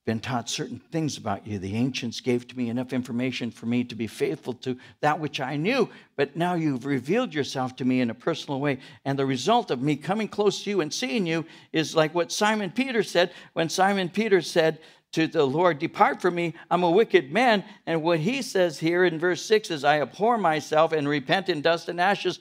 been 0.05 0.19
taught 0.19 0.49
certain 0.49 0.81
things 0.91 1.17
about 1.17 1.45
you. 1.45 1.59
The 1.59 1.75
ancients 1.75 2.21
gave 2.21 2.47
to 2.47 2.57
me 2.57 2.69
enough 2.69 2.91
information 2.91 3.51
for 3.51 3.67
me 3.67 3.83
to 3.83 3.93
be 3.93 4.07
faithful 4.07 4.53
to 4.53 4.75
that 5.01 5.19
which 5.19 5.39
I 5.39 5.57
knew, 5.57 5.89
but 6.15 6.35
now 6.35 6.55
you've 6.55 6.85
revealed 6.85 7.33
yourself 7.33 7.75
to 7.77 7.85
me 7.85 8.01
in 8.01 8.09
a 8.09 8.15
personal 8.15 8.59
way. 8.59 8.79
And 9.05 9.17
the 9.17 9.25
result 9.25 9.69
of 9.69 9.81
me 9.81 9.95
coming 9.95 10.27
close 10.27 10.63
to 10.63 10.69
you 10.71 10.81
and 10.81 10.91
seeing 10.91 11.27
you 11.27 11.45
is 11.71 11.95
like 11.95 12.15
what 12.15 12.31
Simon 12.31 12.71
Peter 12.71 13.03
said 13.03 13.31
when 13.53 13.69
Simon 13.69 14.09
Peter 14.09 14.41
said, 14.41 14.79
to 15.11 15.27
the 15.27 15.45
Lord, 15.45 15.79
Depart 15.79 16.21
from 16.21 16.35
me, 16.35 16.53
I'm 16.69 16.83
a 16.83 16.89
wicked 16.89 17.31
man. 17.31 17.65
And 17.85 18.01
what 18.01 18.19
he 18.19 18.41
says 18.41 18.79
here 18.79 19.03
in 19.03 19.19
verse 19.19 19.43
6 19.43 19.69
is, 19.71 19.83
I 19.83 19.99
abhor 19.99 20.37
myself 20.37 20.93
and 20.93 21.07
repent 21.07 21.49
in 21.49 21.61
dust 21.61 21.89
and 21.89 21.99
ashes. 21.99 22.39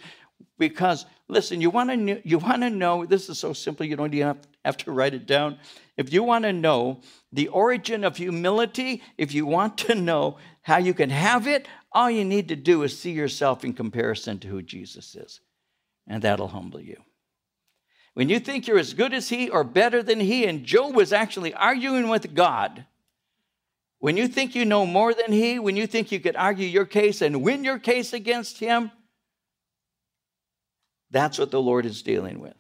Because, 0.57 1.05
listen, 1.27 1.61
you 1.61 1.71
want 1.71 1.91
to 1.91 2.29
you 2.29 2.39
want 2.39 2.63
to 2.63 2.71
know, 2.71 3.05
this 3.05 3.29
is 3.29 3.39
so 3.39 3.53
simple, 3.53 3.85
you 3.87 3.97
don't 3.97 4.15
even 4.15 4.27
have 4.29 4.47
to 4.79 4.93
write 4.93 5.15
it 5.15 5.27
down. 5.27 5.59
If 5.97 6.13
you 6.13 6.23
want 6.23 6.45
to 6.45 6.53
know 6.53 7.01
the 7.33 7.49
origin 7.49 8.05
of 8.05 8.17
humility, 8.17 9.03
if 9.17 9.35
you 9.35 9.47
want 9.47 9.79
to 9.79 9.95
know 9.95 10.39
how 10.63 10.79
you 10.79 10.95
can 10.95 11.11
have 11.11 11.47
it, 11.47 11.67
all 11.93 12.11
you 12.11 12.25
need 12.25 12.49
to 12.49 12.57
do 12.57 12.83
is 12.83 12.99
see 12.99 13.13
yourself 13.13 13.65
in 13.65 13.73
comparison 13.73 14.39
to 14.41 14.49
who 14.49 14.63
Jesus 14.63 15.15
is. 15.15 15.41
And 16.07 16.23
that'll 16.23 16.49
humble 16.49 16.81
you. 16.81 16.97
When 18.15 18.29
you 18.29 18.41
think 18.41 18.67
you're 18.67 18.79
as 18.79 18.95
good 18.95 19.15
as 19.15 19.29
he 19.29 19.49
or 19.49 19.65
better 19.65 20.03
than 20.03 20.21
he, 20.21 20.45
and 20.45 20.65
Job 20.65 20.95
was 20.95 21.13
actually 21.13 21.55
arguing 21.55 22.09
with 22.09 22.35
God. 22.35 22.87
When 23.99 24.17
you 24.17 24.29
think 24.29 24.55
you 24.55 24.65
know 24.65 24.87
more 24.87 25.15
than 25.15 25.31
he, 25.31 25.59
when 25.59 25.77
you 25.77 25.87
think 25.87 26.11
you 26.11 26.21
could 26.21 26.35
argue 26.35 26.67
your 26.67 26.87
case 26.87 27.23
and 27.23 27.43
win 27.43 27.65
your 27.65 27.79
case 27.79 28.13
against 28.13 28.59
him, 28.59 28.91
that's 31.11 31.39
what 31.39 31.51
the 31.51 31.61
Lord 31.61 31.87
is 31.87 32.03
dealing 32.03 32.41
with. 32.41 32.55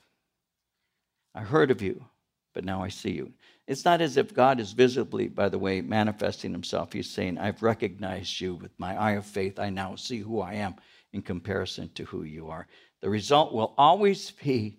I 1.35 1.41
heard 1.41 1.71
of 1.71 1.83
you, 1.83 2.05
but 2.55 2.65
now 2.65 2.83
I 2.83 2.89
see 2.89 3.13
you. 3.13 3.33
It's 3.67 3.85
not 3.85 4.01
as 4.01 4.17
if 4.17 4.35
God 4.35 4.59
is 4.59 4.73
visibly, 4.73 5.29
by 5.29 5.49
the 5.49 5.59
way, 5.59 5.81
manifesting 5.81 6.53
himself. 6.53 6.93
He's 6.93 7.09
saying, 7.09 7.39
I've 7.39 7.63
recognized 7.63 8.41
you 8.41 8.57
with 8.57 8.73
my 8.79 8.97
eye 8.97 9.13
of 9.13 9.27
faith. 9.27 9.59
I 9.59 9.71
now 9.71 9.95
see 9.95 10.19
who 10.19 10.41
I 10.41 10.55
am 10.55 10.75
in 11.13 11.23
comparison 11.23 11.91
to 11.95 12.05
who 12.05 12.25
you 12.25 12.49
are. 12.49 12.67
The 13.01 13.11
result 13.11 13.53
will 13.53 13.75
always 13.79 14.31
be 14.45 14.79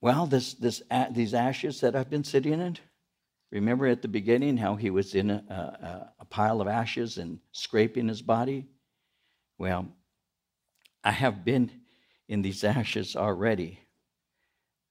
well, 0.00 0.26
this, 0.26 0.54
this, 0.54 0.82
these 1.10 1.34
ashes 1.34 1.80
that 1.80 1.96
I've 1.96 2.10
been 2.10 2.24
sitting 2.24 2.52
in, 2.52 2.76
remember 3.50 3.86
at 3.86 4.02
the 4.02 4.08
beginning 4.08 4.56
how 4.56 4.76
he 4.76 4.90
was 4.90 5.14
in 5.14 5.30
a, 5.30 5.42
a, 5.48 6.12
a 6.20 6.24
pile 6.24 6.60
of 6.60 6.68
ashes 6.68 7.18
and 7.18 7.40
scraping 7.52 8.06
his 8.06 8.22
body? 8.22 8.66
Well, 9.58 9.88
I 11.02 11.10
have 11.10 11.44
been 11.44 11.70
in 12.28 12.42
these 12.42 12.62
ashes 12.62 13.16
already, 13.16 13.80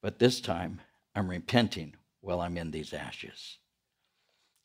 but 0.02 0.20
this 0.20 0.40
time 0.40 0.82
I'm 1.16 1.30
repenting 1.30 1.96
while 2.22 2.42
I'm 2.42 2.58
in 2.58 2.72
these 2.72 2.94
ashes. 2.94 3.58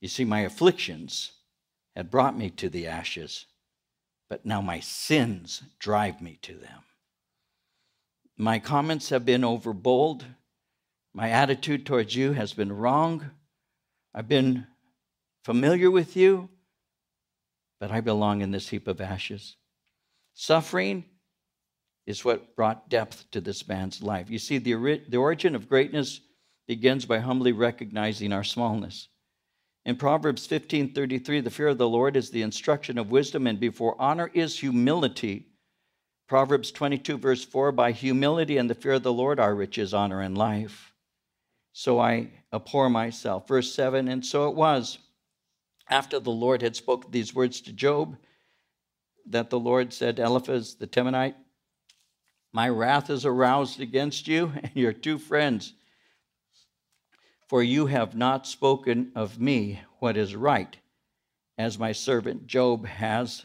You 0.01 0.09
see, 0.09 0.25
my 0.25 0.41
afflictions 0.41 1.33
had 1.95 2.11
brought 2.11 2.37
me 2.37 2.51
to 2.51 2.69
the 2.69 2.87
ashes, 2.87 3.47
but 4.29 4.45
now 4.45 4.61
my 4.61 4.81
sins 4.81 5.63
drive 5.79 6.21
me 6.21 6.39
to 6.43 6.55
them. 6.55 6.85
My 8.37 8.59
comments 8.59 9.11
have 9.11 9.25
been 9.25 9.43
overbold. 9.43 10.25
My 11.15 11.31
attitude 11.31 11.87
towards 11.87 12.17
you 12.17 12.33
has 12.33 12.53
been 12.53 12.73
wrong. 12.73 13.31
I've 14.15 14.29
been 14.29 14.67
familiar 15.45 15.91
with 15.91 16.17
you, 16.17 16.49
but 17.79 17.91
I 17.91 18.01
belong 18.01 18.41
in 18.41 18.51
this 18.51 18.69
heap 18.69 18.89
of 18.89 19.01
ashes. 19.01 19.57
Suffering 20.35 21.05
is 22.07 22.25
what 22.25 22.57
brought 22.57 22.89
depth 22.89 23.31
to 23.31 23.41
this 23.41 23.69
man's 23.69 24.03
life. 24.03 24.31
You 24.31 24.39
see, 24.39 24.59
the, 24.59 25.03
the 25.09 25.17
origin 25.17 25.55
of 25.55 25.69
greatness 25.69 26.21
begins 26.67 27.05
by 27.05 27.19
humbly 27.19 27.53
recognizing 27.53 28.33
our 28.33 28.45
smallness. 28.45 29.09
In 29.85 29.97
Proverbs 29.97 30.47
15:33, 30.47 31.43
the 31.43 31.51
fear 31.51 31.69
of 31.69 31.79
the 31.79 31.89
Lord 31.89 32.17
is 32.17 32.31
the 32.31 32.43
instruction 32.43 32.99
of 32.99 33.11
wisdom, 33.11 33.47
and 33.47 33.59
before 33.59 34.01
honor 34.01 34.31
is 34.33 34.61
humility. 34.61 35.47
Proverbs 36.29 36.71
22, 36.71 37.19
verse 37.19 37.45
4 37.45 37.73
By 37.73 37.93
humility 37.93 38.57
and 38.57 38.71
the 38.71 38.75
fear 38.75 38.93
of 38.93 39.03
the 39.03 39.13
Lord 39.13 39.41
are 39.41 39.55
riches, 39.55 39.93
honor, 39.93 40.21
and 40.21 40.39
life. 40.39 40.95
so 41.73 41.99
I 41.99 42.31
abhor 42.53 42.89
myself. 42.91 43.49
Verse 43.49 43.75
7 43.75 44.07
And 44.09 44.25
so 44.25 44.49
it 44.49 44.55
was, 44.55 44.99
after 45.89 46.21
the 46.21 46.31
Lord 46.31 46.63
had 46.63 46.77
spoken 46.77 47.11
these 47.11 47.35
words 47.35 47.61
to 47.63 47.73
Job, 47.73 48.17
that 49.27 49.51
the 49.51 49.59
Lord 49.59 49.93
said 49.93 50.19
Eliphaz 50.19 50.77
the 50.77 50.87
Temanite, 50.87 51.35
My 52.53 52.69
wrath 52.69 53.09
is 53.09 53.25
aroused 53.25 53.81
against 53.81 54.29
you 54.29 54.53
and 54.63 54.73
your 54.75 54.93
two 54.93 55.19
friends, 55.19 55.73
for 57.49 57.63
you 57.63 57.87
have 57.87 58.15
not 58.15 58.47
spoken 58.47 59.13
of 59.15 59.41
me 59.41 59.81
what 59.99 60.17
is 60.17 60.37
right, 60.37 60.77
as 61.57 61.79
my 61.79 61.93
servant 61.93 62.47
Job 62.47 62.87
has. 62.87 63.45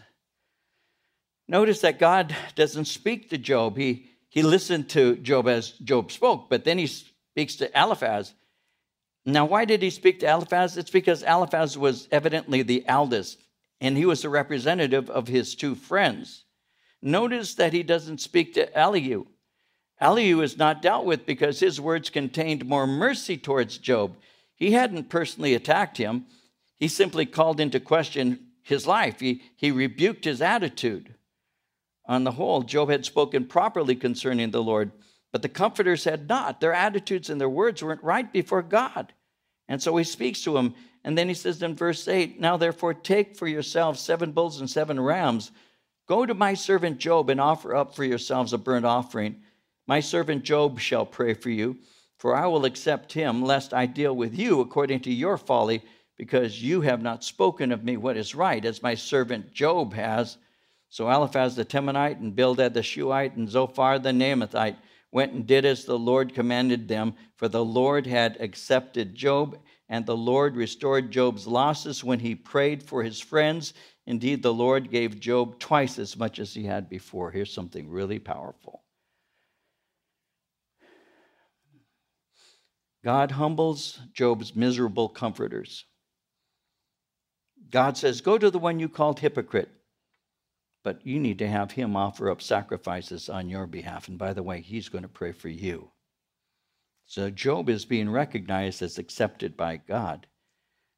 Notice 1.47 1.81
that 1.81 1.99
God 1.99 2.35
doesn't 2.55 2.85
speak 2.85 3.29
to 3.29 3.37
Job. 3.37 3.77
He, 3.77 4.09
he 4.29 4.41
listened 4.41 4.89
to 4.89 5.15
Job 5.17 5.47
as 5.47 5.71
Job 5.71 6.11
spoke, 6.11 6.49
but 6.49 6.65
then 6.65 6.77
he 6.77 6.87
speaks 6.87 7.55
to 7.57 7.79
Eliphaz. 7.79 8.33
Now, 9.25 9.45
why 9.45 9.65
did 9.65 9.81
he 9.81 9.89
speak 9.89 10.19
to 10.21 10.25
Eliphaz? 10.29 10.77
It's 10.77 10.89
because 10.89 11.23
Eliphaz 11.23 11.77
was 11.77 12.07
evidently 12.11 12.63
the 12.63 12.85
eldest, 12.87 13.39
and 13.79 13.95
he 13.95 14.05
was 14.05 14.21
the 14.21 14.29
representative 14.29 15.09
of 15.09 15.27
his 15.27 15.55
two 15.55 15.75
friends. 15.75 16.45
Notice 17.01 17.55
that 17.55 17.73
he 17.73 17.83
doesn't 17.83 18.21
speak 18.21 18.53
to 18.55 18.75
Elihu. 18.77 19.25
Elihu 19.99 20.41
is 20.41 20.57
not 20.57 20.81
dealt 20.81 21.05
with 21.05 21.25
because 21.25 21.59
his 21.59 21.81
words 21.81 22.09
contained 22.09 22.65
more 22.65 22.87
mercy 22.87 23.37
towards 23.37 23.77
Job. 23.77 24.15
He 24.55 24.71
hadn't 24.71 25.09
personally 25.09 25.53
attacked 25.53 25.97
him, 25.97 26.25
he 26.77 26.87
simply 26.87 27.25
called 27.25 27.59
into 27.59 27.79
question 27.79 28.39
his 28.61 28.85
life, 28.85 29.19
he, 29.19 29.41
he 29.55 29.71
rebuked 29.71 30.25
his 30.25 30.41
attitude. 30.41 31.15
On 32.05 32.23
the 32.23 32.31
whole, 32.31 32.63
Job 32.63 32.89
had 32.89 33.05
spoken 33.05 33.45
properly 33.45 33.95
concerning 33.95 34.51
the 34.51 34.63
Lord, 34.63 34.91
but 35.31 35.41
the 35.41 35.49
comforters 35.49 36.03
had 36.03 36.27
not. 36.27 36.59
Their 36.59 36.73
attitudes 36.73 37.29
and 37.29 37.39
their 37.39 37.49
words 37.49 37.83
weren't 37.83 38.03
right 38.03 38.31
before 38.31 38.61
God. 38.61 39.13
And 39.67 39.81
so 39.81 39.95
he 39.97 40.03
speaks 40.03 40.41
to 40.43 40.57
him, 40.57 40.73
and 41.03 41.17
then 41.17 41.27
he 41.27 41.33
says 41.33 41.61
in 41.61 41.75
verse 41.75 42.07
8 42.07 42.39
Now 42.39 42.57
therefore 42.57 42.93
take 42.93 43.35
for 43.35 43.47
yourselves 43.47 43.99
seven 43.99 44.31
bulls 44.31 44.59
and 44.59 44.69
seven 44.69 44.99
rams. 44.99 45.51
Go 46.07 46.25
to 46.25 46.33
my 46.33 46.53
servant 46.53 46.99
Job 46.99 47.29
and 47.29 47.39
offer 47.39 47.75
up 47.75 47.93
for 47.93 48.05
yourselves 48.05 48.53
a 48.53 48.57
burnt 48.57 48.85
offering. 48.85 49.41
My 49.87 49.99
servant 49.99 50.43
Job 50.43 50.79
shall 50.79 51.05
pray 51.05 51.33
for 51.33 51.49
you, 51.49 51.77
for 52.17 52.33
I 52.33 52.47
will 52.47 52.63
accept 52.63 53.11
him, 53.11 53.43
lest 53.43 53.73
I 53.73 53.85
deal 53.85 54.15
with 54.15 54.37
you 54.37 54.61
according 54.61 55.01
to 55.01 55.13
your 55.13 55.37
folly, 55.37 55.83
because 56.15 56.63
you 56.63 56.81
have 56.81 57.01
not 57.01 57.25
spoken 57.25 57.73
of 57.73 57.83
me 57.83 57.97
what 57.97 58.15
is 58.15 58.33
right, 58.33 58.63
as 58.63 58.81
my 58.81 58.95
servant 58.95 59.53
Job 59.53 59.93
has. 59.93 60.37
So 60.89 61.09
Eliphaz 61.09 61.57
the 61.57 61.65
Temanite 61.65 62.19
and 62.21 62.33
Bildad 62.33 62.73
the 62.73 62.81
Shuhite 62.81 63.35
and 63.35 63.49
Zophar 63.49 63.99
the 63.99 64.11
Naamathite 64.11 64.77
went 65.11 65.33
and 65.33 65.45
did 65.45 65.65
as 65.65 65.83
the 65.83 65.99
Lord 65.99 66.33
commanded 66.33 66.87
them, 66.87 67.15
for 67.35 67.49
the 67.49 67.63
Lord 67.63 68.07
had 68.07 68.37
accepted 68.39 69.13
Job, 69.13 69.59
and 69.89 70.05
the 70.05 70.17
Lord 70.17 70.55
restored 70.55 71.11
Job's 71.11 71.47
losses 71.47 72.03
when 72.03 72.19
he 72.19 72.33
prayed 72.33 72.81
for 72.81 73.03
his 73.03 73.19
friends. 73.19 73.73
Indeed, 74.07 74.41
the 74.41 74.53
Lord 74.53 74.89
gave 74.89 75.19
Job 75.19 75.59
twice 75.59 75.99
as 75.99 76.17
much 76.17 76.39
as 76.39 76.53
he 76.53 76.63
had 76.63 76.89
before. 76.89 77.29
Here's 77.29 77.53
something 77.53 77.89
really 77.89 78.19
powerful 78.19 78.83
God 83.03 83.31
humbles 83.31 83.99
Job's 84.13 84.55
miserable 84.55 85.09
comforters. 85.09 85.85
God 87.69 87.97
says, 87.97 88.21
Go 88.21 88.39
to 88.39 88.49
the 88.49 88.59
one 88.59 88.79
you 88.79 88.89
called 88.89 89.19
hypocrite 89.19 89.69
but 90.87 91.05
you 91.05 91.19
need 91.19 91.37
to 91.37 91.49
have 91.49 91.71
him 91.71 91.97
offer 91.97 92.31
up 92.31 92.41
sacrifices 92.41 93.27
on 93.27 93.49
your 93.49 93.67
behalf. 93.67 94.07
And 94.07 94.17
by 94.17 94.31
the 94.31 94.41
way, 94.41 94.61
he's 94.61 94.87
going 94.87 95.01
to 95.01 95.09
pray 95.09 95.33
for 95.33 95.49
you. 95.49 95.91
So 97.05 97.29
Job 97.29 97.67
is 97.67 97.83
being 97.83 98.09
recognized 98.09 98.81
as 98.81 98.97
accepted 98.97 99.57
by 99.57 99.81
God. 99.85 100.27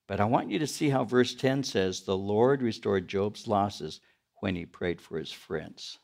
But 0.09 0.19
I 0.19 0.25
want 0.25 0.49
you 0.49 0.57
to 0.57 0.65
see 0.65 0.89
how 0.89 1.03
verse 1.03 1.35
10 1.35 1.63
says, 1.63 2.01
The 2.01 2.17
Lord 2.17 2.63
restored 2.63 3.07
Job's 3.07 3.47
losses 3.47 4.01
when 4.39 4.55
he 4.55 4.65
prayed 4.65 4.99
for 4.99 5.19
his 5.19 5.31
friends. 5.31 5.99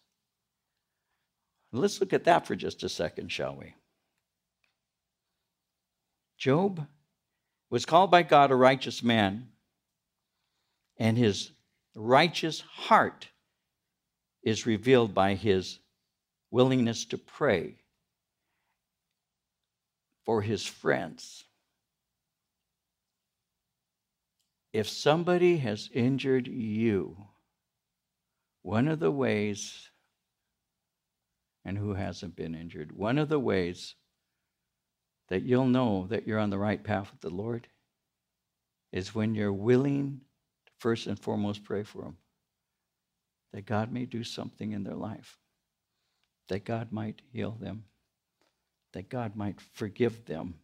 Let's 1.71 1.99
look 1.99 2.13
at 2.13 2.25
that 2.25 2.45
for 2.45 2.55
just 2.55 2.83
a 2.83 2.89
second, 2.89 3.31
shall 3.31 3.55
we? 3.55 3.73
Job 6.37 6.85
was 7.71 7.87
called 7.87 8.11
by 8.11 8.21
God 8.21 8.51
a 8.51 8.55
righteous 8.55 9.01
man, 9.01 9.47
and 10.99 11.17
his 11.17 11.49
righteous 11.95 12.59
heart 12.61 13.29
is 14.43 14.67
revealed 14.67 15.15
by 15.15 15.33
his 15.33 15.79
willingness 16.51 17.05
to 17.05 17.17
pray 17.17 17.77
for 20.25 20.43
his 20.43 20.63
friends. 20.63 21.44
If 24.75 24.89
somebody 24.89 25.59
has 25.59 25.89
injured 25.93 26.49
you, 26.49 27.15
one 28.61 28.89
of 28.89 28.99
the 28.99 29.09
ways, 29.09 29.89
and 31.63 31.77
who 31.77 31.93
hasn't 31.93 32.35
been 32.35 32.53
injured, 32.53 32.91
one 32.91 33.17
of 33.17 33.29
the 33.29 33.39
ways 33.39 33.95
that 35.29 35.43
you'll 35.43 35.67
know 35.67 36.07
that 36.09 36.27
you're 36.27 36.39
on 36.39 36.49
the 36.49 36.57
right 36.57 36.83
path 36.83 37.09
with 37.09 37.21
the 37.21 37.29
Lord 37.29 37.69
is 38.91 39.15
when 39.15 39.33
you're 39.33 39.53
willing 39.53 40.19
to 40.65 40.71
first 40.77 41.07
and 41.07 41.17
foremost 41.17 41.63
pray 41.63 41.83
for 41.83 42.01
them 42.01 42.17
that 43.53 43.65
God 43.65 43.93
may 43.93 44.03
do 44.03 44.25
something 44.25 44.73
in 44.73 44.83
their 44.83 44.95
life, 44.95 45.37
that 46.49 46.65
God 46.65 46.91
might 46.91 47.21
heal 47.31 47.51
them, 47.51 47.85
that 48.91 49.07
God 49.07 49.37
might 49.37 49.61
forgive 49.61 50.25
them. 50.25 50.55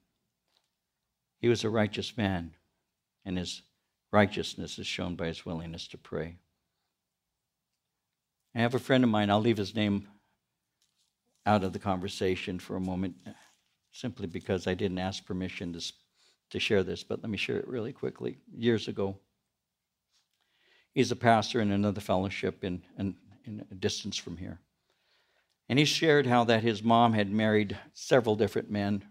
He 1.39 1.47
was 1.47 1.64
a 1.64 1.70
righteous 1.70 2.18
man, 2.18 2.51
and 3.24 3.38
his 3.38 3.62
righteousness 4.12 4.80
is 4.80 4.88
shown 4.88 5.16
by 5.16 5.28
his 5.28 5.45
willingness 5.45 5.88
to 5.89 5.97
pray. 5.97 6.38
I 8.55 8.59
have 8.59 8.76
a 8.76 8.80
friend 8.80 9.03
of 9.03 9.09
mine, 9.09 9.30
I'll 9.30 9.39
leave 9.39 9.57
his 9.57 9.76
name 9.76 10.07
out 11.45 11.64
of 11.64 11.74
the 11.74 11.80
conversation 11.80 12.59
for 12.59 12.76
a 12.76 12.82
moment, 12.82 13.16
simply 13.91 14.28
because 14.28 14.68
I 14.68 14.74
didn't 14.74 14.99
ask 14.99 15.26
permission 15.26 15.74
to, 15.74 15.93
to 16.51 16.59
share 16.59 16.84
this, 16.84 17.03
but 17.03 17.22
let 17.22 17.30
me 17.30 17.38
share 17.38 17.57
it 17.57 17.68
really 17.68 17.93
quickly. 17.93 18.38
Years 18.53 18.88
ago, 18.88 19.18
He's 20.93 21.12
a 21.12 21.16
pastor 21.16 21.62
in 21.62 21.72
another 21.72 22.01
fellowship 22.01 22.64
in, 22.64 22.82
in, 22.97 23.16
in 23.45 23.66
a 23.72 23.76
distance 23.76 24.18
from 24.18 24.38
here. 24.38 24.59
And 25.70 25.80
he 25.80 25.86
shared 25.86 26.28
how 26.28 26.43
that 26.45 26.64
his 26.64 26.84
mom 26.84 27.14
had 27.14 27.32
married 27.32 27.78
several 27.93 28.36
different 28.36 28.70
men. 28.70 29.03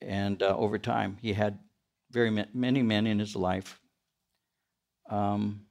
And 0.00 0.42
uh, 0.42 0.56
over 0.56 0.78
time, 0.78 1.18
he 1.20 1.34
had 1.34 1.58
very 2.14 2.30
many 2.54 2.82
men 2.82 3.06
in 3.06 3.18
his 3.18 3.36
life. 3.36 3.78
Um, 5.10 5.66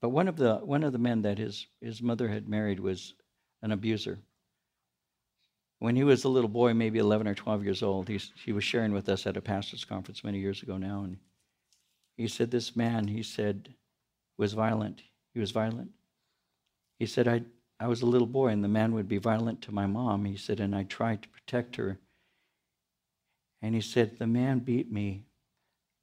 but 0.00 0.08
one 0.08 0.26
of 0.26 0.36
the 0.36 0.56
one 0.56 0.82
of 0.82 0.92
the 0.92 0.98
men 0.98 1.22
that 1.22 1.38
his 1.38 1.68
his 1.80 2.02
mother 2.02 2.28
had 2.28 2.48
married 2.48 2.80
was 2.80 3.14
an 3.62 3.70
abuser. 3.70 4.18
When 5.78 5.94
he 5.94 6.04
was 6.04 6.24
a 6.24 6.28
little 6.28 6.48
boy, 6.48 6.74
maybe 6.74 6.98
11 7.00 7.26
or 7.26 7.34
12 7.34 7.64
years 7.64 7.82
old, 7.82 8.08
he, 8.08 8.20
he 8.44 8.52
was 8.52 8.62
sharing 8.62 8.92
with 8.92 9.08
us 9.08 9.26
at 9.26 9.36
a 9.36 9.40
pastor's 9.40 9.84
conference 9.84 10.22
many 10.22 10.38
years 10.38 10.62
ago 10.62 10.76
now, 10.76 11.02
and 11.02 11.16
he 12.16 12.28
said, 12.28 12.50
This 12.50 12.76
man, 12.76 13.08
he 13.08 13.22
said, 13.22 13.74
was 14.38 14.52
violent. 14.52 15.02
He 15.34 15.40
was 15.40 15.50
violent. 15.50 15.90
He 16.98 17.06
said, 17.06 17.26
I, 17.26 17.42
I 17.80 17.88
was 17.88 18.02
a 18.02 18.06
little 18.06 18.26
boy 18.28 18.48
and 18.48 18.62
the 18.62 18.68
man 18.68 18.94
would 18.94 19.08
be 19.08 19.18
violent 19.18 19.60
to 19.62 19.72
my 19.72 19.86
mom. 19.86 20.24
He 20.24 20.36
said, 20.36 20.60
and 20.60 20.74
I 20.74 20.84
tried 20.84 21.22
to 21.22 21.28
protect 21.28 21.76
her. 21.76 21.98
And 23.62 23.74
he 23.74 23.80
said, 23.80 24.18
The 24.18 24.26
man 24.26 24.58
beat 24.58 24.90
me 24.90 25.24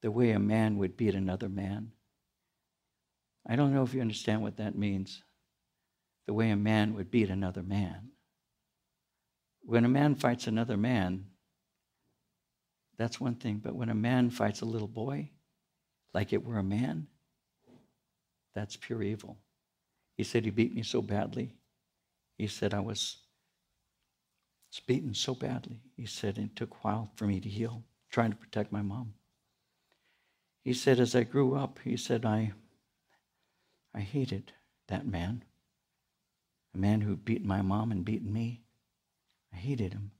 the 0.02 0.12
way 0.12 0.32
a 0.32 0.40
man 0.40 0.78
would 0.78 0.96
beat 0.96 1.14
another 1.14 1.50
man. 1.50 1.92
I 3.46 3.56
don't 3.56 3.74
know 3.74 3.84
if 3.84 3.94
you 3.94 4.02
understand 4.02 4.42
what 4.42 4.58
that 4.58 4.78
means. 4.78 5.22
The 6.26 6.34
way 6.34 6.52
a 6.52 6.56
man 6.56 6.94
would 6.96 7.12
beat 7.12 7.30
another 7.30 7.64
man. 7.64 8.12
When 9.62 9.84
a 9.84 9.90
man 9.90 10.16
fights 10.16 10.48
another 10.48 10.78
man, 10.78 11.26
that's 12.98 13.20
one 13.20 13.36
thing. 13.36 13.58
But 13.64 13.76
when 13.76 13.90
a 13.90 13.96
man 13.96 14.30
fights 14.30 14.62
a 14.62 14.66
little 14.66 14.88
boy, 14.88 15.30
like 16.14 16.34
it 16.34 16.46
were 16.46 16.58
a 16.58 16.64
man, 16.64 17.08
that's 18.54 18.78
pure 18.78 19.04
evil. 19.04 19.38
He 20.18 20.24
said, 20.24 20.46
He 20.46 20.52
beat 20.52 20.74
me 20.74 20.84
so 20.84 21.02
badly. 21.02 21.56
He 22.38 22.48
said, 22.48 22.74
I 22.74 22.80
was, 22.80 23.18
was 24.70 24.80
beaten 24.80 25.14
so 25.14 25.34
badly. 25.34 25.82
He 25.96 26.06
said, 26.06 26.38
it 26.38 26.56
took 26.56 26.72
a 26.72 26.78
while 26.78 27.12
for 27.16 27.26
me 27.26 27.40
to 27.40 27.50
heal, 27.50 27.84
trying 28.10 28.32
to 28.32 28.38
protect 28.38 28.72
my 28.72 28.82
mom. 28.82 29.14
He 30.64 30.74
said, 30.74 31.00
as 31.00 31.16
I 31.16 31.24
grew 31.24 31.56
up, 31.56 31.80
he 31.84 31.98
said, 31.98 32.26
I, 32.26 32.52
I 33.94 34.02
hated 34.02 34.52
that 34.88 35.08
man, 35.08 35.44
a 36.76 36.78
man 36.78 37.02
who 37.02 37.16
beat 37.16 37.44
my 37.44 37.62
mom 37.62 37.92
and 37.92 38.06
beaten 38.06 38.32
me. 38.32 38.62
I 39.54 39.58
hated 39.58 39.94
him. 39.94 40.12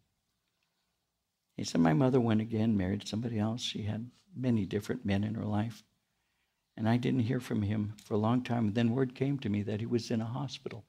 He 1.56 1.66
said, 1.66 1.82
My 1.82 1.94
mother 1.94 2.22
went 2.22 2.42
again, 2.42 2.78
married 2.78 3.08
somebody 3.08 3.38
else. 3.38 3.62
She 3.62 3.84
had 3.84 4.10
many 4.36 4.66
different 4.66 5.06
men 5.06 5.24
in 5.24 5.36
her 5.36 5.46
life. 5.46 5.84
And 6.78 6.88
I 6.88 6.96
didn't 6.96 7.22
hear 7.22 7.42
from 7.42 7.62
him 7.62 7.96
for 8.06 8.14
a 8.14 8.18
long 8.18 8.42
time. 8.44 8.68
And 8.68 8.76
then 8.76 8.92
word 8.92 9.14
came 9.14 9.38
to 9.40 9.50
me 9.50 9.62
that 9.64 9.82
he 9.82 9.86
was 9.86 10.10
in 10.10 10.22
a 10.22 10.26
hospital. 10.26 10.86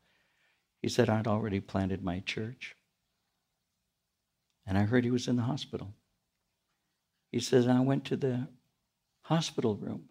He 0.81 0.89
said, 0.89 1.11
I'd 1.11 1.27
already 1.27 1.61
planted 1.61 2.05
my 2.05 2.21
church. 2.21 2.77
And 4.71 4.79
I 4.79 4.83
heard 4.83 5.03
he 5.03 5.11
was 5.11 5.27
in 5.27 5.35
the 5.35 5.43
hospital. 5.43 5.93
He 7.33 7.41
says, 7.41 7.67
I 7.67 7.81
went 7.81 8.05
to 8.05 8.17
the 8.17 8.47
hospital 9.23 9.75
room 9.75 10.05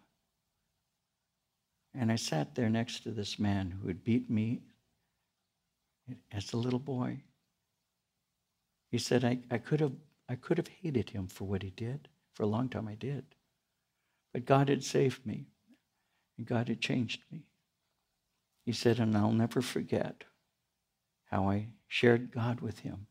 and 1.94 2.12
I 2.12 2.16
sat 2.16 2.54
there 2.54 2.68
next 2.68 3.04
to 3.04 3.10
this 3.10 3.38
man 3.38 3.70
who 3.70 3.88
had 3.88 4.04
beat 4.04 4.28
me 4.28 4.60
as 6.30 6.52
a 6.52 6.58
little 6.58 6.78
boy. 6.78 7.22
He 8.90 8.98
said, 8.98 9.24
I, 9.24 9.38
I, 9.50 9.56
could 9.56 9.80
have, 9.80 9.94
I 10.28 10.34
could 10.34 10.58
have 10.58 10.68
hated 10.68 11.08
him 11.08 11.26
for 11.26 11.44
what 11.44 11.62
he 11.62 11.70
did. 11.70 12.08
For 12.34 12.42
a 12.42 12.46
long 12.46 12.68
time, 12.68 12.86
I 12.86 12.96
did. 12.96 13.24
But 14.34 14.44
God 14.44 14.68
had 14.68 14.84
saved 14.84 15.24
me, 15.24 15.46
and 16.36 16.46
God 16.46 16.68
had 16.68 16.82
changed 16.82 17.22
me. 17.32 17.44
He 18.66 18.72
said, 18.72 18.98
and 18.98 19.16
I'll 19.16 19.32
never 19.32 19.62
forget 19.62 20.24
how 21.30 21.48
I 21.48 21.68
shared 21.88 22.30
God 22.30 22.60
with 22.60 22.80
him, 22.80 23.06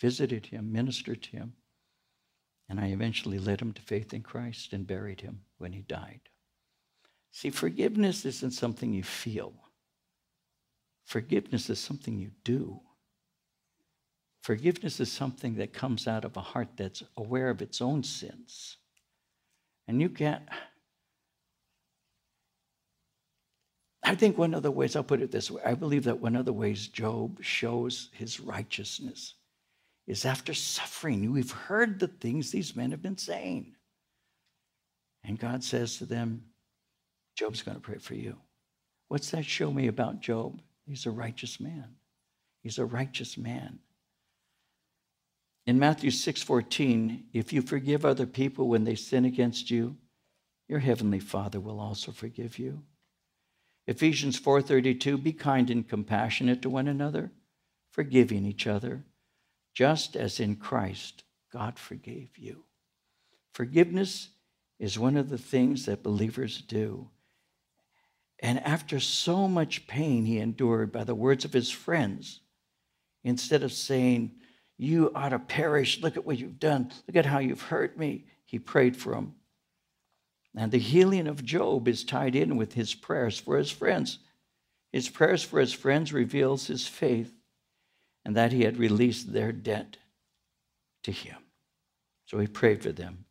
visited 0.00 0.46
him, 0.46 0.72
ministered 0.72 1.22
to 1.22 1.30
him, 1.30 1.52
and 2.68 2.80
I 2.80 2.86
eventually 2.86 3.38
led 3.38 3.60
him 3.60 3.72
to 3.72 3.82
faith 3.82 4.14
in 4.14 4.22
Christ 4.22 4.72
and 4.72 4.86
buried 4.86 5.20
him 5.20 5.40
when 5.58 5.72
he 5.72 5.82
died. 5.82 6.20
See, 7.32 7.50
forgiveness 7.50 8.24
isn't 8.24 8.52
something 8.52 8.92
you 8.92 9.02
feel. 9.02 9.52
Forgiveness 11.04 11.68
is 11.68 11.78
something 11.78 12.18
you 12.18 12.30
do. 12.44 12.80
Forgiveness 14.42 15.00
is 15.00 15.12
something 15.12 15.56
that 15.56 15.72
comes 15.72 16.06
out 16.06 16.24
of 16.24 16.36
a 16.36 16.40
heart 16.40 16.68
that's 16.76 17.02
aware 17.16 17.50
of 17.50 17.60
its 17.60 17.80
own 17.80 18.02
sins. 18.02 18.78
And 19.86 20.00
you 20.00 20.08
can't. 20.08 20.42
I 24.02 24.14
think 24.14 24.38
one 24.38 24.54
of 24.54 24.62
the 24.62 24.70
ways, 24.70 24.96
I'll 24.96 25.04
put 25.04 25.20
it 25.20 25.30
this 25.30 25.50
way 25.50 25.62
I 25.64 25.74
believe 25.74 26.04
that 26.04 26.20
one 26.20 26.36
of 26.36 26.46
the 26.46 26.52
ways 26.52 26.88
Job 26.88 27.42
shows 27.42 28.08
his 28.12 28.40
righteousness 28.40 29.34
is 30.06 30.24
after 30.24 30.54
suffering. 30.54 31.32
We've 31.32 31.50
heard 31.50 31.98
the 31.98 32.08
things 32.08 32.50
these 32.50 32.74
men 32.74 32.90
have 32.90 33.02
been 33.02 33.18
saying. 33.18 33.74
And 35.24 35.38
God 35.38 35.62
says 35.62 35.98
to 35.98 36.06
them, 36.06 36.44
Job's 37.36 37.62
going 37.62 37.76
to 37.76 37.82
pray 37.82 37.98
for 37.98 38.14
you. 38.14 38.36
What's 39.08 39.30
that 39.30 39.44
show 39.44 39.72
me 39.72 39.88
about 39.88 40.20
Job? 40.20 40.60
He's 40.86 41.06
a 41.06 41.10
righteous 41.10 41.60
man. 41.60 41.96
He's 42.62 42.78
a 42.78 42.84
righteous 42.84 43.38
man. 43.38 43.78
In 45.66 45.78
Matthew 45.78 46.10
6:14, 46.10 47.24
if 47.32 47.52
you 47.52 47.62
forgive 47.62 48.04
other 48.04 48.26
people 48.26 48.68
when 48.68 48.84
they 48.84 48.94
sin 48.94 49.24
against 49.24 49.70
you, 49.70 49.96
your 50.68 50.80
heavenly 50.80 51.20
Father 51.20 51.60
will 51.60 51.80
also 51.80 52.12
forgive 52.12 52.58
you. 52.58 52.82
Ephesians 53.86 54.38
4:32, 54.38 55.16
be 55.22 55.32
kind 55.32 55.70
and 55.70 55.88
compassionate 55.88 56.62
to 56.62 56.70
one 56.70 56.88
another, 56.88 57.32
forgiving 57.90 58.46
each 58.46 58.66
other, 58.66 59.04
just 59.74 60.16
as 60.16 60.40
in 60.40 60.56
Christ 60.56 61.24
God 61.52 61.78
forgave 61.78 62.36
you. 62.36 62.64
Forgiveness 63.52 64.28
is 64.78 64.98
one 64.98 65.16
of 65.16 65.28
the 65.28 65.38
things 65.38 65.86
that 65.86 66.02
believers 66.02 66.60
do. 66.62 67.08
And 68.38 68.58
after 68.60 68.98
so 69.00 69.46
much 69.46 69.86
pain 69.86 70.24
he 70.24 70.38
endured 70.38 70.92
by 70.92 71.04
the 71.04 71.14
words 71.14 71.44
of 71.44 71.52
his 71.52 71.70
friends, 71.70 72.40
instead 73.22 73.62
of 73.62 73.72
saying, 73.72 74.32
You 74.78 75.12
ought 75.14 75.30
to 75.30 75.38
perish, 75.38 76.00
look 76.00 76.16
at 76.16 76.24
what 76.24 76.38
you've 76.38 76.58
done, 76.58 76.90
look 77.06 77.16
at 77.16 77.26
how 77.26 77.38
you've 77.38 77.62
hurt 77.62 77.98
me, 77.98 78.24
he 78.46 78.58
prayed 78.58 78.96
for 78.96 79.14
him. 79.14 79.34
And 80.56 80.72
the 80.72 80.78
healing 80.78 81.26
of 81.26 81.44
Job 81.44 81.86
is 81.86 82.02
tied 82.02 82.34
in 82.34 82.56
with 82.56 82.72
his 82.72 82.94
prayers 82.94 83.38
for 83.38 83.56
his 83.58 83.70
friends. 83.70 84.18
His 84.90 85.08
prayers 85.08 85.42
for 85.42 85.60
his 85.60 85.72
friends 85.72 86.12
reveals 86.12 86.66
his 86.66 86.86
faith 86.86 87.32
and 88.24 88.36
that 88.36 88.52
he 88.52 88.62
had 88.62 88.76
released 88.76 89.32
their 89.32 89.52
debt 89.52 89.96
to 91.02 91.12
him. 91.12 91.36
So 92.26 92.38
he 92.38 92.46
prayed 92.46 92.82
for 92.82 92.92
them. 92.92 93.24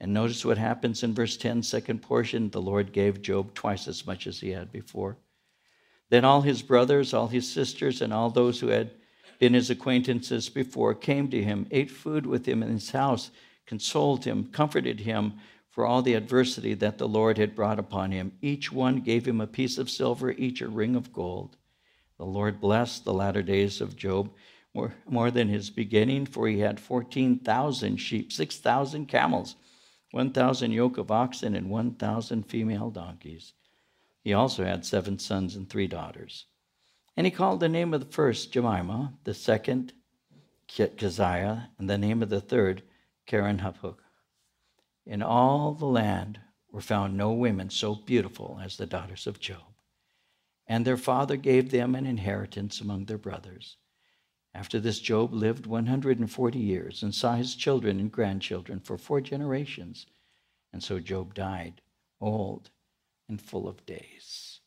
And 0.00 0.12
notice 0.12 0.44
what 0.44 0.58
happens 0.58 1.02
in 1.02 1.14
verse 1.14 1.36
10, 1.36 1.62
second 1.62 2.02
portion. 2.02 2.50
The 2.50 2.60
Lord 2.60 2.92
gave 2.92 3.22
Job 3.22 3.54
twice 3.54 3.88
as 3.88 4.06
much 4.06 4.26
as 4.26 4.40
he 4.40 4.50
had 4.50 4.70
before. 4.70 5.16
Then 6.10 6.24
all 6.24 6.42
his 6.42 6.62
brothers, 6.62 7.14
all 7.14 7.28
his 7.28 7.50
sisters, 7.50 8.02
and 8.02 8.12
all 8.12 8.30
those 8.30 8.60
who 8.60 8.68
had 8.68 8.90
been 9.38 9.54
his 9.54 9.70
acquaintances 9.70 10.48
before 10.48 10.94
came 10.94 11.28
to 11.30 11.42
him, 11.42 11.66
ate 11.70 11.90
food 11.90 12.26
with 12.26 12.46
him 12.46 12.62
in 12.62 12.68
his 12.68 12.90
house, 12.90 13.30
consoled 13.66 14.24
him, 14.24 14.44
comforted 14.52 15.00
him 15.00 15.34
for 15.70 15.84
all 15.86 16.02
the 16.02 16.14
adversity 16.14 16.74
that 16.74 16.98
the 16.98 17.08
Lord 17.08 17.36
had 17.36 17.56
brought 17.56 17.78
upon 17.78 18.12
him. 18.12 18.32
Each 18.40 18.70
one 18.70 19.00
gave 19.00 19.26
him 19.26 19.40
a 19.40 19.46
piece 19.46 19.78
of 19.78 19.90
silver, 19.90 20.30
each 20.32 20.60
a 20.60 20.68
ring 20.68 20.94
of 20.94 21.12
gold. 21.12 21.56
The 22.18 22.24
Lord 22.24 22.60
blessed 22.60 23.04
the 23.04 23.12
latter 23.12 23.42
days 23.42 23.80
of 23.80 23.96
Job 23.96 24.30
more, 24.72 24.94
more 25.06 25.30
than 25.30 25.48
his 25.48 25.70
beginning, 25.70 26.26
for 26.26 26.48
he 26.48 26.60
had 26.60 26.80
14,000 26.80 27.96
sheep, 27.96 28.32
6,000 28.32 29.06
camels, 29.06 29.56
1,000 30.10 30.72
yoke 30.72 30.98
of 30.98 31.10
oxen, 31.10 31.54
and 31.54 31.70
1,000 31.70 32.44
female 32.44 32.90
donkeys. 32.90 33.52
He 34.22 34.32
also 34.32 34.64
had 34.64 34.86
seven 34.86 35.18
sons 35.18 35.54
and 35.54 35.68
three 35.68 35.86
daughters. 35.86 36.46
And 37.16 37.26
he 37.26 37.30
called 37.30 37.60
the 37.60 37.68
name 37.68 37.92
of 37.94 38.00
the 38.00 38.12
first 38.12 38.52
Jemima, 38.52 39.14
the 39.24 39.34
second 39.34 39.92
Keziah, 40.66 41.70
and 41.78 41.90
the 41.90 41.98
name 41.98 42.22
of 42.22 42.30
the 42.30 42.40
third 42.40 42.82
Keren-happuch. 43.26 43.98
In 45.06 45.22
all 45.22 45.74
the 45.74 45.86
land 45.86 46.40
were 46.72 46.80
found 46.80 47.16
no 47.16 47.32
women 47.32 47.70
so 47.70 47.94
beautiful 47.94 48.58
as 48.62 48.76
the 48.76 48.86
daughters 48.86 49.26
of 49.26 49.38
Job. 49.38 49.73
And 50.66 50.84
their 50.84 50.96
father 50.96 51.36
gave 51.36 51.70
them 51.70 51.94
an 51.94 52.06
inheritance 52.06 52.80
among 52.80 53.04
their 53.04 53.18
brothers. 53.18 53.76
After 54.54 54.78
this, 54.78 55.00
Job 55.00 55.34
lived 55.34 55.66
140 55.66 56.58
years 56.58 57.02
and 57.02 57.14
saw 57.14 57.34
his 57.34 57.56
children 57.56 57.98
and 57.98 58.10
grandchildren 58.10 58.80
for 58.80 58.96
four 58.96 59.20
generations. 59.20 60.06
And 60.72 60.82
so 60.82 61.00
Job 61.00 61.34
died, 61.34 61.80
old 62.20 62.70
and 63.28 63.40
full 63.40 63.68
of 63.68 63.84
days. 63.84 64.60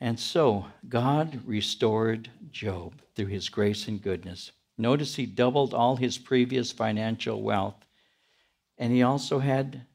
And 0.00 0.20
so 0.20 0.66
God 0.88 1.40
restored 1.46 2.30
Job 2.50 3.00
through 3.14 3.26
his 3.26 3.48
grace 3.48 3.88
and 3.88 4.02
goodness. 4.02 4.52
Notice 4.76 5.14
he 5.14 5.24
doubled 5.24 5.72
all 5.72 5.96
his 5.96 6.18
previous 6.18 6.72
financial 6.72 7.42
wealth, 7.42 7.86
and 8.76 8.92
he 8.92 9.02
also 9.02 9.38
had 9.38 9.86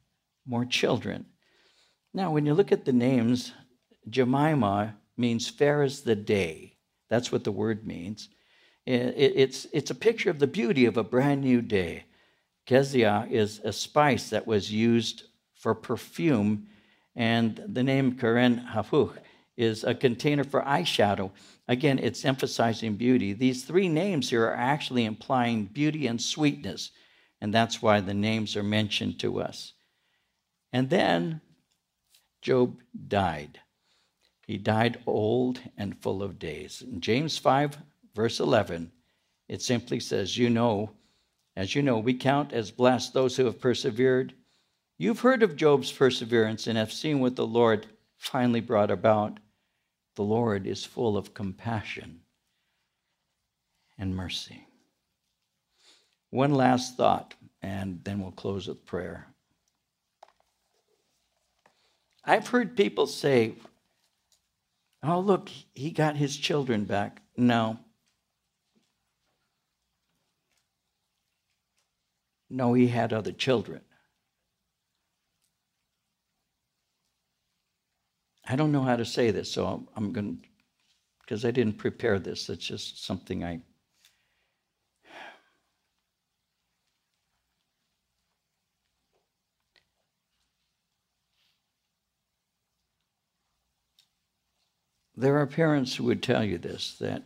more 0.47 0.65
children. 0.65 1.25
Now, 2.13 2.31
when 2.31 2.45
you 2.45 2.53
look 2.53 2.71
at 2.71 2.85
the 2.85 2.93
names, 2.93 3.51
Jemimah 4.07 4.93
means 5.17 5.49
fair 5.49 5.81
as 5.81 6.01
the 6.01 6.15
day. 6.15 6.75
That's 7.09 7.31
what 7.31 7.43
the 7.43 7.51
word 7.51 7.87
means. 7.87 8.29
It's, 8.85 9.65
it's 9.73 9.91
a 9.91 9.95
picture 9.95 10.29
of 10.29 10.39
the 10.39 10.47
beauty 10.47 10.85
of 10.85 10.97
a 10.97 11.03
brand 11.03 11.41
new 11.41 11.61
day. 11.61 12.05
Keziah 12.65 13.27
is 13.29 13.59
a 13.63 13.73
spice 13.73 14.29
that 14.29 14.45
was 14.47 14.71
used 14.71 15.23
for 15.55 15.73
perfume, 15.73 16.67
and 17.15 17.61
the 17.67 17.83
name 17.83 18.15
Keren-happuch 18.15 19.17
is 19.57 19.83
a 19.83 19.93
container 19.93 20.43
for 20.43 20.61
eyeshadow. 20.61 21.31
Again, 21.67 21.99
it's 21.99 22.23
emphasizing 22.23 22.95
beauty. 22.95 23.33
These 23.33 23.65
three 23.65 23.89
names 23.89 24.29
here 24.29 24.45
are 24.45 24.55
actually 24.55 25.05
implying 25.05 25.65
beauty 25.65 26.07
and 26.07 26.21
sweetness, 26.21 26.91
and 27.41 27.53
that's 27.53 27.81
why 27.81 27.99
the 27.99 28.13
names 28.13 28.55
are 28.55 28.63
mentioned 28.63 29.19
to 29.19 29.41
us. 29.41 29.73
And 30.71 30.89
then 30.89 31.41
Job 32.41 32.77
died. 33.07 33.59
He 34.49 34.57
died 34.57 35.03
old 35.05 35.61
and 35.77 35.95
full 36.01 36.23
of 36.23 36.39
days. 36.39 36.81
In 36.81 37.01
James 37.01 37.37
5, 37.37 37.77
verse 38.15 38.39
11, 38.39 38.91
it 39.47 39.61
simply 39.61 39.99
says, 39.99 40.39
You 40.39 40.49
know, 40.49 40.89
as 41.55 41.75
you 41.75 41.83
know, 41.83 41.99
we 41.99 42.15
count 42.15 42.51
as 42.51 42.71
blessed 42.71 43.13
those 43.13 43.37
who 43.37 43.45
have 43.45 43.61
persevered. 43.61 44.33
You've 44.97 45.19
heard 45.19 45.43
of 45.43 45.55
Job's 45.55 45.91
perseverance 45.91 46.65
and 46.65 46.79
have 46.79 46.91
seen 46.91 47.19
what 47.19 47.35
the 47.35 47.45
Lord 47.45 47.85
finally 48.17 48.59
brought 48.59 48.89
about. 48.89 49.39
The 50.15 50.23
Lord 50.23 50.65
is 50.65 50.83
full 50.83 51.15
of 51.15 51.35
compassion 51.35 52.21
and 53.99 54.15
mercy. 54.15 54.65
One 56.31 56.55
last 56.55 56.97
thought, 56.97 57.35
and 57.61 58.03
then 58.03 58.19
we'll 58.19 58.31
close 58.31 58.67
with 58.67 58.83
prayer. 58.87 59.27
I've 62.25 62.47
heard 62.47 62.75
people 62.75 63.05
say, 63.05 63.53
Oh, 65.01 65.19
look, 65.19 65.49
he 65.73 65.91
got 65.91 66.17
his 66.17 66.35
children 66.35 66.83
back. 66.83 67.21
No. 67.37 67.79
No, 72.49 72.73
he 72.73 72.87
had 72.87 73.13
other 73.13 73.31
children. 73.31 73.81
I 78.45 78.55
don't 78.55 78.71
know 78.71 78.81
how 78.81 78.95
to 78.95 79.05
say 79.05 79.31
this, 79.31 79.51
so 79.51 79.67
I'm, 79.67 79.87
I'm 79.95 80.11
going 80.11 80.37
to, 80.37 80.49
because 81.21 81.45
I 81.45 81.51
didn't 81.51 81.77
prepare 81.77 82.17
this. 82.19 82.49
It's 82.49 82.65
just 82.65 83.05
something 83.05 83.43
I. 83.43 83.61
There 95.19 95.37
are 95.37 95.47
parents 95.47 95.95
who 95.95 96.05
would 96.05 96.23
tell 96.23 96.43
you 96.43 96.57
this 96.57 96.97
that 96.99 97.23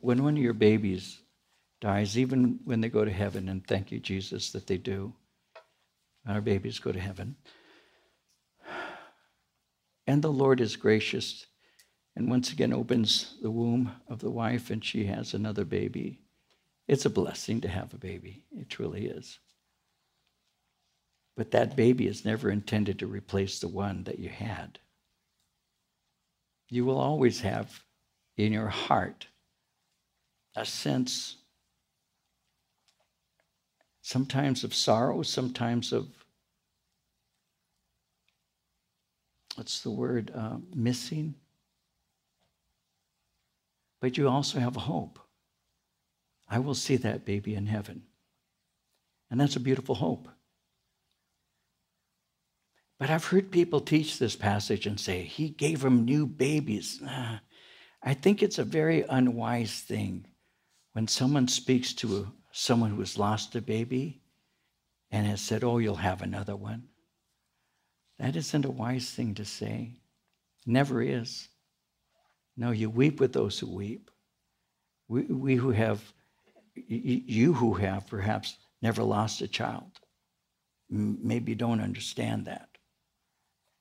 when 0.00 0.22
one 0.22 0.36
of 0.36 0.42
your 0.42 0.52
babies 0.52 1.20
dies, 1.80 2.16
even 2.16 2.60
when 2.64 2.80
they 2.80 2.88
go 2.88 3.04
to 3.04 3.10
heaven, 3.10 3.48
and 3.48 3.66
thank 3.66 3.90
you, 3.90 3.98
Jesus, 3.98 4.52
that 4.52 4.66
they 4.68 4.78
do. 4.78 5.12
Our 6.26 6.40
babies 6.40 6.78
go 6.78 6.92
to 6.92 7.00
heaven. 7.00 7.36
And 10.06 10.22
the 10.22 10.32
Lord 10.32 10.60
is 10.60 10.76
gracious 10.76 11.46
and 12.14 12.28
once 12.28 12.52
again 12.52 12.72
opens 12.72 13.34
the 13.40 13.50
womb 13.50 13.92
of 14.08 14.20
the 14.20 14.30
wife, 14.30 14.70
and 14.70 14.84
she 14.84 15.06
has 15.06 15.32
another 15.32 15.64
baby. 15.64 16.20
It's 16.86 17.06
a 17.06 17.10
blessing 17.10 17.60
to 17.62 17.68
have 17.68 17.94
a 17.94 17.98
baby. 17.98 18.44
It 18.52 18.68
truly 18.68 19.06
is. 19.06 19.38
But 21.36 21.52
that 21.52 21.74
baby 21.74 22.06
is 22.06 22.24
never 22.24 22.50
intended 22.50 22.98
to 22.98 23.06
replace 23.06 23.58
the 23.58 23.68
one 23.68 24.04
that 24.04 24.18
you 24.18 24.28
had. 24.28 24.78
You 26.72 26.86
will 26.86 26.96
always 26.96 27.42
have 27.42 27.84
in 28.38 28.50
your 28.50 28.68
heart 28.68 29.26
a 30.56 30.64
sense, 30.64 31.36
sometimes 34.00 34.64
of 34.64 34.74
sorrow, 34.74 35.20
sometimes 35.20 35.92
of, 35.92 36.08
what's 39.56 39.82
the 39.82 39.90
word, 39.90 40.32
uh, 40.34 40.56
missing. 40.74 41.34
But 44.00 44.16
you 44.16 44.26
also 44.26 44.58
have 44.58 44.78
a 44.78 44.80
hope. 44.80 45.18
I 46.48 46.58
will 46.58 46.74
see 46.74 46.96
that 46.96 47.26
baby 47.26 47.54
in 47.54 47.66
heaven. 47.66 48.04
And 49.30 49.38
that's 49.38 49.56
a 49.56 49.60
beautiful 49.60 49.96
hope. 49.96 50.26
But 53.02 53.10
I've 53.10 53.24
heard 53.24 53.50
people 53.50 53.80
teach 53.80 54.20
this 54.20 54.36
passage 54.36 54.86
and 54.86 55.00
say, 55.00 55.24
He 55.24 55.48
gave 55.48 55.80
them 55.80 56.04
new 56.04 56.24
babies. 56.24 57.00
Ah, 57.04 57.40
I 58.00 58.14
think 58.14 58.44
it's 58.44 58.60
a 58.60 58.64
very 58.64 59.02
unwise 59.02 59.80
thing 59.80 60.28
when 60.92 61.08
someone 61.08 61.48
speaks 61.48 61.94
to 61.94 62.30
someone 62.52 62.90
who 62.90 63.00
has 63.00 63.18
lost 63.18 63.56
a 63.56 63.60
baby 63.60 64.22
and 65.10 65.26
has 65.26 65.40
said, 65.40 65.64
Oh, 65.64 65.78
you'll 65.78 65.96
have 65.96 66.22
another 66.22 66.54
one. 66.54 66.84
That 68.20 68.36
isn't 68.36 68.64
a 68.64 68.70
wise 68.70 69.10
thing 69.10 69.34
to 69.34 69.44
say. 69.44 69.96
Never 70.64 71.02
is. 71.02 71.48
No, 72.56 72.70
you 72.70 72.88
weep 72.88 73.18
with 73.18 73.32
those 73.32 73.58
who 73.58 73.66
weep. 73.66 74.12
We, 75.08 75.22
we 75.22 75.56
who 75.56 75.72
have 75.72 76.00
you 76.76 77.52
who 77.52 77.74
have 77.74 78.06
perhaps 78.06 78.58
never 78.80 79.02
lost 79.02 79.42
a 79.42 79.48
child 79.48 79.98
maybe 80.88 81.56
don't 81.56 81.80
understand 81.80 82.44
that. 82.44 82.68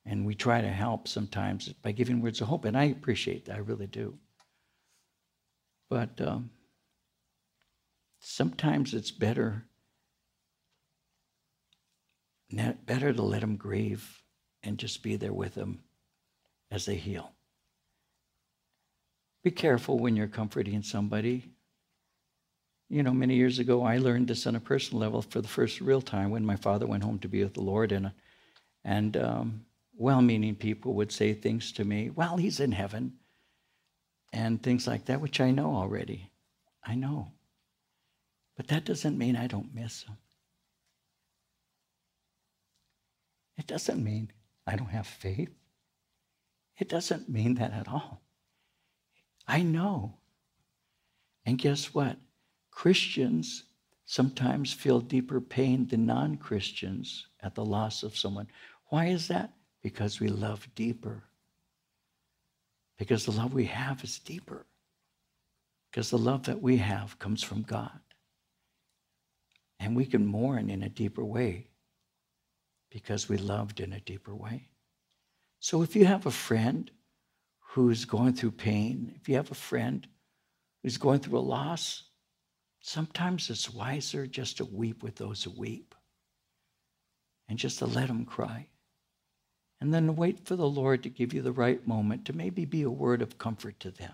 And 0.05 0.25
we 0.25 0.33
try 0.33 0.61
to 0.61 0.67
help 0.67 1.07
sometimes 1.07 1.69
by 1.69 1.91
giving 1.91 2.21
words 2.21 2.41
of 2.41 2.47
hope, 2.47 2.65
and 2.65 2.77
I 2.77 2.85
appreciate 2.85 3.45
that, 3.45 3.55
I 3.55 3.59
really 3.59 3.87
do. 3.87 4.17
But 5.89 6.19
um, 6.21 6.49
sometimes 8.19 8.93
it's 8.93 9.11
better 9.11 9.65
better 12.85 13.13
to 13.13 13.21
let 13.21 13.39
them 13.39 13.55
grieve 13.55 14.21
and 14.61 14.77
just 14.77 15.01
be 15.01 15.15
there 15.15 15.31
with 15.31 15.55
them 15.55 15.79
as 16.69 16.85
they 16.85 16.95
heal. 16.95 17.31
Be 19.41 19.51
careful 19.51 19.97
when 19.97 20.17
you're 20.17 20.27
comforting 20.27 20.83
somebody 20.83 21.45
you 22.91 23.03
know, 23.03 23.13
many 23.13 23.35
years 23.35 23.57
ago, 23.57 23.85
I 23.85 23.99
learned 23.99 24.27
this 24.27 24.45
on 24.45 24.57
a 24.57 24.59
personal 24.59 24.99
level 24.99 25.21
for 25.21 25.39
the 25.39 25.47
first 25.47 25.79
real 25.79 26.01
time 26.01 26.29
when 26.29 26.45
my 26.45 26.57
father 26.57 26.85
went 26.85 27.03
home 27.03 27.19
to 27.19 27.29
be 27.29 27.41
with 27.41 27.53
the 27.53 27.61
Lord, 27.61 27.93
and 27.93 28.11
and 28.83 29.15
um, 29.15 29.65
well-meaning 30.01 30.55
people 30.55 30.93
would 30.95 31.11
say 31.11 31.33
things 31.33 31.71
to 31.73 31.85
me, 31.85 32.09
"Well, 32.09 32.37
he's 32.37 32.59
in 32.59 32.71
heaven," 32.71 33.19
and 34.33 34.61
things 34.61 34.87
like 34.87 35.05
that, 35.05 35.21
which 35.21 35.39
I 35.39 35.51
know 35.51 35.75
already. 35.75 36.31
I 36.83 36.95
know, 36.95 37.33
but 38.55 38.67
that 38.67 38.85
doesn't 38.85 39.17
mean 39.17 39.35
I 39.35 39.47
don't 39.47 39.73
miss 39.73 40.03
him. 40.03 40.17
It 43.57 43.67
doesn't 43.67 44.03
mean 44.03 44.31
I 44.65 44.75
don't 44.75 44.89
have 44.89 45.07
faith. 45.07 45.53
It 46.77 46.89
doesn't 46.89 47.29
mean 47.29 47.55
that 47.55 47.73
at 47.73 47.87
all. 47.87 48.23
I 49.47 49.61
know. 49.61 50.17
And 51.45 51.59
guess 51.59 51.93
what? 51.93 52.17
Christians 52.71 53.65
sometimes 54.05 54.73
feel 54.73 54.99
deeper 54.99 55.39
pain 55.39 55.87
than 55.87 56.05
non 56.05 56.37
Christians 56.37 57.27
at 57.39 57.53
the 57.55 57.65
loss 57.65 58.01
of 58.01 58.17
someone. 58.17 58.47
Why 58.85 59.07
is 59.07 59.27
that? 59.27 59.53
Because 59.81 60.19
we 60.19 60.27
love 60.27 60.67
deeper. 60.75 61.23
Because 62.97 63.25
the 63.25 63.31
love 63.31 63.53
we 63.53 63.65
have 63.65 64.03
is 64.03 64.19
deeper. 64.19 64.65
Because 65.89 66.09
the 66.09 66.17
love 66.17 66.43
that 66.45 66.61
we 66.61 66.77
have 66.77 67.17
comes 67.19 67.43
from 67.43 67.63
God. 67.63 67.99
And 69.79 69.95
we 69.95 70.05
can 70.05 70.25
mourn 70.25 70.69
in 70.69 70.83
a 70.83 70.89
deeper 70.89 71.25
way 71.25 71.67
because 72.91 73.27
we 73.27 73.37
loved 73.37 73.79
in 73.79 73.93
a 73.93 73.99
deeper 73.99 74.35
way. 74.35 74.67
So 75.59 75.81
if 75.81 75.95
you 75.95 76.05
have 76.05 76.25
a 76.25 76.31
friend 76.31 76.91
who's 77.59 78.05
going 78.05 78.33
through 78.33 78.51
pain, 78.51 79.13
if 79.19 79.27
you 79.27 79.35
have 79.35 79.49
a 79.49 79.55
friend 79.55 80.07
who's 80.83 80.97
going 80.97 81.19
through 81.19 81.39
a 81.39 81.41
loss, 81.41 82.03
Sometimes 82.81 83.49
it's 83.51 83.71
wiser 83.71 84.25
just 84.25 84.57
to 84.57 84.65
weep 84.65 85.03
with 85.03 85.15
those 85.15 85.43
who 85.43 85.51
weep 85.51 85.93
and 87.47 87.59
just 87.59 87.77
to 87.79 87.85
let 87.85 88.07
them 88.07 88.25
cry. 88.25 88.67
And 89.81 89.91
then 89.91 90.15
wait 90.15 90.45
for 90.45 90.55
the 90.55 90.69
Lord 90.69 91.01
to 91.03 91.09
give 91.09 91.33
you 91.33 91.41
the 91.41 91.51
right 91.51 91.85
moment 91.87 92.25
to 92.25 92.33
maybe 92.33 92.65
be 92.65 92.83
a 92.83 92.89
word 92.89 93.23
of 93.23 93.39
comfort 93.39 93.79
to 93.79 93.89
them. 93.89 94.13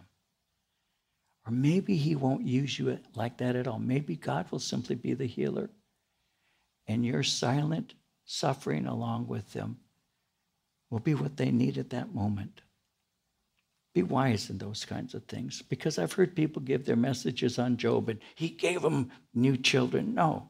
Or 1.45 1.51
maybe 1.51 1.97
He 1.97 2.15
won't 2.15 2.47
use 2.47 2.79
you 2.79 2.97
like 3.13 3.37
that 3.37 3.57
at 3.57 3.67
all. 3.67 3.77
Maybe 3.77 4.15
God 4.15 4.49
will 4.49 4.59
simply 4.59 4.95
be 4.95 5.13
the 5.13 5.27
healer. 5.27 5.69
And 6.87 7.05
your 7.05 7.21
silent 7.21 7.95
suffering 8.23 8.87
along 8.87 9.27
with 9.27 9.51
them 9.51 9.77
will 10.89 10.99
be 10.99 11.13
what 11.13 11.35
they 11.35 11.51
need 11.51 11.77
at 11.77 11.89
that 11.89 12.15
moment. 12.15 12.61
Be 13.93 14.03
wise 14.03 14.49
in 14.49 14.59
those 14.59 14.85
kinds 14.85 15.13
of 15.13 15.25
things 15.25 15.61
because 15.61 15.99
I've 15.99 16.13
heard 16.13 16.35
people 16.35 16.61
give 16.61 16.85
their 16.85 16.95
messages 16.95 17.59
on 17.59 17.75
Job 17.75 18.07
and 18.07 18.19
he 18.35 18.49
gave 18.49 18.83
them 18.83 19.11
new 19.33 19.57
children. 19.57 20.13
No, 20.13 20.49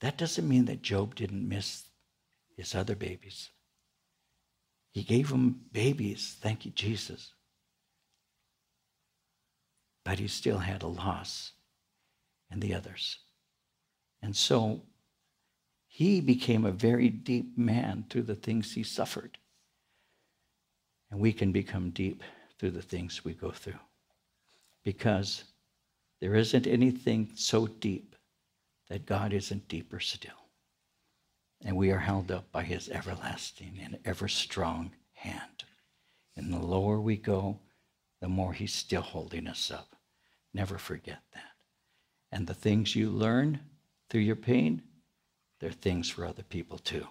that 0.00 0.18
doesn't 0.18 0.48
mean 0.48 0.66
that 0.66 0.82
Job 0.82 1.14
didn't 1.14 1.48
miss 1.48 1.84
his 2.56 2.74
other 2.74 2.96
babies. 2.96 3.50
He 4.92 5.02
gave 5.02 5.30
them 5.30 5.62
babies, 5.72 6.36
thank 6.40 6.64
you, 6.66 6.70
Jesus. 6.70 7.32
But 10.04 10.18
he 10.18 10.28
still 10.28 10.58
had 10.58 10.82
a 10.82 10.86
loss 10.86 11.52
in 12.50 12.60
the 12.60 12.74
others. 12.74 13.18
And 14.22 14.36
so 14.36 14.82
he 15.88 16.20
became 16.20 16.64
a 16.64 16.72
very 16.72 17.08
deep 17.08 17.56
man 17.56 18.04
through 18.08 18.22
the 18.22 18.34
things 18.34 18.72
he 18.72 18.82
suffered. 18.82 19.38
And 21.10 21.20
we 21.20 21.32
can 21.32 21.52
become 21.52 21.90
deep 21.90 22.22
through 22.58 22.70
the 22.70 22.82
things 22.82 23.24
we 23.24 23.32
go 23.32 23.50
through. 23.50 23.80
Because 24.84 25.44
there 26.20 26.34
isn't 26.34 26.66
anything 26.66 27.30
so 27.34 27.66
deep 27.66 28.14
that 28.88 29.06
God 29.06 29.32
isn't 29.32 29.68
deeper 29.68 30.00
still. 30.00 30.41
And 31.64 31.76
we 31.76 31.90
are 31.90 31.98
held 31.98 32.30
up 32.30 32.50
by 32.50 32.64
his 32.64 32.88
everlasting 32.88 33.78
and 33.82 33.98
ever 34.04 34.28
strong 34.28 34.92
hand. 35.14 35.64
And 36.36 36.52
the 36.52 36.58
lower 36.58 37.00
we 37.00 37.16
go, 37.16 37.60
the 38.20 38.28
more 38.28 38.52
he's 38.52 38.72
still 38.72 39.02
holding 39.02 39.46
us 39.46 39.70
up. 39.70 39.94
Never 40.52 40.78
forget 40.78 41.20
that. 41.34 41.52
And 42.30 42.46
the 42.46 42.54
things 42.54 42.96
you 42.96 43.10
learn 43.10 43.60
through 44.10 44.22
your 44.22 44.36
pain, 44.36 44.82
they're 45.60 45.70
things 45.70 46.10
for 46.10 46.26
other 46.26 46.42
people 46.42 46.78
too. 46.78 47.06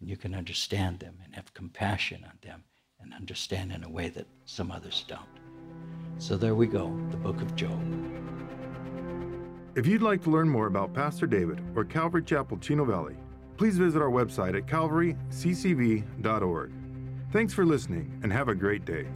And 0.00 0.10
you 0.10 0.16
can 0.16 0.34
understand 0.34 1.00
them 1.00 1.18
and 1.24 1.34
have 1.34 1.54
compassion 1.54 2.24
on 2.24 2.38
them 2.42 2.64
and 3.00 3.14
understand 3.14 3.72
in 3.72 3.84
a 3.84 3.88
way 3.88 4.08
that 4.10 4.26
some 4.44 4.70
others 4.70 5.04
don't. 5.08 5.22
So 6.18 6.36
there 6.36 6.54
we 6.54 6.66
go, 6.66 6.94
the 7.10 7.16
book 7.16 7.40
of 7.40 7.54
Job. 7.56 7.80
If 9.74 9.86
you'd 9.86 10.02
like 10.02 10.22
to 10.24 10.30
learn 10.30 10.48
more 10.48 10.66
about 10.66 10.94
Pastor 10.94 11.26
David 11.26 11.60
or 11.74 11.84
Calvary 11.84 12.22
Chapel 12.22 12.58
Chino 12.58 12.84
Valley, 12.84 13.16
please 13.56 13.78
visit 13.78 14.00
our 14.00 14.10
website 14.10 14.56
at 14.56 14.66
calvaryccv.org. 14.66 16.72
Thanks 17.32 17.52
for 17.52 17.64
listening 17.64 18.20
and 18.22 18.32
have 18.32 18.48
a 18.48 18.54
great 18.54 18.84
day. 18.84 19.06